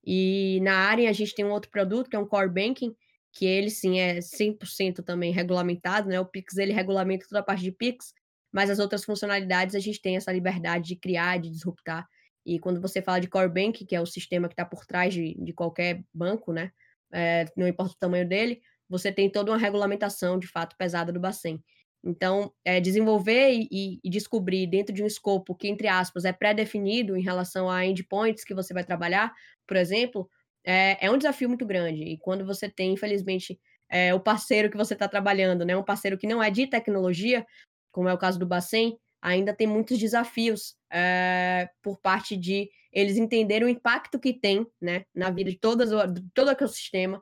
E 0.04 0.60
na 0.64 0.78
área 0.78 1.08
a 1.08 1.14
gente 1.14 1.36
tem 1.36 1.46
um 1.46 1.52
outro 1.52 1.70
produto 1.70 2.10
que 2.10 2.16
é 2.16 2.20
um 2.20 2.28
Core 2.28 2.50
Banking, 2.50 2.96
que 3.32 3.46
ele 3.46 3.70
sim 3.70 4.00
é 4.00 4.18
100% 4.18 5.04
também 5.04 5.32
regulamentado, 5.32 6.10
né? 6.10 6.20
O 6.20 6.26
Pix 6.26 6.58
ele 6.58 6.74
regulamenta 6.74 7.28
toda 7.30 7.42
a 7.42 7.44
parte 7.44 7.62
de 7.62 7.72
Pix, 7.72 8.12
mas 8.52 8.72
as 8.72 8.80
outras 8.80 9.06
funcionalidades 9.06 9.76
a 9.76 9.80
gente 9.80 10.02
tem 10.02 10.16
essa 10.18 10.32
liberdade 10.32 10.88
de 10.88 10.96
criar, 10.96 11.40
de 11.40 11.52
disruptar. 11.52 12.08
E 12.46 12.60
quando 12.60 12.82
você 12.82 13.02
fala 13.02 13.20
de 13.20 13.28
Core 13.28 13.50
Bank, 13.50 13.86
que 13.86 13.96
é 13.96 14.02
o 14.02 14.06
sistema 14.06 14.48
que 14.48 14.54
está 14.54 14.66
por 14.66 14.86
trás 14.86 15.14
de, 15.14 15.36
de 15.36 15.54
qualquer 15.54 16.04
banco, 16.14 16.52
né? 16.52 16.72
É, 17.14 17.46
não 17.56 17.68
importa 17.68 17.94
o 17.94 18.00
tamanho 18.00 18.28
dele, 18.28 18.62
você 18.90 19.12
tem 19.12 19.30
toda 19.30 19.52
uma 19.52 19.58
regulamentação 19.58 20.40
de 20.40 20.48
fato 20.48 20.76
pesada 20.78 21.12
do 21.12 21.20
Bacen. 21.20 21.64
Então, 22.04 22.52
é, 22.66 22.80
desenvolver 22.80 23.52
e, 23.52 24.00
e, 24.04 24.10
descobrir 24.10 24.66
dentro 24.66 24.94
de 24.94 25.04
um 25.04 25.08
escopo 25.08 25.56
que, 25.56 25.68
entre 25.68 25.88
aspas, 25.88 26.26
é 26.26 26.34
pré-definido 26.34 27.16
em 27.16 27.22
relação 27.22 27.70
a 27.70 27.86
endpoints 27.86 28.44
que 28.44 28.56
você 28.56 28.74
vai 28.74 28.84
trabalhar, 28.84 29.32
por 29.68 29.78
exemplo, 29.78 30.28
é, 30.66 31.06
é 31.06 31.12
um 31.12 31.18
desafio 31.18 31.48
muito 31.48 31.66
grande. 31.66 32.04
E 32.04 32.18
quando 32.18 32.46
você 32.46 32.68
tem, 32.68 32.94
infelizmente, 32.94 33.60
é, 33.88 34.14
o 34.14 34.20
parceiro 34.20 34.70
que 34.70 34.78
você 34.78 34.94
está 34.94 35.08
trabalhando, 35.08 35.64
né, 35.64 35.78
um 35.78 35.84
parceiro 35.84 36.18
que 36.18 36.28
não 36.28 36.42
é 36.42 36.50
de 36.50 36.66
tecnologia, 36.66 37.46
como 37.92 38.10
é 38.10 38.14
o 38.14 38.18
caso 38.18 38.40
do 38.40 38.48
Bacen, 38.48 38.98
ainda 39.22 39.54
tem 39.54 39.68
muitos 39.68 39.98
desafios 39.98 40.76
é, 40.92 41.70
por 41.82 42.00
parte 42.00 42.36
de 42.36 42.70
eles 42.92 43.18
entenderem 43.18 43.68
o 43.68 43.70
impacto 43.70 44.20
que 44.20 44.34
tem 44.34 44.68
né, 44.82 45.06
na 45.16 45.30
vida 45.30 45.50
de, 45.50 45.58
todas, 45.58 45.90
todo 46.34 46.48
o 46.48 46.52
ecossistema, 46.52 47.22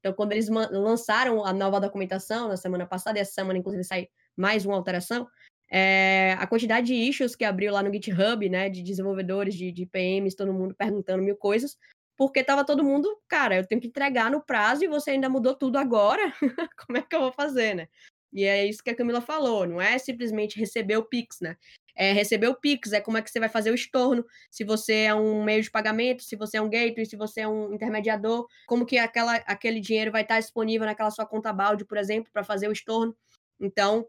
então, 0.00 0.14
quando 0.14 0.32
eles 0.32 0.48
lançaram 0.48 1.44
a 1.44 1.52
nova 1.52 1.78
documentação 1.78 2.48
na 2.48 2.56
semana 2.56 2.86
passada, 2.86 3.18
e 3.18 3.20
essa 3.20 3.32
semana, 3.32 3.58
inclusive, 3.58 3.84
sai 3.84 4.08
mais 4.34 4.64
uma 4.64 4.74
alteração, 4.74 5.28
é, 5.70 6.34
a 6.38 6.46
quantidade 6.46 6.88
de 6.88 6.94
issues 6.94 7.36
que 7.36 7.44
abriu 7.44 7.72
lá 7.72 7.82
no 7.82 7.92
GitHub, 7.92 8.48
né, 8.48 8.68
de 8.68 8.82
desenvolvedores, 8.82 9.54
de, 9.54 9.70
de 9.70 9.86
PMs, 9.86 10.34
todo 10.34 10.52
mundo 10.52 10.74
perguntando 10.74 11.22
mil 11.22 11.36
coisas, 11.36 11.76
porque 12.16 12.42
tava 12.42 12.64
todo 12.64 12.82
mundo, 12.82 13.14
cara, 13.28 13.56
eu 13.56 13.66
tenho 13.66 13.80
que 13.80 13.86
entregar 13.86 14.30
no 14.30 14.42
prazo 14.42 14.84
e 14.84 14.88
você 14.88 15.12
ainda 15.12 15.28
mudou 15.28 15.54
tudo 15.54 15.76
agora, 15.76 16.32
como 16.86 16.98
é 16.98 17.02
que 17.02 17.14
eu 17.14 17.20
vou 17.20 17.32
fazer, 17.32 17.74
né? 17.74 17.88
E 18.32 18.44
é 18.44 18.64
isso 18.64 18.82
que 18.82 18.90
a 18.90 18.94
Camila 18.94 19.20
falou, 19.20 19.66
não 19.66 19.80
é 19.80 19.98
simplesmente 19.98 20.58
receber 20.58 20.96
o 20.96 21.04
Pix, 21.04 21.40
né? 21.40 21.56
é, 22.00 22.12
receber 22.12 22.48
o 22.48 22.54
Pix, 22.54 22.92
é 22.92 23.00
como 23.00 23.18
é 23.18 23.22
que 23.22 23.30
você 23.30 23.38
vai 23.38 23.50
fazer 23.50 23.70
o 23.70 23.74
estorno, 23.74 24.24
se 24.50 24.64
você 24.64 25.02
é 25.02 25.14
um 25.14 25.44
meio 25.44 25.62
de 25.62 25.70
pagamento, 25.70 26.22
se 26.22 26.34
você 26.34 26.56
é 26.56 26.62
um 26.62 26.70
gateway, 26.70 27.04
se 27.04 27.14
você 27.14 27.42
é 27.42 27.48
um 27.48 27.74
intermediador, 27.74 28.46
como 28.66 28.86
que 28.86 28.96
aquela, 28.96 29.34
aquele 29.46 29.80
dinheiro 29.80 30.10
vai 30.10 30.22
estar 30.22 30.40
disponível 30.40 30.86
naquela 30.86 31.10
sua 31.10 31.26
conta 31.26 31.52
balde, 31.52 31.84
por 31.84 31.98
exemplo, 31.98 32.30
para 32.32 32.42
fazer 32.42 32.68
o 32.68 32.72
estorno. 32.72 33.14
Então, 33.60 34.06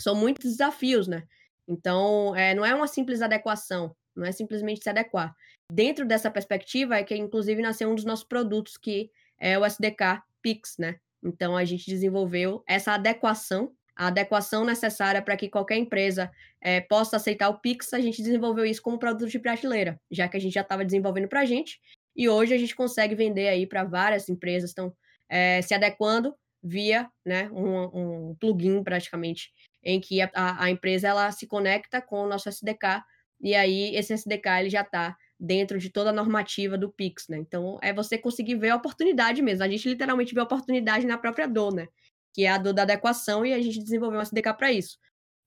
são 0.00 0.14
muitos 0.14 0.52
desafios, 0.52 1.08
né? 1.08 1.24
Então, 1.66 2.34
é, 2.36 2.54
não 2.54 2.64
é 2.64 2.72
uma 2.72 2.86
simples 2.86 3.20
adequação, 3.20 3.94
não 4.14 4.24
é 4.24 4.30
simplesmente 4.30 4.84
se 4.84 4.88
adequar. 4.88 5.34
Dentro 5.72 6.06
dessa 6.06 6.30
perspectiva 6.30 6.96
é 6.96 7.02
que, 7.02 7.16
inclusive, 7.16 7.60
nasceu 7.60 7.90
um 7.90 7.96
dos 7.96 8.04
nossos 8.04 8.24
produtos, 8.24 8.76
que 8.76 9.10
é 9.36 9.58
o 9.58 9.64
SDK 9.64 10.22
Pix, 10.40 10.78
né? 10.78 11.00
Então, 11.26 11.56
a 11.56 11.64
gente 11.64 11.86
desenvolveu 11.86 12.62
essa 12.66 12.92
adequação 12.92 13.72
a 13.96 14.08
adequação 14.08 14.62
necessária 14.62 15.22
para 15.22 15.36
que 15.38 15.48
qualquer 15.48 15.78
empresa 15.78 16.30
é, 16.60 16.82
possa 16.82 17.16
aceitar 17.16 17.48
o 17.48 17.58
Pix, 17.58 17.94
a 17.94 18.00
gente 18.00 18.22
desenvolveu 18.22 18.66
isso 18.66 18.82
como 18.82 18.98
produto 18.98 19.30
de 19.30 19.38
prateleira, 19.38 19.98
já 20.10 20.28
que 20.28 20.36
a 20.36 20.40
gente 20.40 20.52
já 20.52 20.60
estava 20.60 20.84
desenvolvendo 20.84 21.28
para 21.28 21.40
a 21.40 21.44
gente, 21.46 21.80
e 22.14 22.28
hoje 22.28 22.52
a 22.52 22.58
gente 22.58 22.76
consegue 22.76 23.14
vender 23.14 23.48
aí 23.48 23.66
para 23.66 23.84
várias 23.84 24.28
empresas, 24.28 24.70
estão 24.70 24.94
é, 25.30 25.62
se 25.62 25.72
adequando 25.72 26.34
via 26.62 27.08
né, 27.24 27.48
um, 27.50 28.30
um, 28.30 28.34
plugin 28.38 28.82
praticamente, 28.82 29.50
em 29.82 29.98
que 29.98 30.20
a, 30.20 30.30
a, 30.34 30.70
empresa 30.70 31.08
ela 31.08 31.32
se 31.32 31.46
conecta 31.46 32.02
com 32.02 32.22
o 32.22 32.28
nosso 32.28 32.50
SDK, 32.50 33.02
e 33.40 33.54
aí 33.54 33.96
esse 33.96 34.12
SDK 34.12 34.60
ele 34.60 34.70
já 34.70 34.82
está 34.82 35.16
dentro 35.38 35.78
de 35.78 35.90
toda 35.90 36.10
a 36.10 36.12
normativa 36.12 36.78
do 36.78 36.90
Pix, 36.90 37.28
né? 37.28 37.36
Então 37.38 37.78
é 37.82 37.92
você 37.92 38.16
conseguir 38.16 38.56
ver 38.56 38.70
a 38.70 38.76
oportunidade 38.76 39.42
mesmo. 39.42 39.64
A 39.64 39.68
gente 39.68 39.88
literalmente 39.88 40.34
vê 40.34 40.40
a 40.40 40.44
oportunidade 40.44 41.06
na 41.06 41.18
própria 41.18 41.46
dor, 41.46 41.74
né? 41.74 41.88
que 42.36 42.44
é 42.44 42.50
a 42.50 42.58
do 42.58 42.74
da 42.74 42.82
adequação, 42.82 43.46
e 43.46 43.54
a 43.54 43.62
gente 43.62 43.82
desenvolveu 43.82 44.20
um 44.20 44.22
SDK 44.22 44.52
para 44.58 44.70
isso. 44.70 44.98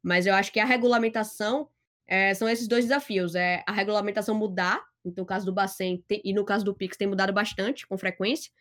Mas 0.01 0.25
eu 0.25 0.33
acho 0.33 0.51
que 0.51 0.59
a 0.59 0.65
regulamentação 0.65 1.69
é, 2.07 2.33
são 2.33 2.49
esses 2.49 2.67
dois 2.67 2.85
desafios. 2.85 3.35
É 3.35 3.63
a 3.67 3.71
regulamentação 3.71 4.33
mudar, 4.33 4.83
no 5.05 5.23
caso 5.23 5.45
do 5.45 5.53
Bacen 5.53 6.03
e 6.09 6.33
no 6.33 6.43
caso 6.43 6.65
do 6.65 6.73
Pix 6.73 6.97
tem 6.97 7.07
mudado 7.07 7.31
bastante, 7.31 7.85
com 7.85 7.95
frequência, 7.95 8.51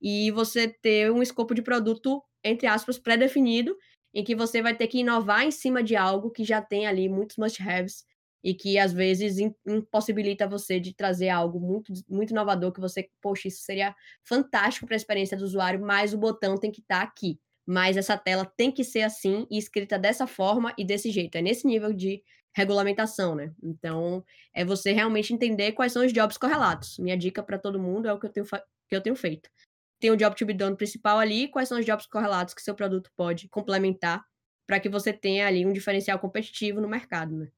e 0.00 0.30
você 0.30 0.66
ter 0.66 1.12
um 1.12 1.22
escopo 1.22 1.54
de 1.54 1.60
produto, 1.60 2.22
entre 2.42 2.66
aspas, 2.66 2.98
pré-definido, 2.98 3.76
em 4.14 4.24
que 4.24 4.34
você 4.34 4.62
vai 4.62 4.74
ter 4.74 4.86
que 4.86 5.00
inovar 5.00 5.44
em 5.44 5.50
cima 5.50 5.82
de 5.82 5.94
algo 5.94 6.30
que 6.30 6.42
já 6.42 6.62
tem 6.62 6.86
ali 6.86 7.06
muitos 7.06 7.36
must-haves 7.36 8.06
e 8.44 8.54
que 8.54 8.78
às 8.78 8.92
vezes 8.92 9.38
impossibilita 9.66 10.46
você 10.46 10.78
de 10.78 10.94
trazer 10.94 11.30
algo 11.30 11.58
muito, 11.58 11.92
muito 12.08 12.30
inovador 12.30 12.70
que 12.70 12.80
você, 12.80 13.08
poxa, 13.20 13.48
isso 13.48 13.62
seria 13.62 13.96
fantástico 14.22 14.86
para 14.86 14.94
a 14.94 14.98
experiência 14.98 15.36
do 15.36 15.44
usuário, 15.44 15.80
mas 15.80 16.12
o 16.12 16.18
botão 16.18 16.56
tem 16.56 16.70
que 16.70 16.80
estar 16.80 17.00
tá 17.00 17.02
aqui 17.02 17.40
mas 17.66 17.96
essa 17.96 18.16
tela 18.16 18.44
tem 18.44 18.70
que 18.70 18.84
ser 18.84 19.02
assim 19.02 19.46
e 19.50 19.58
escrita 19.58 19.98
dessa 19.98 20.26
forma 20.26 20.74
e 20.76 20.84
desse 20.84 21.10
jeito. 21.10 21.36
É 21.36 21.42
nesse 21.42 21.66
nível 21.66 21.92
de 21.92 22.22
regulamentação, 22.54 23.34
né? 23.34 23.52
Então, 23.62 24.24
é 24.52 24.64
você 24.64 24.92
realmente 24.92 25.32
entender 25.32 25.72
quais 25.72 25.92
são 25.92 26.04
os 26.04 26.12
jobs 26.12 26.36
correlatos. 26.36 26.98
Minha 26.98 27.16
dica 27.16 27.42
para 27.42 27.58
todo 27.58 27.80
mundo 27.80 28.06
é 28.06 28.12
o 28.12 28.18
que 28.18 28.26
eu 28.26 28.30
tenho, 28.30 28.46
que 28.46 28.94
eu 28.96 29.00
tenho 29.00 29.16
feito. 29.16 29.50
Tem 29.98 30.10
o 30.10 30.16
job 30.16 30.36
to 30.36 30.46
be 30.46 30.54
done 30.54 30.76
principal 30.76 31.18
ali, 31.18 31.48
quais 31.48 31.68
são 31.68 31.78
os 31.78 31.86
jobs 31.86 32.06
correlatos 32.06 32.54
que 32.54 32.62
seu 32.62 32.74
produto 32.74 33.10
pode 33.16 33.48
complementar 33.48 34.24
para 34.66 34.78
que 34.78 34.88
você 34.88 35.12
tenha 35.12 35.46
ali 35.46 35.66
um 35.66 35.72
diferencial 35.72 36.18
competitivo 36.18 36.80
no 36.80 36.88
mercado, 36.88 37.36
né? 37.36 37.48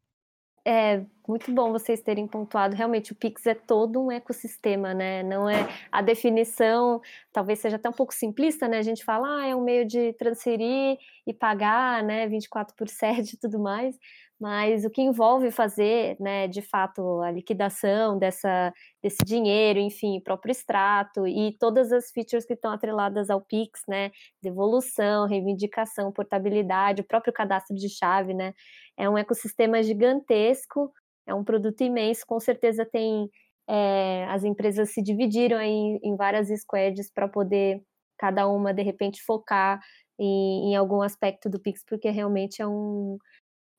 É 0.68 1.00
muito 1.28 1.52
bom 1.52 1.70
vocês 1.70 2.00
terem 2.02 2.26
pontuado. 2.26 2.74
Realmente, 2.74 3.12
o 3.12 3.14
Pix 3.14 3.46
é 3.46 3.54
todo 3.54 4.02
um 4.02 4.10
ecossistema, 4.10 4.92
né? 4.92 5.22
Não 5.22 5.48
é 5.48 5.68
a 5.92 6.02
definição, 6.02 7.00
talvez 7.32 7.60
seja 7.60 7.76
até 7.76 7.88
um 7.88 7.92
pouco 7.92 8.12
simplista, 8.12 8.66
né? 8.66 8.78
A 8.78 8.82
gente 8.82 9.04
fala, 9.04 9.42
ah, 9.42 9.46
é 9.46 9.54
um 9.54 9.62
meio 9.62 9.86
de 9.86 10.12
transferir 10.14 10.98
e 11.24 11.32
pagar, 11.32 12.02
né? 12.02 12.26
24 12.26 12.74
por 12.74 12.88
7 12.88 13.34
e 13.34 13.36
tudo 13.38 13.60
mais 13.60 13.96
mas 14.38 14.84
o 14.84 14.90
que 14.90 15.00
envolve 15.00 15.50
fazer, 15.50 16.16
né, 16.20 16.46
de 16.46 16.60
fato, 16.60 17.22
a 17.22 17.30
liquidação 17.30 18.18
dessa, 18.18 18.72
desse 19.02 19.24
dinheiro, 19.24 19.78
enfim, 19.78 20.20
próprio 20.20 20.52
extrato 20.52 21.26
e 21.26 21.56
todas 21.58 21.90
as 21.90 22.10
features 22.10 22.44
que 22.44 22.52
estão 22.52 22.70
atreladas 22.70 23.30
ao 23.30 23.40
Pix, 23.40 23.82
né, 23.88 24.10
devolução, 24.42 25.26
reivindicação, 25.26 26.12
portabilidade, 26.12 27.00
o 27.00 27.06
próprio 27.06 27.32
cadastro 27.32 27.74
de 27.74 27.88
chave, 27.88 28.34
né, 28.34 28.52
é 28.96 29.08
um 29.08 29.16
ecossistema 29.16 29.82
gigantesco, 29.82 30.92
é 31.26 31.34
um 31.34 31.42
produto 31.44 31.80
imenso, 31.82 32.26
com 32.26 32.38
certeza 32.38 32.84
tem, 32.84 33.30
é, 33.66 34.26
as 34.28 34.44
empresas 34.44 34.90
se 34.90 35.02
dividiram 35.02 35.60
em, 35.60 35.98
em 36.02 36.14
várias 36.14 36.48
squads 36.60 37.10
para 37.10 37.26
poder 37.26 37.82
cada 38.18 38.48
uma, 38.48 38.72
de 38.72 38.82
repente, 38.82 39.22
focar 39.22 39.80
em, 40.18 40.72
em 40.72 40.76
algum 40.76 41.02
aspecto 41.02 41.48
do 41.48 41.60
Pix, 41.60 41.82
porque 41.86 42.10
realmente 42.10 42.62
é 42.62 42.66
um 42.66 43.18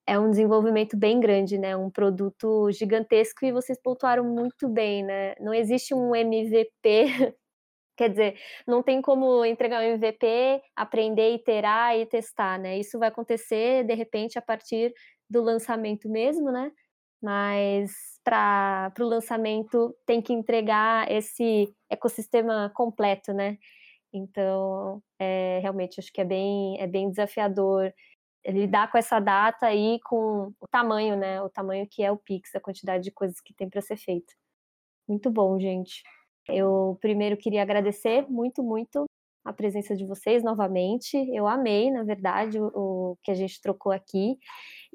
é 0.07 0.17
um 0.17 0.29
desenvolvimento 0.29 0.95
bem 0.97 1.19
grande, 1.19 1.57
né? 1.57 1.75
Um 1.75 1.89
produto 1.91 2.71
gigantesco 2.71 3.45
e 3.45 3.51
vocês 3.51 3.77
pontuaram 3.81 4.23
muito 4.23 4.69
bem, 4.69 5.03
né? 5.03 5.35
Não 5.39 5.53
existe 5.53 5.93
um 5.93 6.15
MVP, 6.15 6.71
quer 7.97 8.09
dizer, 8.09 8.39
não 8.65 8.81
tem 8.81 9.01
como 9.01 9.43
entregar 9.45 9.81
um 9.81 9.83
MVP, 9.95 10.61
aprender, 10.75 11.35
iterar 11.35 11.97
e 11.97 12.05
testar, 12.05 12.57
né? 12.57 12.79
Isso 12.79 12.97
vai 12.97 13.09
acontecer 13.09 13.83
de 13.85 13.93
repente 13.95 14.39
a 14.39 14.41
partir 14.41 14.93
do 15.29 15.41
lançamento 15.41 16.09
mesmo, 16.09 16.51
né? 16.51 16.71
Mas 17.21 17.91
para 18.23 18.93
o 18.99 19.03
lançamento 19.03 19.95
tem 20.05 20.21
que 20.21 20.33
entregar 20.33 21.11
esse 21.11 21.73
ecossistema 21.89 22.71
completo, 22.75 23.33
né? 23.33 23.57
Então, 24.13 25.01
é, 25.19 25.59
realmente 25.61 25.99
acho 25.99 26.11
que 26.13 26.21
é 26.21 26.25
bem, 26.25 26.79
é 26.79 26.87
bem 26.87 27.09
desafiador 27.09 27.93
lidar 28.47 28.91
com 28.91 28.97
essa 28.97 29.19
data 29.19 29.73
e 29.73 29.99
com 30.01 30.53
o 30.59 30.67
tamanho, 30.69 31.17
né? 31.17 31.41
O 31.41 31.49
tamanho 31.49 31.87
que 31.89 32.03
é 32.03 32.11
o 32.11 32.17
Pix, 32.17 32.55
a 32.55 32.59
quantidade 32.59 33.03
de 33.03 33.11
coisas 33.11 33.39
que 33.41 33.53
tem 33.53 33.69
para 33.69 33.81
ser 33.81 33.97
feito. 33.97 34.33
Muito 35.07 35.29
bom, 35.29 35.59
gente. 35.59 36.03
Eu 36.47 36.97
primeiro 37.01 37.37
queria 37.37 37.61
agradecer 37.61 38.25
muito, 38.29 38.63
muito 38.63 39.05
a 39.43 39.53
presença 39.53 39.95
de 39.95 40.05
vocês 40.05 40.43
novamente. 40.43 41.17
Eu 41.33 41.47
amei, 41.47 41.89
na 41.89 42.03
verdade, 42.03 42.59
o, 42.59 42.67
o 42.73 43.17
que 43.23 43.31
a 43.31 43.33
gente 43.33 43.61
trocou 43.61 43.91
aqui. 43.91 44.37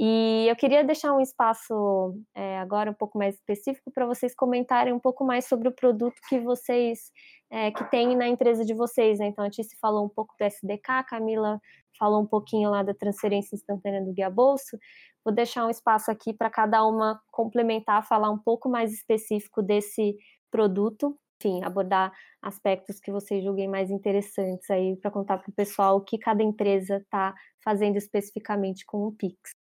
E 0.04 0.48
eu 0.48 0.56
queria 0.56 0.82
deixar 0.82 1.14
um 1.14 1.20
espaço 1.20 2.18
é, 2.34 2.58
agora 2.58 2.90
um 2.90 2.94
pouco 2.94 3.16
mais 3.16 3.36
específico 3.36 3.88
para 3.92 4.04
vocês 4.04 4.34
comentarem 4.34 4.92
um 4.92 4.98
pouco 4.98 5.24
mais 5.24 5.46
sobre 5.46 5.68
o 5.68 5.72
produto 5.72 6.16
que 6.28 6.40
vocês 6.40 7.12
é, 7.48 7.70
que 7.70 7.88
tem 7.88 8.16
na 8.16 8.26
empresa 8.26 8.64
de 8.64 8.74
vocês. 8.74 9.20
Né? 9.20 9.26
Então, 9.26 9.44
a 9.44 9.48
Tice 9.48 9.78
falou 9.80 10.04
um 10.04 10.08
pouco 10.08 10.34
do 10.36 10.44
SDK, 10.44 10.88
a 10.88 11.04
Camila 11.04 11.60
falou 11.96 12.20
um 12.20 12.26
pouquinho 12.26 12.68
lá 12.68 12.82
da 12.82 12.92
transferência 12.92 13.54
instantânea 13.54 14.04
do 14.04 14.12
Guia 14.12 14.28
Bolso. 14.28 14.76
Vou 15.24 15.32
deixar 15.32 15.64
um 15.66 15.70
espaço 15.70 16.10
aqui 16.10 16.34
para 16.34 16.50
cada 16.50 16.84
uma 16.84 17.20
complementar, 17.30 18.04
falar 18.04 18.30
um 18.30 18.38
pouco 18.38 18.68
mais 18.68 18.92
específico 18.92 19.62
desse 19.62 20.16
produto, 20.50 21.16
enfim, 21.40 21.62
abordar 21.62 22.12
aspectos 22.42 22.98
que 22.98 23.12
vocês 23.12 23.44
julguem 23.44 23.68
mais 23.68 23.88
interessantes 23.88 24.68
aí 24.68 24.96
para 24.96 25.12
contar 25.12 25.38
para 25.38 25.48
o 25.48 25.54
pessoal 25.54 25.98
o 25.98 26.00
que 26.00 26.18
cada 26.18 26.42
empresa 26.42 26.96
está 26.96 27.32
fazendo 27.62 27.96
especificamente 27.96 28.84
com 28.84 29.06
o 29.06 29.12
Pix. 29.12 29.61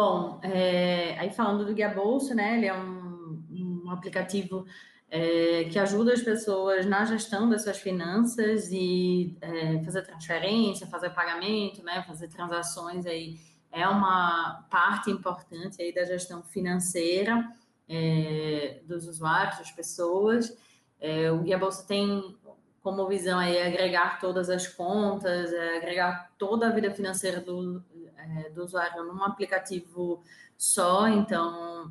Bom, 0.00 0.38
é, 0.44 1.18
aí 1.18 1.28
falando 1.28 1.64
do 1.64 1.74
Guia 1.74 1.88
Bolso, 1.88 2.32
né? 2.32 2.56
Ele 2.56 2.66
é 2.66 2.72
um, 2.72 3.42
um 3.50 3.90
aplicativo 3.90 4.64
é, 5.10 5.64
que 5.64 5.76
ajuda 5.76 6.12
as 6.12 6.22
pessoas 6.22 6.86
na 6.86 7.04
gestão 7.04 7.50
das 7.50 7.64
suas 7.64 7.78
finanças 7.78 8.70
e 8.70 9.36
é, 9.40 9.82
fazer 9.82 10.02
transferência, 10.02 10.86
fazer 10.86 11.10
pagamento, 11.10 11.82
né, 11.82 12.04
fazer 12.06 12.28
transações 12.28 13.06
aí 13.06 13.40
é 13.72 13.88
uma 13.88 14.68
parte 14.70 15.10
importante 15.10 15.82
aí 15.82 15.92
da 15.92 16.04
gestão 16.04 16.44
financeira 16.44 17.52
é, 17.88 18.80
dos 18.84 19.08
usuários, 19.08 19.58
das 19.58 19.72
pessoas. 19.72 20.56
É, 21.00 21.28
o 21.32 21.40
Guia 21.40 21.58
Bolsa 21.58 21.84
tem 21.84 22.36
como 22.84 23.08
visão 23.08 23.40
aí 23.40 23.60
agregar 23.60 24.20
todas 24.20 24.48
as 24.48 24.68
contas, 24.68 25.52
é, 25.52 25.76
agregar 25.76 26.30
toda 26.38 26.68
a 26.68 26.70
vida 26.70 26.88
financeira 26.92 27.40
do, 27.40 27.82
é, 28.18 28.50
do 28.50 28.64
usuário 28.64 29.04
num 29.04 29.22
aplicativo 29.22 30.22
só. 30.56 31.08
Então, 31.08 31.90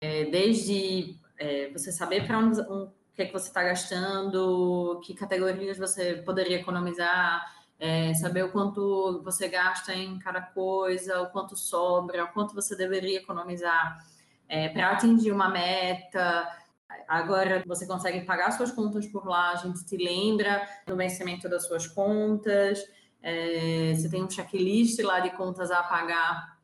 é, 0.00 0.26
desde 0.26 1.16
é, 1.38 1.70
você 1.70 1.90
saber 1.90 2.26
para 2.26 2.38
onde 2.38 2.60
um, 2.60 2.84
o 2.84 3.14
que, 3.14 3.22
é 3.22 3.26
que 3.26 3.32
você 3.32 3.48
está 3.48 3.62
gastando, 3.62 5.00
que 5.04 5.14
categorias 5.14 5.76
você 5.76 6.16
poderia 6.16 6.56
economizar, 6.56 7.44
é, 7.78 8.14
saber 8.14 8.44
o 8.44 8.52
quanto 8.52 9.20
você 9.22 9.48
gasta 9.48 9.92
em 9.94 10.18
cada 10.18 10.40
coisa, 10.40 11.20
o 11.20 11.30
quanto 11.30 11.56
sobra, 11.56 12.24
o 12.24 12.28
quanto 12.28 12.54
você 12.54 12.76
deveria 12.76 13.18
economizar 13.18 13.98
é, 14.48 14.68
para 14.68 14.92
atingir 14.92 15.32
uma 15.32 15.50
meta. 15.50 16.48
Agora 17.08 17.62
você 17.66 17.86
consegue 17.86 18.20
pagar 18.22 18.52
suas 18.52 18.70
contas 18.70 19.06
por 19.06 19.26
lá, 19.26 19.50
a 19.50 19.56
gente 19.56 19.84
te 19.84 19.96
lembra 19.96 20.66
do 20.86 20.96
vencimento 20.96 21.48
das 21.48 21.66
suas 21.66 21.86
contas, 21.86 22.82
é, 23.22 23.94
você 23.94 24.08
tem 24.08 24.22
um 24.22 24.30
checklist 24.30 24.98
lá 25.00 25.20
de 25.20 25.30
contas 25.30 25.70
a 25.70 25.82
pagar 25.82 26.58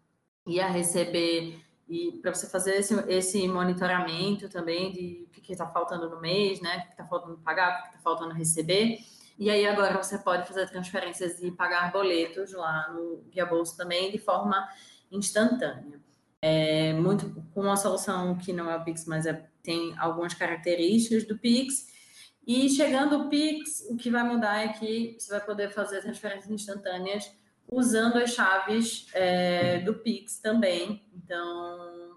e 0.46 0.60
a 0.60 0.68
receber 0.68 1.60
e 1.88 2.12
para 2.20 2.34
você 2.34 2.46
fazer 2.46 2.76
esse, 2.76 2.94
esse, 3.08 3.48
monitoramento 3.48 4.48
também 4.48 4.92
de 4.92 5.26
o 5.26 5.30
que 5.30 5.52
está 5.52 5.66
faltando 5.66 6.10
no 6.10 6.20
mês, 6.20 6.60
né? 6.60 6.78
O 6.78 6.82
que 6.82 6.90
está 6.90 7.06
faltando 7.06 7.38
pagar, 7.38 7.78
o 7.78 7.82
que 7.82 7.88
está 7.88 7.98
faltando 8.00 8.34
receber. 8.34 8.98
E 9.38 9.48
aí 9.48 9.66
agora 9.66 10.02
você 10.02 10.18
pode 10.18 10.46
fazer 10.46 10.68
transferências 10.68 11.42
e 11.42 11.50
pagar 11.50 11.90
boletos 11.90 12.52
lá 12.52 12.90
no 12.92 13.24
Guia 13.30 13.46
Bolsa 13.46 13.76
também 13.76 14.10
de 14.10 14.18
forma 14.18 14.68
instantânea. 15.10 15.98
É 16.42 16.92
muito 16.92 17.42
com 17.54 17.62
uma 17.62 17.76
solução 17.76 18.36
que 18.36 18.52
não 18.52 18.70
é 18.70 18.76
o 18.76 18.84
Pix, 18.84 19.06
mas 19.06 19.24
é, 19.24 19.48
tem 19.62 19.96
algumas 19.98 20.34
características 20.34 21.24
do 21.24 21.38
Pix. 21.38 21.86
E 22.48 22.70
chegando 22.70 23.18
o 23.18 23.28
Pix, 23.28 23.86
o 23.90 23.96
que 23.98 24.08
vai 24.08 24.22
mudar 24.22 24.64
é 24.64 24.68
que 24.68 25.14
você 25.18 25.30
vai 25.32 25.44
poder 25.44 25.70
fazer 25.70 26.00
transferências 26.00 26.50
instantâneas 26.50 27.30
usando 27.70 28.16
as 28.16 28.30
chaves 28.30 29.06
é, 29.12 29.80
do 29.80 29.92
Pix 29.92 30.38
também. 30.38 31.06
Então, 31.12 32.16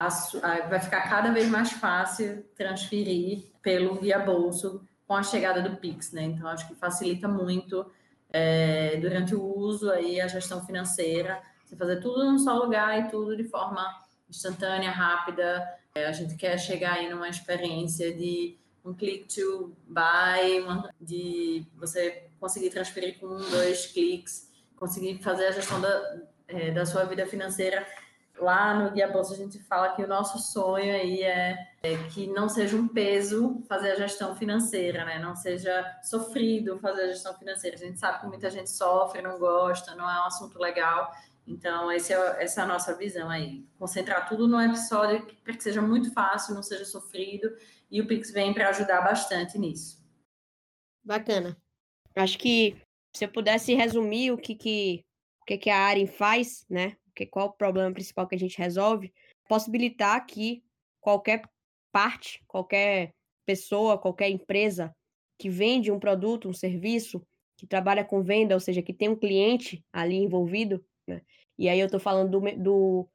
a, 0.00 0.06
a, 0.06 0.68
vai 0.68 0.80
ficar 0.80 1.02
cada 1.02 1.30
vez 1.30 1.50
mais 1.50 1.70
fácil 1.70 2.42
transferir 2.56 3.44
pelo 3.60 3.96
Via 3.96 4.18
Bolso 4.18 4.88
com 5.06 5.14
a 5.14 5.22
chegada 5.22 5.60
do 5.60 5.76
Pix, 5.76 6.12
né? 6.12 6.22
Então, 6.22 6.48
acho 6.48 6.66
que 6.66 6.74
facilita 6.74 7.28
muito 7.28 7.84
é, 8.32 8.96
durante 8.96 9.34
o 9.34 9.44
uso 9.44 9.90
aí 9.90 10.18
a 10.18 10.28
gestão 10.28 10.64
financeira, 10.64 11.42
você 11.62 11.76
fazer 11.76 12.00
tudo 12.00 12.24
num 12.24 12.38
só 12.38 12.54
lugar 12.54 12.98
e 12.98 13.10
tudo 13.10 13.36
de 13.36 13.44
forma 13.44 13.86
instantânea, 14.30 14.90
rápida. 14.90 15.62
É, 15.94 16.06
a 16.06 16.12
gente 16.12 16.36
quer 16.36 16.56
chegar 16.56 16.94
aí 16.94 17.10
numa 17.10 17.28
experiência 17.28 18.16
de 18.16 18.61
um 18.84 18.94
click 18.94 19.32
to 19.34 19.72
buy, 19.86 20.60
uma, 20.60 20.90
de 21.00 21.64
você 21.76 22.26
conseguir 22.40 22.70
transferir 22.70 23.18
com 23.18 23.26
um, 23.26 23.50
dois 23.50 23.86
cliques 23.86 24.52
conseguir 24.82 25.16
fazer 25.22 25.46
a 25.46 25.52
gestão 25.52 25.80
da, 25.80 26.22
é, 26.48 26.72
da 26.72 26.84
sua 26.84 27.04
vida 27.04 27.24
financeira. 27.24 27.86
Lá 28.36 28.74
no 28.74 28.90
Guia 28.90 29.06
Bolsa 29.06 29.34
a 29.34 29.36
gente 29.36 29.60
fala 29.60 29.94
que 29.94 30.02
o 30.02 30.08
nosso 30.08 30.40
sonho 30.40 30.92
aí 30.92 31.22
é, 31.22 31.56
é, 31.84 31.96
que 32.08 32.26
não 32.26 32.48
seja 32.48 32.76
um 32.76 32.88
peso 32.88 33.62
fazer 33.68 33.92
a 33.92 33.94
gestão 33.94 34.34
financeira, 34.34 35.04
né? 35.04 35.20
Não 35.20 35.36
seja 35.36 36.00
sofrido 36.02 36.80
fazer 36.80 37.02
a 37.02 37.08
gestão 37.08 37.32
financeira. 37.34 37.76
A 37.76 37.78
gente 37.78 38.00
sabe 38.00 38.22
que 38.22 38.26
muita 38.26 38.50
gente 38.50 38.70
sofre, 38.70 39.22
não 39.22 39.38
gosta, 39.38 39.94
não 39.94 40.10
é 40.10 40.20
um 40.20 40.24
assunto 40.24 40.58
legal. 40.58 41.12
Então, 41.46 41.88
é, 41.88 41.96
essa 41.96 42.60
é 42.60 42.64
a 42.64 42.66
nossa 42.66 42.96
visão 42.96 43.30
aí. 43.30 43.64
Concentrar 43.78 44.28
tudo 44.28 44.48
no 44.48 44.60
episódio 44.60 45.24
para 45.44 45.54
que 45.54 45.62
seja 45.62 45.80
muito 45.80 46.12
fácil, 46.12 46.56
não 46.56 46.62
seja 46.62 46.84
sofrido. 46.84 47.54
E 47.92 48.00
o 48.00 48.06
Pix 48.06 48.30
vem 48.30 48.54
para 48.54 48.70
ajudar 48.70 49.02
bastante 49.02 49.58
nisso. 49.58 50.02
Bacana. 51.04 51.54
Acho 52.16 52.38
que 52.38 52.74
se 53.14 53.26
eu 53.26 53.28
pudesse 53.28 53.74
resumir 53.74 54.32
o 54.32 54.38
que, 54.38 54.54
que, 54.54 55.04
o 55.42 55.44
que, 55.44 55.58
que 55.58 55.68
a 55.68 55.78
Aren 55.78 56.06
faz, 56.06 56.64
né? 56.70 56.96
Que, 57.14 57.26
qual 57.26 57.48
o 57.48 57.52
problema 57.52 57.92
principal 57.92 58.26
que 58.26 58.34
a 58.34 58.38
gente 58.38 58.56
resolve, 58.56 59.12
possibilitar 59.46 60.24
que 60.24 60.64
qualquer 61.02 61.42
parte, 61.92 62.42
qualquer 62.46 63.12
pessoa, 63.44 63.98
qualquer 63.98 64.30
empresa 64.30 64.96
que 65.38 65.50
vende 65.50 65.92
um 65.92 65.98
produto, 65.98 66.48
um 66.48 66.54
serviço, 66.54 67.22
que 67.58 67.66
trabalha 67.66 68.02
com 68.02 68.22
venda, 68.22 68.54
ou 68.54 68.60
seja, 68.60 68.80
que 68.80 68.94
tem 68.94 69.10
um 69.10 69.16
cliente 69.16 69.84
ali 69.92 70.16
envolvido, 70.16 70.82
né? 71.06 71.20
E 71.58 71.68
aí 71.68 71.78
eu 71.78 71.86
estou 71.86 72.00
falando 72.00 72.40
do, 72.40 72.56
do, 72.56 73.08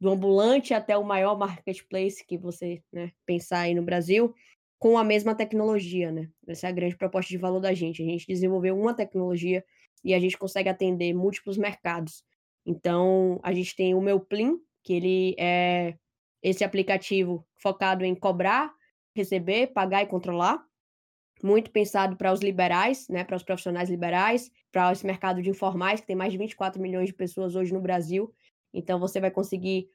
do, 0.00 0.10
ambulante 0.10 0.72
até 0.72 0.96
o 0.96 1.04
maior 1.04 1.36
marketplace 1.38 2.24
que 2.26 2.38
você 2.38 2.82
né, 2.92 3.12
pensar 3.26 3.60
aí 3.60 3.74
no 3.74 3.82
Brasil, 3.82 4.34
com 4.78 4.96
a 4.96 5.04
mesma 5.04 5.34
tecnologia, 5.34 6.10
né? 6.10 6.30
Essa 6.48 6.66
é 6.66 6.70
a 6.70 6.72
grande 6.72 6.96
proposta 6.96 7.28
de 7.28 7.36
valor 7.36 7.60
da 7.60 7.74
gente. 7.74 8.02
A 8.02 8.06
gente 8.06 8.26
desenvolveu 8.26 8.78
uma 8.78 8.94
tecnologia 8.94 9.62
e 10.02 10.14
a 10.14 10.18
gente 10.18 10.38
consegue 10.38 10.70
atender 10.70 11.12
múltiplos 11.12 11.58
mercados. 11.58 12.24
Então, 12.64 13.38
a 13.42 13.52
gente 13.52 13.76
tem 13.76 13.94
o 13.94 14.00
meu 14.00 14.18
Plim, 14.18 14.58
que 14.82 14.94
ele 14.94 15.36
é 15.38 15.96
esse 16.42 16.64
aplicativo 16.64 17.46
focado 17.58 18.04
em 18.04 18.14
cobrar, 18.14 18.72
receber, 19.14 19.68
pagar 19.68 20.02
e 20.02 20.06
controlar. 20.06 20.64
Muito 21.42 21.70
pensado 21.70 22.16
para 22.16 22.32
os 22.32 22.40
liberais, 22.40 23.08
né, 23.08 23.24
para 23.24 23.36
os 23.36 23.42
profissionais 23.42 23.88
liberais, 23.88 24.50
para 24.70 24.92
esse 24.92 25.06
mercado 25.06 25.42
de 25.42 25.50
informais, 25.50 26.00
que 26.00 26.06
tem 26.06 26.16
mais 26.16 26.32
de 26.32 26.38
24 26.38 26.80
milhões 26.80 27.06
de 27.06 27.14
pessoas 27.14 27.54
hoje 27.54 27.72
no 27.72 27.80
Brasil. 27.80 28.32
Então, 28.72 28.98
você 28.98 29.20
vai 29.20 29.30
conseguir 29.30 29.88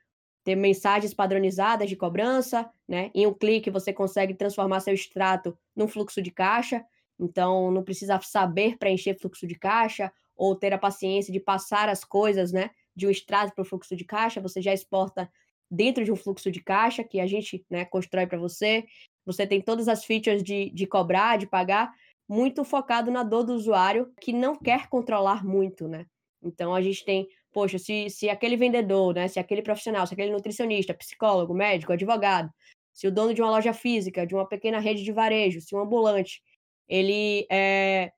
ter 0.46 0.56
mensagens 0.56 1.14
padronizadas 1.14 1.90
de 1.90 1.96
cobrança, 1.96 2.70
né? 2.88 3.10
Em 3.16 3.26
um 3.26 3.34
clique 3.34 3.72
você 3.72 3.92
consegue 3.92 4.36
transformar 4.36 4.80
seu 4.80 4.94
extrato 4.94 5.58
num 5.76 5.88
fluxo 5.88 6.22
de 6.22 6.30
caixa, 6.30 6.86
então 7.20 7.72
não 7.72 7.84
precisa 7.84 8.20
saber 8.22 8.78
preencher 8.78 9.18
fluxo 9.20 9.48
de 9.48 9.56
caixa 9.56 10.14
ou 10.36 10.56
ter 10.56 10.72
a 10.72 10.78
paciência 10.78 11.34
de 11.34 11.40
passar 11.40 11.90
as 11.90 12.04
coisas, 12.04 12.52
né, 12.52 12.70
de 12.96 13.08
um 13.08 13.10
extrato 13.10 13.54
para 13.56 13.64
o 13.64 13.66
fluxo 13.66 13.96
de 13.96 14.06
caixa, 14.06 14.40
você 14.40 14.62
já 14.62 14.74
exporta 14.74 15.30
dentro 15.72 16.04
de 16.06 16.12
um 16.12 16.16
fluxo 16.16 16.52
de 16.52 16.62
caixa 16.62 17.04
que 17.04 17.20
a 17.20 17.26
gente, 17.26 17.66
né, 17.70 17.84
constrói 17.86 18.28
para 18.28 18.38
você. 18.38 18.86
Você 19.26 19.48
tem 19.48 19.60
todas 19.60 19.88
as 19.88 20.06
features 20.06 20.44
de, 20.44 20.70
de 20.70 20.86
cobrar, 20.86 21.38
de 21.38 21.48
pagar, 21.48 21.92
muito 22.28 22.64
focado 22.64 23.10
na 23.10 23.24
dor 23.24 23.44
do 23.44 23.54
usuário 23.54 24.14
que 24.22 24.32
não 24.32 24.56
quer 24.56 24.88
controlar 24.88 25.44
muito, 25.44 25.88
né? 25.88 26.06
Então 26.44 26.76
a 26.76 26.82
gente 26.82 27.04
tem 27.04 27.28
poxa, 27.56 27.80
se, 27.80 28.10
se 28.10 28.30
aquele 28.30 28.58
vendedor, 28.58 29.16
né, 29.16 29.30
se 29.30 29.40
aquele 29.40 29.62
profissional, 29.62 30.06
se 30.06 30.14
aquele 30.14 30.34
nutricionista, 30.34 30.94
psicólogo, 30.94 31.54
médico, 31.54 31.94
advogado, 31.94 32.52
se 32.92 33.08
o 33.08 33.12
dono 33.12 33.34
de 33.34 33.42
uma 33.42 33.50
loja 33.50 33.72
física, 33.72 34.28
de 34.28 34.36
uma 34.36 34.46
pequena 34.46 34.78
rede 34.78 35.06
de 35.06 35.12
varejo, 35.14 35.62
se 35.62 35.74
um 35.74 35.80
ambulante, 35.80 36.42
ele 36.86 37.48
é, 37.50 38.12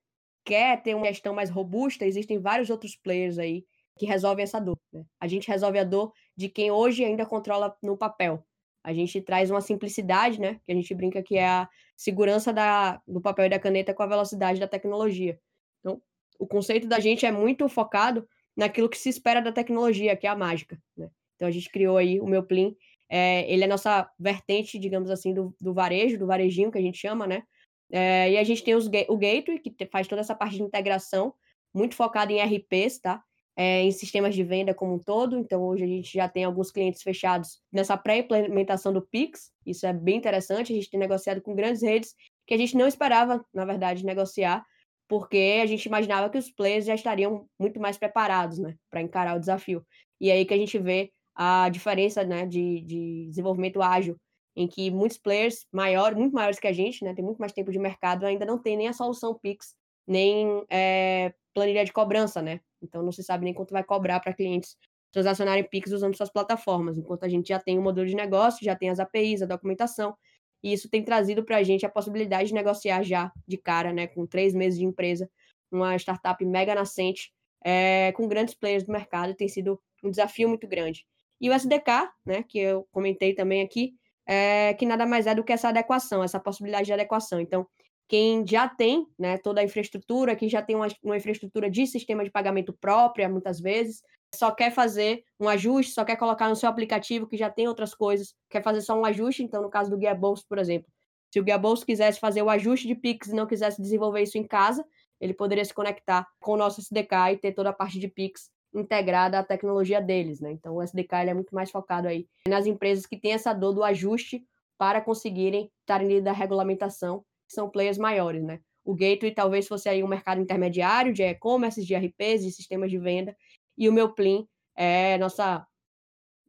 quer 0.44 0.82
ter 0.82 0.96
uma 0.96 1.06
gestão 1.06 1.32
mais 1.32 1.50
robusta, 1.50 2.04
existem 2.04 2.40
vários 2.40 2.68
outros 2.68 2.96
players 2.96 3.38
aí 3.38 3.64
que 3.96 4.06
resolvem 4.06 4.42
essa 4.42 4.58
dor. 4.58 4.76
Né? 4.92 5.04
A 5.20 5.28
gente 5.28 5.46
resolve 5.46 5.78
a 5.78 5.84
dor 5.84 6.12
de 6.36 6.48
quem 6.48 6.72
hoje 6.72 7.04
ainda 7.04 7.24
controla 7.24 7.76
no 7.80 7.96
papel. 7.96 8.44
A 8.82 8.92
gente 8.92 9.20
traz 9.20 9.52
uma 9.52 9.60
simplicidade, 9.60 10.40
né? 10.40 10.60
Que 10.64 10.72
a 10.72 10.74
gente 10.74 10.94
brinca 10.94 11.22
que 11.22 11.36
é 11.36 11.46
a 11.46 11.68
segurança 11.96 12.52
da, 12.52 13.00
do 13.06 13.20
papel 13.20 13.46
e 13.46 13.50
da 13.50 13.58
caneta 13.58 13.94
com 13.94 14.02
a 14.02 14.06
velocidade 14.06 14.58
da 14.58 14.68
tecnologia. 14.68 15.38
Então, 15.80 16.00
o 16.38 16.46
conceito 16.46 16.88
da 16.88 16.98
gente 16.98 17.26
é 17.26 17.30
muito 17.32 17.68
focado 17.68 18.26
naquilo 18.58 18.88
que 18.88 18.98
se 18.98 19.08
espera 19.08 19.40
da 19.40 19.52
tecnologia, 19.52 20.16
que 20.16 20.26
é 20.26 20.30
a 20.30 20.34
mágica. 20.34 20.76
Né? 20.96 21.08
Então 21.36 21.46
a 21.46 21.50
gente 21.50 21.70
criou 21.70 21.96
aí 21.96 22.20
o 22.20 22.26
meu 22.26 22.42
Plim. 22.42 22.76
É, 23.08 23.50
ele 23.50 23.62
é 23.62 23.66
a 23.66 23.68
nossa 23.68 24.10
vertente, 24.18 24.80
digamos 24.80 25.10
assim, 25.10 25.32
do, 25.32 25.54
do, 25.60 25.72
varejo, 25.72 26.18
do 26.18 26.26
varejinho 26.26 26.70
que 26.70 26.76
a 26.76 26.82
gente 26.82 26.98
chama, 26.98 27.24
né? 27.24 27.44
É, 27.90 28.32
e 28.32 28.36
a 28.36 28.42
gente 28.42 28.62
tem 28.64 28.74
os, 28.74 28.86
o 28.86 29.16
Gateway, 29.16 29.60
que 29.60 29.86
faz 29.86 30.08
toda 30.08 30.20
essa 30.20 30.34
parte 30.34 30.56
de 30.56 30.62
integração, 30.62 31.32
muito 31.72 31.94
focado 31.94 32.32
em 32.32 32.42
RPs, 32.42 32.98
tá? 32.98 33.22
É, 33.56 33.82
em 33.82 33.92
sistemas 33.92 34.34
de 34.34 34.42
venda 34.42 34.74
como 34.74 34.94
um 34.94 34.98
todo. 34.98 35.38
Então, 35.38 35.62
hoje 35.62 35.84
a 35.84 35.86
gente 35.86 36.12
já 36.12 36.28
tem 36.28 36.44
alguns 36.44 36.70
clientes 36.70 37.00
fechados 37.00 37.60
nessa 37.72 37.96
pré-implementação 37.96 38.92
do 38.92 39.00
Pix. 39.00 39.52
Isso 39.64 39.86
é 39.86 39.92
bem 39.92 40.16
interessante. 40.16 40.72
A 40.72 40.76
gente 40.76 40.90
tem 40.90 41.00
negociado 41.00 41.40
com 41.40 41.54
grandes 41.54 41.80
redes 41.80 42.14
que 42.46 42.54
a 42.54 42.58
gente 42.58 42.76
não 42.76 42.88
esperava, 42.88 43.44
na 43.54 43.64
verdade, 43.64 44.04
negociar, 44.04 44.64
porque 45.08 45.60
a 45.62 45.66
gente 45.66 45.86
imaginava 45.86 46.30
que 46.30 46.38
os 46.38 46.50
players 46.50 46.84
já 46.84 46.94
estariam 46.94 47.46
muito 47.58 47.80
mais 47.80 47.96
preparados, 47.96 48.58
né, 48.58 48.76
para 48.90 49.02
encarar 49.02 49.36
o 49.36 49.40
desafio. 49.40 49.84
E 50.20 50.30
aí 50.30 50.44
que 50.44 50.54
a 50.54 50.56
gente 50.58 50.78
vê 50.78 51.10
a 51.34 51.68
diferença, 51.68 52.24
né, 52.24 52.46
de, 52.46 52.82
de 52.82 53.26
desenvolvimento 53.28 53.80
ágil, 53.80 54.16
em 54.56 54.66
que 54.66 54.90
muitos 54.90 55.18
players 55.18 55.66
maiores, 55.72 56.18
muito 56.18 56.34
maiores 56.34 56.58
que 56.58 56.66
a 56.66 56.72
gente, 56.72 57.04
né, 57.04 57.14
tem 57.14 57.24
muito 57.24 57.38
mais 57.38 57.52
tempo 57.52 57.70
de 57.72 57.78
mercado, 57.78 58.26
ainda 58.26 58.44
não 58.44 58.58
tem 58.60 58.76
nem 58.76 58.88
a 58.88 58.92
solução 58.92 59.38
Pix, 59.40 59.74
nem 60.06 60.64
é, 60.70 61.32
planilha 61.54 61.84
de 61.84 61.92
cobrança, 61.92 62.42
né? 62.42 62.60
Então 62.82 63.02
não 63.02 63.12
se 63.12 63.22
sabe 63.22 63.44
nem 63.44 63.54
quanto 63.54 63.72
vai 63.72 63.84
cobrar 63.84 64.20
para 64.20 64.32
clientes 64.32 64.76
transacionarem 65.12 65.64
Pix 65.68 65.92
usando 65.92 66.16
suas 66.16 66.30
plataformas, 66.30 66.98
enquanto 66.98 67.24
a 67.24 67.28
gente 67.28 67.48
já 67.48 67.58
tem 67.58 67.78
o 67.78 67.82
modelo 67.82 68.06
de 68.06 68.14
negócio, 68.14 68.64
já 68.64 68.74
tem 68.76 68.90
as 68.90 68.98
APIs, 69.00 69.42
a 69.42 69.46
documentação, 69.46 70.14
E 70.62 70.72
isso 70.72 70.88
tem 70.88 71.02
trazido 71.02 71.44
para 71.44 71.58
a 71.58 71.62
gente 71.62 71.86
a 71.86 71.88
possibilidade 71.88 72.48
de 72.48 72.54
negociar 72.54 73.02
já 73.02 73.32
de 73.46 73.56
cara, 73.56 73.92
né, 73.92 74.06
com 74.06 74.26
três 74.26 74.54
meses 74.54 74.78
de 74.78 74.84
empresa, 74.84 75.30
uma 75.70 75.96
startup 75.96 76.44
mega 76.44 76.74
nascente, 76.74 77.32
é, 77.64 78.12
com 78.12 78.26
grandes 78.26 78.54
players 78.54 78.84
do 78.84 78.92
mercado, 78.92 79.34
tem 79.34 79.48
sido 79.48 79.80
um 80.02 80.10
desafio 80.10 80.48
muito 80.48 80.66
grande. 80.66 81.06
E 81.40 81.48
o 81.48 81.52
SDK, 81.52 82.10
né, 82.24 82.42
que 82.42 82.58
eu 82.58 82.86
comentei 82.90 83.34
também 83.34 83.62
aqui, 83.62 83.94
é, 84.26 84.74
que 84.74 84.84
nada 84.84 85.06
mais 85.06 85.26
é 85.26 85.34
do 85.34 85.44
que 85.44 85.52
essa 85.52 85.68
adequação, 85.68 86.22
essa 86.22 86.38
possibilidade 86.38 86.86
de 86.86 86.92
adequação. 86.92 87.40
Então, 87.40 87.66
quem 88.08 88.44
já 88.46 88.66
tem 88.66 89.06
né, 89.18 89.36
toda 89.36 89.60
a 89.60 89.64
infraestrutura, 89.64 90.34
quem 90.34 90.48
já 90.48 90.62
tem 90.62 90.74
uma, 90.74 90.88
uma 91.02 91.16
infraestrutura 91.16 91.70
de 91.70 91.86
sistema 91.86 92.24
de 92.24 92.30
pagamento 92.30 92.72
própria, 92.72 93.28
muitas 93.28 93.60
vezes, 93.60 94.02
só 94.34 94.50
quer 94.50 94.72
fazer 94.72 95.22
um 95.38 95.48
ajuste, 95.48 95.92
só 95.92 96.04
quer 96.04 96.16
colocar 96.16 96.48
no 96.48 96.56
seu 96.56 96.68
aplicativo 96.68 97.26
que 97.26 97.36
já 97.36 97.50
tem 97.50 97.68
outras 97.68 97.94
coisas, 97.94 98.34
quer 98.50 98.62
fazer 98.62 98.80
só 98.80 98.98
um 98.98 99.04
ajuste, 99.04 99.42
então 99.42 99.62
no 99.62 99.70
caso 99.70 99.90
do 99.90 99.98
Guia 99.98 100.14
Bolso, 100.14 100.44
por 100.48 100.58
exemplo, 100.58 100.90
se 101.30 101.38
o 101.38 101.44
Guia 101.44 101.58
Bolso 101.58 101.84
quisesse 101.84 102.18
fazer 102.18 102.42
o 102.42 102.48
ajuste 102.48 102.86
de 102.88 102.94
Pix 102.94 103.28
e 103.28 103.34
não 103.34 103.46
quisesse 103.46 103.80
desenvolver 103.80 104.22
isso 104.22 104.38
em 104.38 104.46
casa, 104.46 104.84
ele 105.20 105.34
poderia 105.34 105.64
se 105.64 105.74
conectar 105.74 106.26
com 106.40 106.52
o 106.52 106.56
nosso 106.56 106.80
SDK 106.80 107.32
e 107.32 107.36
ter 107.36 107.52
toda 107.52 107.70
a 107.70 107.72
parte 107.72 107.98
de 107.98 108.08
Pix 108.08 108.50
integrada 108.72 109.38
à 109.38 109.42
tecnologia 109.42 110.00
deles, 110.00 110.40
né? 110.40 110.52
Então 110.52 110.76
o 110.76 110.82
SDK 110.82 111.28
é 111.28 111.34
muito 111.34 111.54
mais 111.54 111.70
focado 111.70 112.08
aí 112.08 112.26
nas 112.46 112.66
empresas 112.66 113.06
que 113.06 113.18
têm 113.18 113.32
essa 113.32 113.52
dor 113.52 113.72
do 113.72 113.82
ajuste 113.82 114.42
para 114.78 115.00
conseguirem 115.00 115.70
estar 115.80 116.02
em 116.02 116.22
da 116.22 116.32
regulamentação, 116.32 117.24
que 117.48 117.54
são 117.54 117.68
players 117.68 117.98
maiores, 117.98 118.44
né? 118.44 118.60
O 118.84 118.94
Gateway 118.94 119.34
talvez 119.34 119.66
fosse 119.66 119.88
aí 119.88 120.02
um 120.04 120.08
mercado 120.08 120.40
intermediário 120.40 121.12
de 121.12 121.22
e-commerce, 121.22 121.84
de 121.84 121.94
RPs, 121.94 122.44
de 122.44 122.52
sistemas 122.52 122.90
de 122.90 122.98
venda, 122.98 123.36
e 123.76 123.88
o 123.88 123.92
meu 123.92 124.14
Plin 124.14 124.46
é 124.76 125.18
nossa 125.18 125.66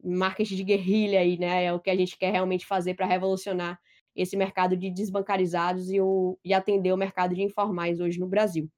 marketing 0.02 0.56
de 0.56 0.64
guerrilha 0.64 1.20
aí, 1.20 1.38
né? 1.38 1.64
É 1.64 1.72
o 1.72 1.80
que 1.80 1.90
a 1.90 1.96
gente 1.96 2.16
quer 2.16 2.32
realmente 2.32 2.64
fazer 2.64 2.94
para 2.94 3.06
revolucionar 3.06 3.78
esse 4.14 4.36
mercado 4.36 4.76
de 4.76 4.90
desbancarizados 4.90 5.90
e, 5.90 6.00
o, 6.00 6.38
e 6.44 6.52
atender 6.52 6.92
o 6.92 6.96
mercado 6.96 7.34
de 7.34 7.42
informais 7.42 8.00
hoje 8.00 8.18
no 8.18 8.26
Brasil. 8.26 8.68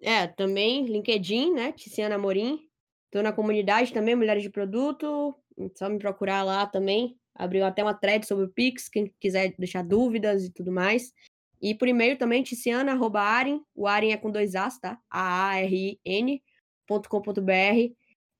É, 0.00 0.26
também 0.26 0.86
LinkedIn, 0.86 1.52
né, 1.52 1.70
Tiziana 1.72 2.18
Morim, 2.18 2.68
Estou 3.12 3.22
na 3.22 3.30
comunidade 3.30 3.92
também, 3.92 4.16
Mulheres 4.16 4.42
de 4.42 4.48
Produto. 4.48 5.34
Só 5.76 5.90
me 5.90 5.98
procurar 5.98 6.42
lá 6.42 6.66
também. 6.66 7.14
Abriu 7.34 7.62
até 7.62 7.82
uma 7.82 7.92
thread 7.92 8.26
sobre 8.26 8.46
o 8.46 8.48
Pix, 8.48 8.88
quem 8.88 9.12
quiser 9.20 9.54
deixar 9.58 9.84
dúvidas 9.84 10.46
e 10.46 10.50
tudo 10.50 10.72
mais. 10.72 11.12
E 11.60 11.74
por 11.74 11.88
e-mail 11.88 12.16
também, 12.16 12.42
ticiana.arin. 12.42 13.62
O 13.74 13.86
Arin 13.86 14.12
é 14.12 14.16
com 14.16 14.30
dois 14.30 14.54
As, 14.54 14.78
tá? 14.78 14.98
A-A-R-I-N.com.br. 15.10 16.40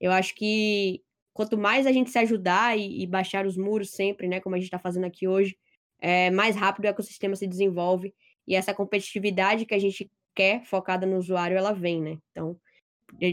Eu 0.01 0.11
acho 0.11 0.35
que 0.35 1.05
quanto 1.33 1.57
mais 1.57 1.87
a 1.87 1.93
gente 1.93 2.11
se 2.11 2.19
ajudar 2.19 2.79
e, 2.79 3.03
e 3.03 3.07
baixar 3.07 3.47
os 3.47 3.57
muros 3.57 3.91
sempre, 3.91 4.29
né? 4.29 4.41
Como 4.41 4.55
a 4.55 4.59
gente 4.59 4.67
está 4.67 4.79
fazendo 4.79 5.05
aqui 5.05 5.27
hoje, 5.27 5.57
é, 6.01 6.31
mais 6.31 6.57
rápido 6.57 6.85
o 6.85 6.89
ecossistema 6.89 7.37
se 7.37 7.47
desenvolve. 7.47 8.15
E 8.47 8.55
essa 8.55 8.75
competitividade 8.75 9.65
que 9.65 9.75
a 9.75 9.79
gente 9.79 10.11
quer, 10.35 10.65
focada 10.65 11.07
no 11.07 11.17
usuário, 11.17 11.57
ela 11.57 11.73
vem, 11.73 12.01
né? 12.01 12.19
Então, 12.31 12.57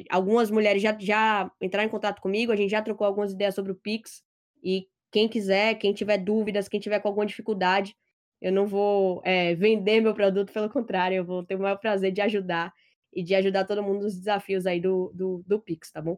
algumas 0.09 0.51
mulheres 0.51 0.81
já, 0.81 0.95
já 0.99 1.51
entraram 1.61 1.87
em 1.87 1.91
contato 1.91 2.21
comigo, 2.21 2.51
a 2.51 2.55
gente 2.55 2.71
já 2.71 2.81
trocou 2.81 3.07
algumas 3.07 3.31
ideias 3.31 3.55
sobre 3.55 3.71
o 3.71 3.75
Pix. 3.75 4.23
E 4.63 4.87
quem 5.11 5.27
quiser, 5.27 5.75
quem 5.75 5.93
tiver 5.93 6.17
dúvidas, 6.17 6.67
quem 6.67 6.79
tiver 6.79 6.99
com 6.99 7.07
alguma 7.07 7.25
dificuldade, 7.25 7.95
eu 8.41 8.51
não 8.51 8.67
vou 8.67 9.21
é, 9.25 9.55
vender 9.55 10.01
meu 10.01 10.13
produto, 10.13 10.53
pelo 10.53 10.69
contrário, 10.69 11.17
eu 11.17 11.25
vou 11.25 11.43
ter 11.43 11.55
o 11.55 11.59
maior 11.59 11.77
prazer 11.77 12.11
de 12.11 12.21
ajudar 12.21 12.73
e 13.11 13.23
de 13.23 13.35
ajudar 13.35 13.65
todo 13.65 13.83
mundo 13.83 14.03
nos 14.03 14.15
desafios 14.15 14.65
aí 14.65 14.79
do, 14.79 15.11
do, 15.13 15.43
do 15.45 15.59
Pix, 15.59 15.91
tá 15.91 16.01
bom? 16.01 16.17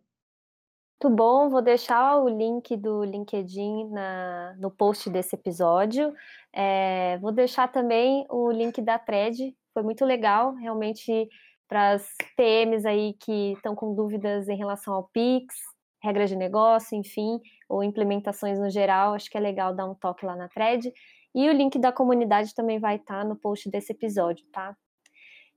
Muito 1.03 1.15
bom, 1.15 1.49
vou 1.49 1.63
deixar 1.63 2.17
o 2.17 2.29
link 2.29 2.77
do 2.77 3.03
LinkedIn 3.03 3.89
na, 3.89 4.55
no 4.59 4.69
post 4.69 5.09
desse 5.09 5.35
episódio. 5.35 6.13
É, 6.53 7.17
vou 7.17 7.31
deixar 7.31 7.67
também 7.71 8.23
o 8.29 8.51
link 8.51 8.79
da 8.83 8.99
thread, 8.99 9.51
foi 9.73 9.81
muito 9.81 10.05
legal, 10.05 10.53
realmente 10.53 11.27
para 11.67 11.93
as 11.93 12.07
PMs 12.37 12.85
aí 12.85 13.15
que 13.19 13.53
estão 13.53 13.73
com 13.73 13.95
dúvidas 13.95 14.47
em 14.47 14.55
relação 14.55 14.93
ao 14.93 15.05
Pix, 15.05 15.55
regras 16.03 16.29
de 16.29 16.35
negócio, 16.35 16.95
enfim, 16.95 17.39
ou 17.67 17.83
implementações 17.83 18.59
no 18.59 18.69
geral, 18.69 19.15
acho 19.15 19.27
que 19.27 19.37
é 19.37 19.41
legal 19.41 19.73
dar 19.73 19.89
um 19.89 19.95
toque 19.95 20.23
lá 20.23 20.35
na 20.35 20.49
thread. 20.49 20.93
E 21.33 21.49
o 21.49 21.51
link 21.51 21.79
da 21.79 21.91
comunidade 21.91 22.53
também 22.53 22.77
vai 22.77 22.97
estar 22.97 23.21
tá 23.21 23.25
no 23.27 23.35
post 23.35 23.71
desse 23.71 23.91
episódio, 23.91 24.45
tá? 24.51 24.77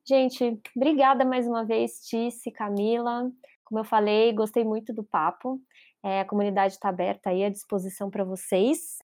Gente, 0.07 0.59
obrigada 0.75 1.23
mais 1.23 1.47
uma 1.47 1.67
vez, 1.67 2.01
Tice, 2.01 2.51
Camila. 2.51 3.31
Como 3.65 3.81
eu 3.81 3.85
falei, 3.85 4.33
gostei 4.33 4.65
muito 4.65 4.93
do 4.93 5.03
papo. 5.03 5.61
É, 6.03 6.21
a 6.21 6.25
comunidade 6.25 6.75
está 6.75 6.89
aberta 6.89 7.31
aí 7.31 7.45
à 7.45 7.49
disposição 7.49 8.11
para 8.11 8.25
vocês. 8.25 8.99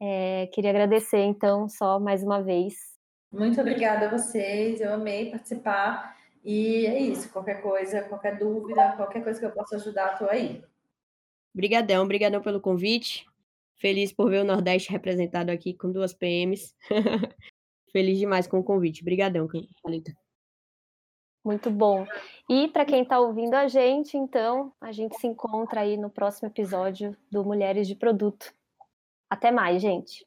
É, 0.00 0.46
queria 0.52 0.70
agradecer, 0.70 1.22
então, 1.24 1.68
só 1.68 1.98
mais 1.98 2.22
uma 2.22 2.42
vez. 2.42 2.74
Muito 3.32 3.60
obrigada 3.60 4.06
a 4.06 4.10
vocês, 4.10 4.80
eu 4.80 4.92
amei 4.92 5.30
participar. 5.30 6.16
E 6.44 6.86
é 6.86 7.00
isso, 7.00 7.30
qualquer 7.30 7.62
coisa, 7.62 8.02
qualquer 8.02 8.38
dúvida, 8.38 8.92
qualquer 8.92 9.24
coisa 9.24 9.40
que 9.40 9.46
eu 9.46 9.50
possa 9.50 9.76
ajudar, 9.76 10.12
estou 10.12 10.28
aí. 10.28 10.62
Obrigadão, 11.54 12.04
obrigadão 12.04 12.42
pelo 12.42 12.60
convite. 12.60 13.26
Feliz 13.76 14.12
por 14.12 14.30
ver 14.30 14.42
o 14.42 14.44
Nordeste 14.44 14.92
representado 14.92 15.50
aqui 15.50 15.72
com 15.74 15.90
duas 15.90 16.12
PMs. 16.12 16.74
Feliz 17.92 18.18
demais 18.18 18.46
com 18.46 18.58
o 18.58 18.64
convite. 18.64 19.02
Obrigadão, 19.02 19.48
Calita. 19.82 20.12
Muito 21.44 21.70
bom. 21.70 22.06
E 22.48 22.68
para 22.68 22.86
quem 22.86 23.02
está 23.02 23.20
ouvindo 23.20 23.54
a 23.54 23.68
gente, 23.68 24.16
então, 24.16 24.72
a 24.80 24.90
gente 24.92 25.16
se 25.18 25.26
encontra 25.26 25.82
aí 25.82 25.96
no 25.96 26.08
próximo 26.08 26.48
episódio 26.48 27.14
do 27.30 27.44
Mulheres 27.44 27.86
de 27.86 27.94
Produto. 27.94 28.54
Até 29.28 29.50
mais, 29.50 29.82
gente. 29.82 30.26